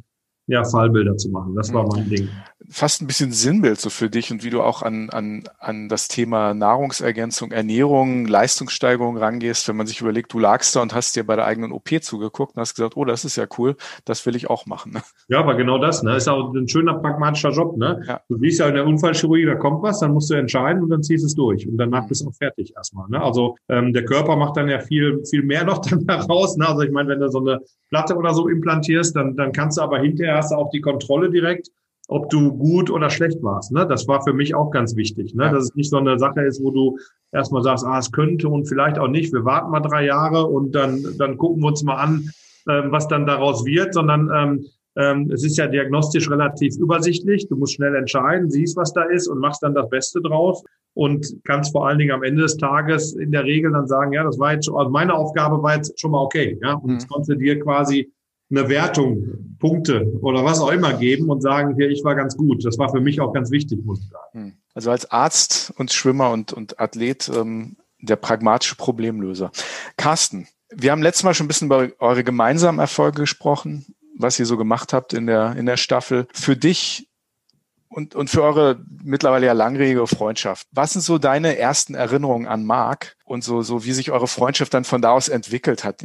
ja, 0.46 0.62
Fallbilder 0.64 1.16
zu 1.16 1.30
machen. 1.30 1.54
Das 1.56 1.72
war 1.74 1.86
mein 1.88 2.08
Ding. 2.08 2.28
Fast 2.70 3.02
ein 3.02 3.06
bisschen 3.06 3.32
Sinnbild 3.32 3.80
so 3.80 3.90
für 3.90 4.10
dich 4.10 4.30
und 4.30 4.44
wie 4.44 4.50
du 4.50 4.62
auch 4.62 4.82
an, 4.82 5.10
an, 5.10 5.44
an 5.58 5.88
das 5.88 6.08
Thema 6.08 6.54
Nahrungsergänzung, 6.54 7.52
Ernährung, 7.52 8.26
Leistungssteigerung 8.26 9.16
rangehst, 9.16 9.68
wenn 9.68 9.76
man 9.76 9.86
sich 9.86 10.00
überlegt, 10.00 10.32
du 10.32 10.38
lagst 10.38 10.74
da 10.76 10.82
und 10.82 10.94
hast 10.94 11.16
dir 11.16 11.24
bei 11.24 11.36
der 11.36 11.46
eigenen 11.46 11.72
OP 11.72 11.88
zugeguckt 12.02 12.56
und 12.56 12.60
hast 12.60 12.74
gesagt, 12.74 12.96
oh, 12.96 13.04
das 13.04 13.24
ist 13.24 13.36
ja 13.36 13.46
cool, 13.58 13.76
das 14.04 14.24
will 14.26 14.36
ich 14.36 14.50
auch 14.50 14.66
machen. 14.66 14.92
Ne? 14.92 15.02
Ja, 15.28 15.40
aber 15.40 15.54
genau 15.54 15.78
das, 15.78 16.02
ne? 16.02 16.16
Ist 16.16 16.28
auch 16.28 16.54
ein 16.54 16.68
schöner 16.68 16.94
pragmatischer 16.94 17.50
Job, 17.50 17.76
ne? 17.76 18.02
Ja. 18.06 18.20
Du 18.28 18.38
siehst 18.38 18.60
ja 18.60 18.68
in 18.68 18.74
der 18.74 18.86
Unfallchirurgie, 18.86 19.46
da 19.46 19.54
kommt 19.54 19.82
was, 19.82 20.00
dann 20.00 20.12
musst 20.12 20.30
du 20.30 20.34
entscheiden 20.34 20.82
und 20.82 20.90
dann 20.90 21.02
ziehst 21.02 21.24
du 21.24 21.26
es 21.26 21.34
durch 21.34 21.66
und 21.66 21.76
danach 21.76 22.04
mhm. 22.04 22.08
bist 22.08 22.22
du 22.22 22.28
auch 22.28 22.34
fertig 22.34 22.74
erstmal. 22.76 23.08
Ne? 23.08 23.22
Also 23.22 23.56
ähm, 23.68 23.92
der 23.92 24.04
Körper 24.04 24.36
macht 24.36 24.56
dann 24.56 24.68
ja 24.68 24.80
viel, 24.80 25.22
viel 25.28 25.42
mehr 25.42 25.64
noch 25.66 25.78
dann 25.78 26.06
daraus. 26.06 26.56
Ne? 26.56 26.68
Also 26.68 26.82
ich 26.82 26.90
meine, 26.90 27.08
wenn 27.10 27.20
du 27.20 27.28
so 27.28 27.40
eine 27.40 27.60
Platte 27.90 28.16
oder 28.16 28.34
so 28.34 28.48
implantierst, 28.48 29.14
dann, 29.14 29.36
dann 29.36 29.52
kannst 29.52 29.78
du 29.78 29.82
aber 29.82 29.98
hinterher 29.98 30.36
hast 30.36 30.52
du 30.52 30.56
auch 30.56 30.70
die 30.70 30.80
Kontrolle 30.80 31.30
direkt 31.30 31.68
ob 32.08 32.30
du 32.30 32.52
gut 32.56 32.90
oder 32.90 33.10
schlecht 33.10 33.42
warst. 33.42 33.72
Ne? 33.72 33.86
Das 33.86 34.06
war 34.06 34.22
für 34.22 34.32
mich 34.32 34.54
auch 34.54 34.70
ganz 34.70 34.94
wichtig, 34.96 35.34
ne? 35.34 35.50
dass 35.50 35.64
es 35.64 35.74
nicht 35.74 35.90
so 35.90 35.96
eine 35.96 36.18
Sache 36.18 36.42
ist, 36.42 36.62
wo 36.62 36.70
du 36.70 36.98
erstmal 37.32 37.62
sagst, 37.62 37.84
ah, 37.84 37.98
es 37.98 38.12
könnte 38.12 38.48
und 38.48 38.66
vielleicht 38.66 38.98
auch 38.98 39.08
nicht. 39.08 39.32
Wir 39.32 39.44
warten 39.44 39.70
mal 39.70 39.80
drei 39.80 40.04
Jahre 40.04 40.46
und 40.46 40.74
dann, 40.74 41.04
dann 41.18 41.36
gucken 41.36 41.62
wir 41.62 41.68
uns 41.68 41.82
mal 41.82 41.96
an, 41.96 42.30
ähm, 42.68 42.92
was 42.92 43.08
dann 43.08 43.26
daraus 43.26 43.64
wird, 43.64 43.94
sondern 43.94 44.30
ähm, 44.34 44.66
ähm, 44.96 45.30
es 45.30 45.44
ist 45.44 45.58
ja 45.58 45.66
diagnostisch 45.66 46.30
relativ 46.30 46.76
übersichtlich. 46.78 47.48
Du 47.48 47.56
musst 47.56 47.74
schnell 47.74 47.94
entscheiden, 47.94 48.50
siehst, 48.50 48.76
was 48.76 48.92
da 48.92 49.02
ist 49.02 49.28
und 49.28 49.40
machst 49.40 49.62
dann 49.62 49.74
das 49.74 49.88
Beste 49.90 50.22
draus 50.22 50.64
und 50.94 51.26
kannst 51.44 51.72
vor 51.72 51.86
allen 51.86 51.98
Dingen 51.98 52.12
am 52.12 52.22
Ende 52.22 52.42
des 52.42 52.56
Tages 52.56 53.14
in 53.14 53.30
der 53.30 53.44
Regel 53.44 53.72
dann 53.72 53.86
sagen, 53.86 54.12
ja, 54.12 54.24
das 54.24 54.38
war 54.38 54.54
jetzt, 54.54 54.70
also 54.70 54.90
meine 54.90 55.12
Aufgabe 55.12 55.62
war 55.62 55.76
jetzt 55.76 56.00
schon 56.00 56.12
mal 56.12 56.22
okay, 56.22 56.58
ja, 56.62 56.74
und 56.74 57.02
mhm. 57.02 57.08
konnte 57.08 57.36
dir 57.36 57.60
quasi 57.60 58.10
eine 58.50 58.68
Wertung, 58.68 59.56
Punkte 59.58 60.06
oder 60.20 60.44
was 60.44 60.60
auch 60.60 60.70
immer 60.70 60.94
geben 60.94 61.28
und 61.30 61.40
sagen, 61.40 61.74
hier, 61.76 61.88
ich 61.88 62.04
war 62.04 62.14
ganz 62.14 62.36
gut. 62.36 62.64
Das 62.64 62.78
war 62.78 62.90
für 62.90 63.00
mich 63.00 63.20
auch 63.20 63.32
ganz 63.32 63.50
wichtig, 63.50 63.84
muss 63.84 64.00
ich 64.00 64.08
sagen. 64.08 64.28
Hm. 64.32 64.52
Also 64.74 64.90
als 64.90 65.10
Arzt 65.10 65.72
und 65.76 65.92
Schwimmer 65.92 66.30
und, 66.30 66.52
und 66.52 66.78
Athlet 66.78 67.30
ähm, 67.34 67.76
der 68.00 68.16
pragmatische 68.16 68.76
Problemlöser. 68.76 69.50
Carsten, 69.96 70.46
wir 70.70 70.92
haben 70.92 71.02
letztes 71.02 71.24
Mal 71.24 71.34
schon 71.34 71.46
ein 71.46 71.48
bisschen 71.48 71.66
über 71.66 71.88
eure 71.98 72.24
gemeinsamen 72.24 72.78
Erfolge 72.78 73.22
gesprochen, 73.22 73.86
was 74.18 74.38
ihr 74.38 74.46
so 74.46 74.56
gemacht 74.56 74.92
habt 74.92 75.12
in 75.12 75.26
der, 75.26 75.56
in 75.56 75.66
der 75.66 75.76
Staffel. 75.76 76.26
Für 76.32 76.56
dich 76.56 77.08
und, 77.88 78.14
und 78.14 78.28
für 78.28 78.42
eure 78.42 78.82
mittlerweile 79.02 79.46
ja 79.46 79.52
langjährige 79.52 80.06
Freundschaft. 80.06 80.66
Was 80.72 80.92
sind 80.92 81.02
so 81.02 81.18
deine 81.18 81.56
ersten 81.56 81.94
Erinnerungen 81.94 82.46
an 82.46 82.64
Marc 82.64 83.16
und 83.24 83.42
so, 83.42 83.62
so 83.62 83.84
wie 83.84 83.92
sich 83.92 84.10
eure 84.10 84.28
Freundschaft 84.28 84.74
dann 84.74 84.84
von 84.84 85.00
da 85.00 85.12
aus 85.12 85.28
entwickelt 85.28 85.84
hat? 85.84 86.02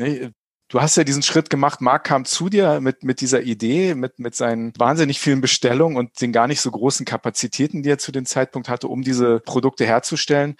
Du 0.71 0.81
hast 0.81 0.95
ja 0.95 1.03
diesen 1.03 1.21
Schritt 1.21 1.49
gemacht. 1.49 1.81
Marc 1.81 2.05
kam 2.05 2.23
zu 2.23 2.47
dir 2.47 2.79
mit, 2.79 3.03
mit 3.03 3.19
dieser 3.19 3.41
Idee, 3.41 3.93
mit, 3.93 4.19
mit 4.19 4.35
seinen 4.35 4.71
wahnsinnig 4.79 5.19
vielen 5.19 5.41
Bestellungen 5.41 5.97
und 5.97 6.21
den 6.21 6.31
gar 6.31 6.47
nicht 6.47 6.61
so 6.61 6.71
großen 6.71 7.05
Kapazitäten, 7.05 7.83
die 7.83 7.89
er 7.89 7.97
zu 7.97 8.13
dem 8.13 8.25
Zeitpunkt 8.25 8.69
hatte, 8.69 8.87
um 8.87 9.01
diese 9.01 9.41
Produkte 9.41 9.85
herzustellen. 9.85 10.55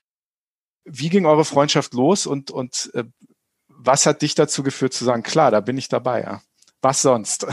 Wie 0.84 1.08
ging 1.08 1.26
eure 1.26 1.46
Freundschaft 1.46 1.94
los 1.94 2.28
und, 2.28 2.52
und 2.52 2.92
äh, 2.94 3.06
was 3.70 4.06
hat 4.06 4.22
dich 4.22 4.36
dazu 4.36 4.64
geführt 4.64 4.92
zu 4.92 5.06
sagen, 5.06 5.24
klar, 5.24 5.50
da 5.50 5.62
bin 5.62 5.78
ich 5.78 5.88
dabei, 5.88 6.24
ja. 6.24 6.42
Was 6.82 7.02
sonst? 7.02 7.48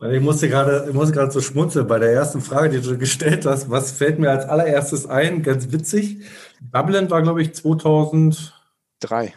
Ich 0.00 0.22
musste 0.22 0.48
gerade, 0.48 0.86
ich 0.88 0.94
musste 0.94 1.12
gerade 1.12 1.30
so 1.30 1.42
schmunzeln 1.42 1.86
bei 1.86 1.98
der 1.98 2.12
ersten 2.12 2.40
Frage, 2.40 2.70
die 2.70 2.80
du 2.80 2.96
gestellt 2.96 3.44
hast. 3.44 3.68
Was 3.68 3.92
fällt 3.92 4.18
mir 4.18 4.30
als 4.30 4.46
allererstes 4.46 5.06
ein? 5.06 5.42
Ganz 5.42 5.72
witzig. 5.72 6.22
Dublin 6.72 7.10
war, 7.10 7.20
glaube 7.20 7.42
ich, 7.42 7.54
2003. 7.54 9.34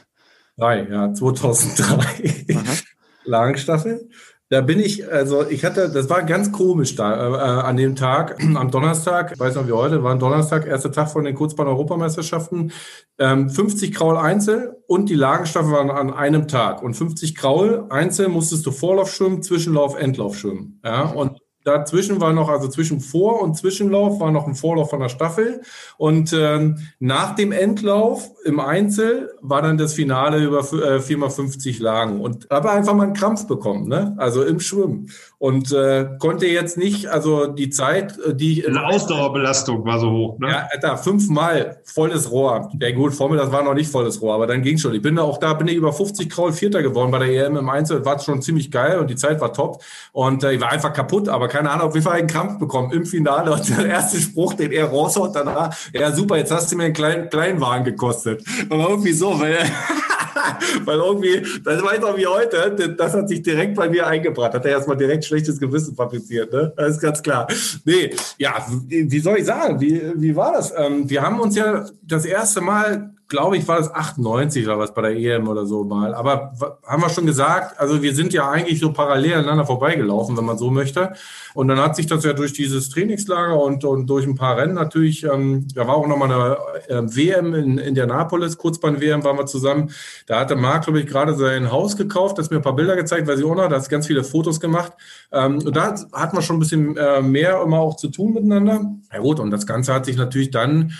Drei, 0.57 0.87
ja, 0.89 1.13
2003. 1.13 2.45
Langstaffel. 3.25 4.09
Da 4.51 4.59
bin 4.59 4.81
ich, 4.81 5.09
also 5.09 5.47
ich 5.47 5.63
hatte, 5.63 5.89
das 5.89 6.09
war 6.09 6.23
ganz 6.23 6.51
komisch 6.51 6.95
da 6.95 7.13
äh, 7.13 7.31
äh, 7.31 7.61
an 7.61 7.77
dem 7.77 7.95
Tag, 7.95 8.37
am 8.55 8.69
Donnerstag, 8.69 9.31
ich 9.31 9.39
weiß 9.39 9.55
noch 9.55 9.65
wie 9.65 9.71
heute, 9.71 10.03
war 10.03 10.11
ein 10.11 10.19
Donnerstag, 10.19 10.67
erster 10.67 10.91
Tag 10.91 11.09
von 11.09 11.23
den 11.23 11.35
Kurzbahn-Europameisterschaften, 11.35 12.73
ähm, 13.17 13.49
50 13.49 13.93
Kraul 13.93 14.17
Einzel 14.17 14.75
und 14.87 15.09
die 15.09 15.15
Lagenstaffel 15.15 15.71
waren 15.71 15.89
an 15.89 16.13
einem 16.13 16.49
Tag. 16.49 16.83
Und 16.83 16.95
50 16.95 17.33
Kraul 17.35 17.85
Einzel 17.89 18.27
musstest 18.27 18.65
du 18.65 18.71
Vorlauf 18.71 19.13
schwimmen, 19.13 19.41
Zwischenlauf, 19.41 19.97
Endlauf 19.97 20.37
schwimmen. 20.37 20.81
Ja, 20.83 21.03
und 21.03 21.39
Dazwischen 21.63 22.19
war 22.19 22.33
noch, 22.33 22.49
also 22.49 22.67
zwischen 22.67 22.99
Vor- 22.99 23.41
und 23.41 23.55
Zwischenlauf 23.55 24.19
war 24.19 24.31
noch 24.31 24.47
ein 24.47 24.55
Vorlauf 24.55 24.89
von 24.89 24.99
der 24.99 25.09
Staffel. 25.09 25.61
Und 25.97 26.33
ähm, 26.33 26.77
nach 26.99 27.35
dem 27.35 27.51
Endlauf 27.51 28.31
im 28.43 28.59
Einzel 28.59 29.33
war 29.41 29.61
dann 29.61 29.77
das 29.77 29.93
Finale 29.93 30.43
über 30.43 30.59
äh, 30.59 30.99
4x50 30.99 31.81
Lagen. 31.81 32.21
Und 32.21 32.47
habe 32.49 32.71
einfach 32.71 32.93
mal 32.93 33.03
einen 33.03 33.13
Krampf 33.13 33.47
bekommen, 33.47 33.87
ne? 33.87 34.15
also 34.17 34.43
im 34.43 34.59
Schwimmen. 34.59 35.09
Und 35.37 35.71
äh, 35.71 36.07
konnte 36.19 36.45
jetzt 36.45 36.77
nicht, 36.77 37.07
also 37.07 37.47
die 37.47 37.69
Zeit, 37.69 38.17
äh, 38.19 38.35
die 38.35 38.59
ich. 38.59 38.67
Eine 38.67 38.85
Ausdauerbelastung 38.85 39.85
war 39.85 39.99
so 39.99 40.11
hoch, 40.11 40.39
ne? 40.39 40.49
Ja, 40.49 40.67
Alter, 40.71 40.97
fünfmal 40.97 41.81
volles 41.83 42.31
Rohr. 42.31 42.69
Ja 42.79 42.91
gut, 42.91 43.13
vor 43.13 43.29
mir, 43.29 43.37
das 43.37 43.51
war 43.51 43.63
noch 43.63 43.73
nicht 43.73 43.91
volles 43.91 44.21
Rohr, 44.21 44.35
aber 44.35 44.47
dann 44.47 44.61
ging 44.61 44.77
schon. 44.77 44.93
Ich 44.93 45.01
bin 45.01 45.15
da 45.15 45.23
auch 45.23 45.39
da, 45.39 45.53
bin 45.53 45.67
ich 45.67 45.75
über 45.75 45.93
50 45.93 46.29
Kraul 46.29 46.53
Vierter 46.53 46.83
geworden 46.83 47.11
bei 47.11 47.19
der 47.19 47.47
EM 47.47 47.57
im 47.57 47.69
Einzel. 47.69 48.05
War 48.05 48.19
schon 48.19 48.41
ziemlich 48.41 48.69
geil 48.69 48.99
und 48.99 49.09
die 49.09 49.15
Zeit 49.15 49.41
war 49.41 49.51
top. 49.51 49.83
Und 50.11 50.43
äh, 50.43 50.53
ich 50.53 50.61
war 50.61 50.71
einfach 50.71 50.93
kaputt, 50.93 51.27
aber 51.27 51.47
keine 51.51 51.69
Ahnung, 51.69 51.87
auf 51.87 51.93
jeden 51.93 52.05
Fall 52.05 52.17
einen 52.17 52.27
Krampf 52.27 52.59
bekommen 52.59 52.91
im 52.93 53.05
Finale. 53.05 53.51
Und 53.51 53.69
der 53.69 53.85
erste 53.85 54.17
Spruch, 54.17 54.53
den 54.53 54.71
er 54.71 54.85
raushaut 54.85 55.35
danach, 55.35 55.75
ja 55.93 56.11
super, 56.11 56.37
jetzt 56.37 56.51
hast 56.51 56.71
du 56.71 56.77
mir 56.77 56.85
einen 56.85 56.93
kleinen 56.93 57.29
Kleinwagen 57.29 57.83
gekostet. 57.83 58.41
Aber 58.69 58.89
irgendwie 58.89 59.11
so, 59.11 59.37
weil, 59.37 59.57
weil 60.85 60.97
irgendwie, 60.97 61.45
das 61.63 61.83
weiß 61.83 62.03
auch 62.03 62.15
wie 62.15 62.25
heute, 62.25 62.95
das 62.97 63.13
hat 63.13 63.27
sich 63.27 63.41
direkt 63.41 63.75
bei 63.75 63.89
mir 63.89 64.07
eingebracht. 64.07 64.53
Hat 64.53 64.63
er 64.63 64.71
erstmal 64.71 64.95
direkt 64.95 65.25
schlechtes 65.25 65.59
Gewissen 65.59 65.93
fabriziert, 65.93 66.53
ne? 66.53 66.71
Das 66.77 66.91
ist 66.91 67.01
ganz 67.01 67.21
klar. 67.21 67.47
Nee, 67.83 68.11
ja, 68.37 68.65
wie 68.87 69.19
soll 69.19 69.39
ich 69.39 69.45
sagen? 69.45 69.81
Wie, 69.81 70.01
wie 70.15 70.33
war 70.33 70.53
das? 70.53 70.73
Ähm, 70.77 71.09
wir 71.09 71.21
haben 71.21 71.41
uns 71.41 71.57
ja 71.57 71.85
das 72.01 72.23
erste 72.23 72.61
Mal 72.61 73.13
glaube 73.31 73.55
ich, 73.55 73.65
war 73.65 73.77
das 73.77 73.93
98 73.93 74.65
oder 74.65 74.77
was 74.77 74.93
bei 74.93 75.01
der 75.01 75.15
EM 75.15 75.47
oder 75.47 75.65
so 75.65 75.85
mal. 75.85 76.13
Aber 76.13 76.53
haben 76.85 77.01
wir 77.01 77.09
schon 77.09 77.25
gesagt, 77.25 77.79
also 77.79 78.01
wir 78.01 78.13
sind 78.13 78.33
ja 78.33 78.49
eigentlich 78.49 78.81
so 78.81 78.91
parallel 78.91 79.35
aneinander 79.35 79.65
vorbeigelaufen, 79.65 80.35
wenn 80.35 80.43
man 80.43 80.57
so 80.57 80.69
möchte. 80.69 81.13
Und 81.53 81.69
dann 81.69 81.79
hat 81.79 81.95
sich 81.95 82.07
das 82.07 82.25
ja 82.25 82.33
durch 82.33 82.51
dieses 82.51 82.89
Trainingslager 82.89 83.57
und, 83.61 83.85
und 83.85 84.07
durch 84.07 84.25
ein 84.25 84.35
paar 84.35 84.57
Rennen 84.57 84.73
natürlich, 84.73 85.23
ähm, 85.23 85.65
da 85.73 85.87
war 85.87 85.95
auch 85.95 86.07
nochmal 86.07 86.29
eine 86.29 86.57
äh, 86.89 87.15
WM 87.15 87.53
in, 87.53 87.77
in 87.77 87.95
der 87.95 88.05
Napolis, 88.05 88.57
Kurzbahn-WM 88.57 89.23
waren 89.23 89.37
wir 89.37 89.45
zusammen. 89.45 89.91
Da 90.27 90.41
hatte 90.41 90.57
Marc, 90.57 90.83
glaube 90.83 90.99
ich, 90.99 91.07
gerade 91.07 91.33
sein 91.33 91.71
Haus 91.71 91.95
gekauft, 91.95 92.37
das 92.37 92.49
mir 92.49 92.57
ein 92.57 92.61
paar 92.61 92.75
Bilder 92.75 92.97
gezeigt, 92.97 93.27
weiß 93.27 93.39
ich 93.39 93.45
auch 93.45 93.55
noch, 93.55 93.69
da 93.69 93.77
hat 93.77 93.89
ganz 93.89 94.07
viele 94.07 94.25
Fotos 94.25 94.59
gemacht. 94.59 94.91
Ähm, 95.31 95.59
und 95.59 95.73
da 95.73 95.95
hat 96.11 96.33
man 96.33 96.43
schon 96.43 96.57
ein 96.57 96.59
bisschen 96.59 96.97
äh, 96.97 97.21
mehr 97.21 97.61
immer 97.61 97.79
auch 97.79 97.95
zu 97.95 98.09
tun 98.09 98.33
miteinander. 98.33 98.91
Ja 99.13 99.19
gut, 99.19 99.39
und 99.39 99.51
das 99.51 99.65
Ganze 99.65 99.93
hat 99.93 100.05
sich 100.05 100.17
natürlich 100.17 100.51
dann 100.51 100.91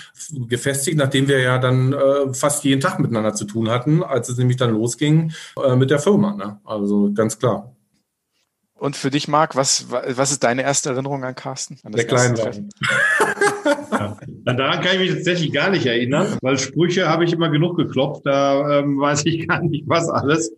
gefestigt, 0.48 0.98
nachdem 0.98 1.28
wir 1.28 1.40
ja 1.40 1.58
dann 1.58 1.94
äh, 1.94 2.21
fast 2.34 2.64
jeden 2.64 2.82
Tag 2.82 3.00
miteinander 3.00 3.34
zu 3.34 3.46
tun 3.46 3.70
hatten, 3.70 4.04
als 4.04 4.30
es 4.30 4.38
nämlich 4.38 4.58
dann 4.58 4.72
losging 4.72 5.34
äh, 5.64 5.76
mit 5.76 5.90
der 5.90 6.00
Firma. 6.00 6.36
Ne? 6.36 6.60
Also 6.64 7.12
ganz 7.14 7.40
klar. 7.40 7.76
Und 8.82 8.96
für 8.96 9.12
dich, 9.12 9.28
Marc, 9.28 9.56
was, 9.56 9.92
was 9.92 10.32
ist 10.32 10.44
deine 10.44 10.64
erste 10.64 10.90
Erinnerung 10.90 11.24
an 11.24 11.36
Carsten? 11.36 11.78
An 11.84 11.92
der 11.92 12.06
Kleinwagen. 12.06 12.70
ja. 13.92 14.18
Daran 14.44 14.82
kann 14.82 14.94
ich 14.96 15.00
mich 15.00 15.14
tatsächlich 15.14 15.54
gar 15.54 15.70
nicht 15.70 15.86
erinnern, 15.86 16.40
weil 16.42 16.58
Sprüche 16.58 17.08
habe 17.08 17.24
ich 17.24 17.32
immer 17.32 17.50
genug 17.50 17.78
geklopft, 17.78 18.26
da 18.26 18.80
ähm, 18.80 19.00
weiß 19.00 19.26
ich 19.28 19.48
gar 19.48 19.62
nicht, 19.62 19.88
was 19.88 20.10
alles. 20.10 20.52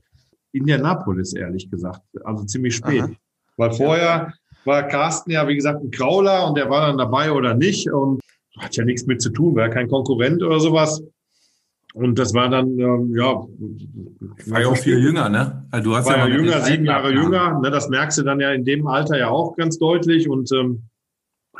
Indianapolis, 0.54 1.34
ehrlich 1.34 1.70
gesagt. 1.70 2.02
Also 2.24 2.46
ziemlich 2.46 2.76
spät. 2.76 3.02
Aha. 3.02 3.12
Weil 3.58 3.74
vorher 3.74 4.34
war 4.66 4.84
Carsten 4.84 5.32
ja, 5.32 5.46
wie 5.48 5.56
gesagt, 5.56 5.84
ein 5.84 5.92
Krauler 5.92 6.48
und 6.48 6.58
der 6.58 6.70
war 6.70 6.88
dann 6.88 6.98
dabei 6.98 7.32
oder 7.32 7.54
nicht 7.56 7.92
und 7.92 8.22
hat 8.58 8.76
ja 8.76 8.86
nichts 8.86 9.06
mit 9.06 9.22
zu 9.22 9.32
tun, 9.32 9.56
war 9.56 9.68
ja 9.68 9.74
kein 9.74 9.90
Konkurrent 9.90 10.42
oder 10.44 10.60
sowas. 10.60 11.04
Und 11.94 12.18
das 12.18 12.34
war 12.34 12.50
dann, 12.50 12.80
ähm, 12.80 13.14
ja. 13.16 13.46
War 14.48 14.62
ja 14.62 14.68
auch 14.68 14.78
viel 14.78 14.98
jünger, 14.98 15.30
ne? 15.30 15.66
Also 15.70 15.92
du 15.92 15.96
hast 15.96 16.08
war 16.08 16.18
ja, 16.18 16.28
ja 16.28 16.36
jünger, 16.36 16.62
sieben 16.62 16.86
Jahre 16.86 17.14
jünger. 17.14 17.60
Ne? 17.60 17.70
Das 17.70 17.88
merkst 17.88 18.18
du 18.18 18.24
dann 18.24 18.40
ja 18.40 18.52
in 18.52 18.66
dem 18.66 18.88
Alter 18.88 19.18
ja 19.18 19.30
auch 19.30 19.56
ganz 19.56 19.78
deutlich. 19.78 20.28
Und 20.28 20.52
ähm, 20.52 20.84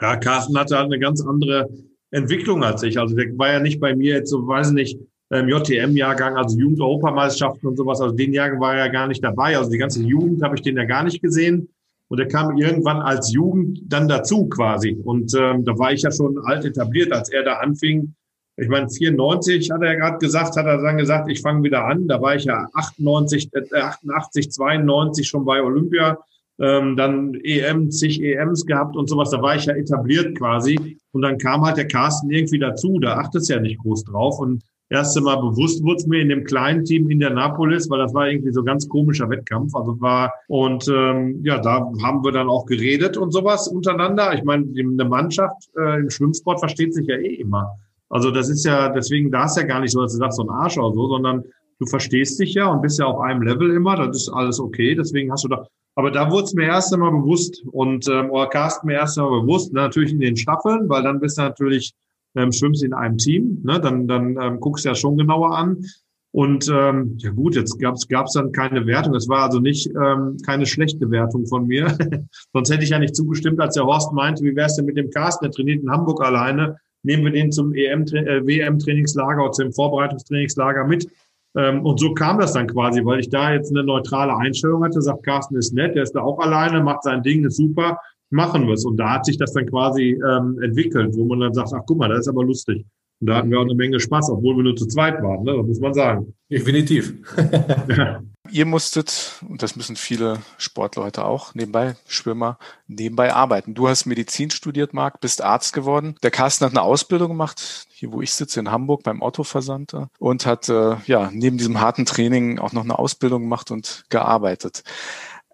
ja, 0.02 0.16
Carsten 0.18 0.58
hatte 0.58 0.76
halt 0.76 0.88
eine 0.88 0.98
ganz 0.98 1.22
andere 1.22 1.70
Entwicklung 2.10 2.64
als 2.64 2.82
ich. 2.82 3.00
Also 3.00 3.16
der 3.16 3.38
war 3.38 3.52
ja 3.52 3.60
nicht 3.60 3.80
bei 3.80 3.96
mir 3.96 4.16
jetzt 4.16 4.32
so, 4.32 4.48
weiß 4.48 4.70
ich 4.70 4.74
nicht, 4.74 5.00
ähm, 5.32 5.50
JTM-Jahrgang, 5.50 6.36
also 6.36 6.58
Jugend-Europameisterschaften 6.58 7.68
und 7.68 7.78
sowas. 7.78 8.02
Also 8.02 8.16
den 8.16 8.34
Jahrgang 8.34 8.60
war 8.60 8.74
er 8.74 8.88
ja 8.88 8.92
gar 8.92 9.08
nicht 9.08 9.24
dabei. 9.24 9.56
Also 9.56 9.70
die 9.70 9.78
ganze 9.78 10.02
Jugend 10.02 10.42
habe 10.42 10.56
ich 10.56 10.64
den 10.64 10.78
ja 10.78 10.86
gar 10.86 11.04
nicht 11.04 11.22
gesehen. 11.22 11.70
Und 12.08 12.20
er 12.20 12.28
kam 12.28 12.58
irgendwann 12.58 13.02
als 13.02 13.32
Jugend 13.32 13.82
dann 13.86 14.08
dazu 14.08 14.48
quasi. 14.50 15.00
Und 15.04 15.32
ähm, 15.36 15.64
da 15.64 15.78
war 15.78 15.94
ich 15.94 16.02
ja 16.02 16.12
schon 16.12 16.40
alt 16.44 16.66
etabliert, 16.66 17.12
als 17.12 17.30
er 17.30 17.44
da 17.44 17.58
anfing 17.58 18.16
ich 18.56 18.70
meine, 18.70 18.90
94 18.90 19.72
hat 19.72 19.82
er 19.82 19.96
gerade 19.96 20.18
gesagt, 20.20 20.56
hat 20.56 20.66
er 20.66 20.82
dann 20.82 20.98
gesagt, 20.98 21.30
ich 21.30 21.42
fange 21.42 21.64
wieder 21.64 21.86
an. 21.86 22.08
Da 22.08 22.22
war 22.22 22.36
ich 22.36 22.46
ja 22.46 22.68
98, 22.74 23.50
äh, 23.54 23.80
88, 23.80 24.52
92 24.52 25.28
schon 25.28 25.46
bei 25.46 25.62
Olympia. 25.62 26.20
Ähm, 26.60 26.96
dann 26.96 27.34
EM, 27.44 27.90
zig 27.90 28.22
EMs 28.22 28.66
gehabt 28.68 28.96
und 28.96 29.10
sowas. 29.10 29.32
Da 29.32 29.42
war 29.42 29.56
ich 29.56 29.66
ja 29.66 29.74
etabliert 29.74 30.38
quasi. 30.38 31.00
Und 31.12 31.24
dann 31.24 31.40
kam 31.40 31.66
halt 31.66 31.78
der 31.78 31.88
Carsten 31.88 32.30
irgendwie 32.30 32.60
dazu. 32.60 33.00
Da 33.00 33.18
achtet 33.18 33.42
es 33.42 33.48
ja 33.48 33.60
nicht 33.60 33.80
groß 33.80 34.04
drauf. 34.04 34.40
Und 34.40 34.62
erste 34.90 35.22
Mal 35.22 35.38
bewusst 35.38 35.84
wurde 35.84 35.98
es 35.98 36.06
mir 36.06 36.22
in 36.22 36.30
dem 36.30 36.44
kleinen 36.44 36.86
Team 36.86 37.10
Indianapolis, 37.10 37.90
weil 37.90 37.98
das 37.98 38.14
war 38.14 38.30
irgendwie 38.30 38.54
so 38.54 38.64
ganz 38.64 38.88
komischer 38.88 39.32
Wettkampf. 39.32 39.74
Also 39.74 40.00
war 40.00 40.32
und 40.48 40.88
ähm, 40.88 41.42
ja, 41.44 41.58
da 41.58 41.92
haben 42.04 42.24
wir 42.24 42.32
dann 42.32 42.50
auch 42.50 42.68
geredet 42.68 43.18
und 43.18 43.32
sowas 43.32 43.68
untereinander. 43.68 44.36
Ich 44.36 44.44
meine, 44.44 44.68
eine 44.78 45.06
Mannschaft 45.06 45.70
äh, 45.76 46.02
im 46.02 46.12
Schwimmsport 46.12 46.60
versteht 46.60 46.94
sich 46.94 47.08
ja 47.08 47.16
eh 47.16 47.34
immer. 47.34 47.80
Also 48.14 48.30
das 48.30 48.48
ist 48.48 48.64
ja 48.64 48.90
deswegen 48.90 49.32
da 49.32 49.46
ist 49.46 49.58
ja 49.58 49.64
gar 49.64 49.80
nicht 49.80 49.92
so, 49.92 50.02
dass 50.02 50.14
du 50.14 50.20
sagst 50.20 50.38
so 50.38 50.44
ein 50.44 50.50
Arsch 50.50 50.78
oder 50.78 50.94
so, 50.94 51.08
sondern 51.08 51.44
du 51.80 51.86
verstehst 51.88 52.40
dich 52.40 52.54
ja 52.54 52.68
und 52.68 52.84
bist 52.84 53.00
ja 53.00 53.06
auf 53.06 53.20
einem 53.20 53.42
Level 53.42 53.72
immer. 53.72 53.96
Das 53.96 54.16
ist 54.16 54.30
alles 54.30 54.60
okay. 54.60 54.94
Deswegen 54.94 55.32
hast 55.32 55.44
du 55.46 55.48
da. 55.48 55.66
Aber 55.96 56.12
da 56.12 56.30
wurde 56.30 56.44
es 56.44 56.54
mir 56.54 56.66
erst 56.66 56.94
einmal 56.94 57.12
bewusst 57.12 57.64
und 57.72 58.08
ähm, 58.08 58.30
oder 58.30 58.48
Carsten 58.48 58.88
mir 58.88 58.94
erst 58.94 59.18
einmal 59.18 59.42
bewusst, 59.42 59.74
natürlich 59.74 60.12
in 60.12 60.20
den 60.20 60.38
Staffeln, 60.38 60.90
weil 60.90 61.02
dann 61.02 61.20
bist 61.20 61.40
du 61.40 61.42
natürlich 61.42 61.94
ähm, 62.36 62.52
schwimmst 62.52 62.84
in 62.84 62.94
einem 62.94 63.18
Team, 63.18 63.62
ne? 63.64 63.80
dann, 63.80 64.08
dann 64.08 64.38
ähm, 64.40 64.60
guckst 64.60 64.86
du 64.86 64.90
ja 64.90 64.96
schon 64.96 65.18
genauer 65.18 65.56
an. 65.58 65.84
Und 66.32 66.68
ähm, 66.72 67.16
ja 67.18 67.32
gut, 67.32 67.56
jetzt 67.56 67.80
gab 67.80 67.96
es 67.96 68.08
gab's 68.08 68.34
dann 68.34 68.52
keine 68.52 68.86
Wertung. 68.86 69.16
Es 69.16 69.28
war 69.28 69.44
also 69.44 69.60
nicht 69.60 69.88
ähm, 69.88 70.38
keine 70.46 70.66
schlechte 70.68 71.10
Wertung 71.10 71.48
von 71.48 71.66
mir. 71.66 71.96
Sonst 72.54 72.72
hätte 72.72 72.84
ich 72.84 72.90
ja 72.90 73.00
nicht 73.00 73.16
zugestimmt, 73.16 73.60
als 73.60 73.76
der 73.76 73.86
Horst 73.86 74.14
meinte, 74.14 74.44
wie 74.44 74.56
wär's 74.56 74.76
denn 74.76 74.86
mit 74.86 74.98
dem 74.98 75.10
Carsten, 75.10 75.46
der 75.46 75.52
trainiert 75.52 75.84
in 75.84 75.92
Hamburg 75.92 76.24
alleine. 76.24 76.78
Nehmen 77.04 77.26
wir 77.26 77.32
den 77.32 77.52
zum 77.52 77.74
EM, 77.74 78.04
äh, 78.04 78.46
WM-Trainingslager 78.46 79.44
oder 79.44 79.52
zum 79.52 79.72
Vorbereitungstrainingslager 79.72 80.86
mit. 80.86 81.08
Ähm, 81.56 81.86
und 81.86 82.00
so 82.00 82.14
kam 82.14 82.40
das 82.40 82.54
dann 82.54 82.68
quasi, 82.68 83.06
weil 83.06 83.20
ich 83.20 83.30
da 83.30 83.54
jetzt 83.54 83.72
eine 83.72 83.84
neutrale 83.84 84.36
Einstellung 84.36 84.84
hatte, 84.84 85.02
sagt 85.02 85.24
Carsten 85.24 85.56
ist 85.56 85.74
nett, 85.74 85.96
der 85.96 86.04
ist 86.04 86.14
da 86.14 86.22
auch 86.22 86.40
alleine, 86.40 86.82
macht 86.82 87.04
sein 87.04 87.22
Ding, 87.22 87.46
ist 87.46 87.58
super 87.58 88.00
machen 88.34 88.68
wir 88.68 88.74
es. 88.74 88.84
Und 88.84 88.98
da 88.98 89.14
hat 89.14 89.26
sich 89.26 89.38
das 89.38 89.54
dann 89.54 89.66
quasi 89.68 90.20
ähm, 90.28 90.60
entwickelt, 90.62 91.16
wo 91.16 91.26
man 91.26 91.40
dann 91.40 91.54
sagt, 91.54 91.72
ach 91.74 91.84
guck 91.86 92.00
mal, 92.00 92.10
das 92.10 92.22
ist 92.22 92.28
aber 92.28 92.44
lustig. 92.44 92.86
Und 93.22 93.30
da 93.30 93.38
hatten 93.38 93.52
wir 93.52 93.60
auch 93.60 93.64
eine 93.64 93.76
Menge 93.76 94.00
Spaß, 94.00 94.32
obwohl 94.32 94.58
wir 94.58 94.64
nur 94.64 94.76
zu 94.76 94.88
zweit 94.88 95.22
waren, 95.22 95.44
ne? 95.44 95.56
das 95.56 95.68
muss 95.68 95.80
man 95.80 95.94
sagen. 95.94 96.34
Definitiv. 96.52 97.14
ja. 97.98 98.22
Ihr 98.50 98.66
musstet, 98.66 99.42
und 99.48 99.64
das 99.64 99.78
müssen 99.78 99.96
viele 99.96 100.42
Sportler 100.58 101.04
heute 101.04 101.24
auch, 101.24 101.56
nebenbei 101.56 101.96
Schwimmer, 102.08 102.58
nebenbei 102.88 103.34
arbeiten. 103.34 103.74
Du 103.74 103.88
hast 103.88 104.06
Medizin 104.06 104.52
studiert, 104.52 104.94
Marc, 104.94 105.22
bist 105.22 105.42
Arzt 105.42 105.72
geworden. 105.72 106.16
Der 106.24 106.32
Carsten 106.32 106.66
hat 106.66 106.74
eine 106.74 106.82
Ausbildung 106.82 107.30
gemacht, 107.30 107.88
hier 107.94 108.12
wo 108.12 108.22
ich 108.22 108.34
sitze, 108.34 108.60
in 108.60 108.70
Hamburg 108.70 109.04
beim 109.04 109.22
Otto-Versand 109.22 109.96
und 110.20 110.46
hat 110.46 110.68
äh, 110.68 110.98
ja 111.06 111.30
neben 111.32 111.58
diesem 111.58 111.80
harten 111.80 112.06
Training 112.06 112.60
auch 112.60 112.74
noch 112.74 112.84
eine 112.84 113.00
Ausbildung 113.00 113.44
gemacht 113.44 113.72
und 113.72 114.04
gearbeitet. 114.10 114.84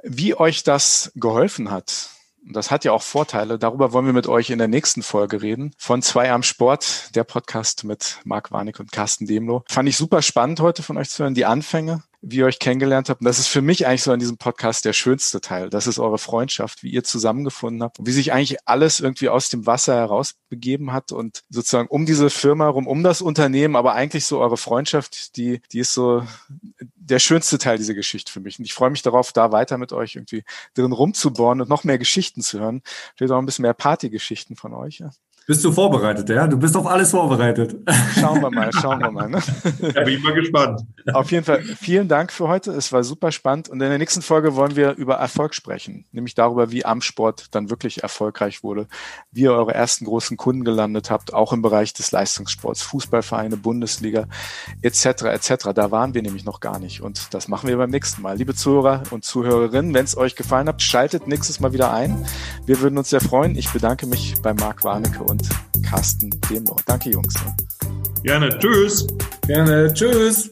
Wie 0.01 0.33
euch 0.33 0.63
das 0.63 1.11
geholfen 1.15 1.69
hat, 1.69 2.09
das 2.51 2.71
hat 2.71 2.85
ja 2.85 2.91
auch 2.91 3.03
Vorteile. 3.03 3.59
Darüber 3.59 3.93
wollen 3.93 4.07
wir 4.07 4.13
mit 4.13 4.27
euch 4.27 4.49
in 4.49 4.57
der 4.57 4.67
nächsten 4.67 5.03
Folge 5.03 5.43
reden. 5.43 5.73
Von 5.77 6.01
zwei 6.01 6.31
am 6.31 6.41
Sport, 6.41 7.15
der 7.15 7.23
Podcast 7.23 7.83
mit 7.83 8.17
Marc 8.23 8.51
Warnick 8.51 8.79
und 8.79 8.91
Carsten 8.91 9.27
Demlo. 9.27 9.63
Fand 9.67 9.87
ich 9.87 9.97
super 9.97 10.23
spannend 10.23 10.59
heute 10.59 10.81
von 10.81 10.97
euch 10.97 11.09
zu 11.09 11.23
hören, 11.23 11.35
die 11.35 11.45
Anfänge 11.45 12.01
wie 12.21 12.37
ihr 12.37 12.45
euch 12.45 12.59
kennengelernt 12.59 13.09
habt. 13.09 13.21
Und 13.21 13.25
das 13.25 13.39
ist 13.39 13.47
für 13.47 13.61
mich 13.61 13.87
eigentlich 13.87 14.03
so 14.03 14.11
an 14.11 14.19
diesem 14.19 14.37
Podcast 14.37 14.83
der 14.85 14.93
schönste 14.93 15.39
Teil. 15.41 15.69
Das 15.69 15.87
ist 15.87 15.99
eure 15.99 16.17
Freundschaft, 16.17 16.83
wie 16.83 16.89
ihr 16.89 17.03
zusammengefunden 17.03 17.81
habt, 17.83 17.97
wie 18.01 18.11
sich 18.11 18.33
eigentlich 18.33 18.67
alles 18.67 18.99
irgendwie 18.99 19.29
aus 19.29 19.49
dem 19.49 19.65
Wasser 19.65 19.95
herausbegeben 19.95 20.91
hat 20.91 21.11
und 21.11 21.43
sozusagen 21.49 21.87
um 21.87 22.05
diese 22.05 22.29
Firma 22.29 22.67
rum, 22.67 22.87
um 22.87 23.03
das 23.03 23.21
Unternehmen, 23.21 23.75
aber 23.75 23.93
eigentlich 23.93 24.25
so 24.25 24.39
eure 24.39 24.57
Freundschaft, 24.57 25.37
die, 25.37 25.61
die 25.71 25.79
ist 25.79 25.93
so 25.93 26.23
der 26.95 27.19
schönste 27.19 27.57
Teil 27.57 27.77
dieser 27.77 27.93
Geschichte 27.93 28.31
für 28.31 28.39
mich. 28.39 28.59
Und 28.59 28.65
ich 28.65 28.73
freue 28.73 28.89
mich 28.89 29.01
darauf, 29.01 29.31
da 29.31 29.51
weiter 29.51 29.77
mit 29.77 29.93
euch 29.93 30.15
irgendwie 30.15 30.43
drin 30.75 30.91
rumzubohren 30.91 31.61
und 31.61 31.69
noch 31.69 31.83
mehr 31.83 31.97
Geschichten 31.97 32.41
zu 32.41 32.59
hören. 32.59 32.81
Vielleicht 33.15 33.31
auch 33.31 33.39
ein 33.39 33.45
bisschen 33.45 33.63
mehr 33.63 33.73
Partygeschichten 33.73 34.55
von 34.55 34.73
euch. 34.73 34.99
Ja. 34.99 35.09
Bist 35.49 35.65
du 35.65 35.71
vorbereitet, 35.71 36.29
ja? 36.29 36.45
Du 36.45 36.59
bist 36.59 36.77
auf 36.77 36.85
alles 36.85 37.09
vorbereitet. 37.09 37.75
Schauen 38.19 38.39
wir 38.39 38.51
mal, 38.51 38.71
schauen 38.71 38.99
wir 38.99 39.09
mal. 39.09 39.27
Ne? 39.27 39.39
Ja, 39.95 40.03
bin 40.03 40.13
ich 40.13 40.23
mal 40.23 40.35
gespannt. 40.35 40.81
Auf 41.11 41.31
jeden 41.31 41.43
Fall 41.43 41.63
vielen 41.63 42.07
Dank 42.07 42.31
für 42.31 42.47
heute. 42.47 42.69
Es 42.71 42.91
war 42.91 43.03
super 43.03 43.31
spannend. 43.31 43.67
Und 43.67 43.81
in 43.81 43.89
der 43.89 43.97
nächsten 43.97 44.21
Folge 44.21 44.55
wollen 44.55 44.75
wir 44.75 44.93
über 44.93 45.15
Erfolg 45.15 45.55
sprechen. 45.55 46.05
Nämlich 46.11 46.35
darüber, 46.35 46.69
wie 46.69 46.85
Amsport 46.85 47.47
dann 47.55 47.71
wirklich 47.71 48.03
erfolgreich 48.03 48.61
wurde, 48.61 48.87
wie 49.31 49.41
ihr 49.41 49.53
eure 49.53 49.73
ersten 49.73 50.05
großen 50.05 50.37
Kunden 50.37 50.63
gelandet 50.63 51.09
habt, 51.09 51.33
auch 51.33 51.51
im 51.51 51.63
Bereich 51.63 51.93
des 51.93 52.11
Leistungssports, 52.11 52.83
Fußballvereine, 52.83 53.57
Bundesliga 53.57 54.27
etc. 54.83 55.23
etc. 55.23 55.69
Da 55.73 55.89
waren 55.89 56.13
wir 56.13 56.21
nämlich 56.21 56.45
noch 56.45 56.59
gar 56.59 56.77
nicht. 56.77 57.01
Und 57.01 57.33
das 57.33 57.47
machen 57.47 57.67
wir 57.67 57.77
beim 57.77 57.89
nächsten 57.89 58.21
Mal. 58.21 58.37
Liebe 58.37 58.53
Zuhörer 58.53 59.01
und 59.09 59.23
Zuhörerinnen, 59.23 59.95
wenn 59.95 60.05
es 60.05 60.15
euch 60.15 60.35
gefallen 60.35 60.67
hat, 60.67 60.83
schaltet 60.83 61.25
nächstes 61.25 61.59
Mal 61.59 61.73
wieder 61.73 61.91
ein. 61.91 62.23
Wir 62.67 62.81
würden 62.81 62.99
uns 62.99 63.09
sehr 63.09 63.21
freuen. 63.21 63.55
Ich 63.55 63.71
bedanke 63.71 64.05
mich 64.05 64.35
bei 64.43 64.53
Marc 64.53 64.83
Warnecke 64.83 65.23
und 65.23 65.38
und 65.75 65.83
Carsten 65.85 66.29
Demlo. 66.49 66.75
Danke, 66.85 67.11
Jungs. 67.11 67.33
Gerne. 68.23 68.57
Tschüss. 68.59 69.07
Gerne. 69.47 69.93
Tschüss. 69.93 70.49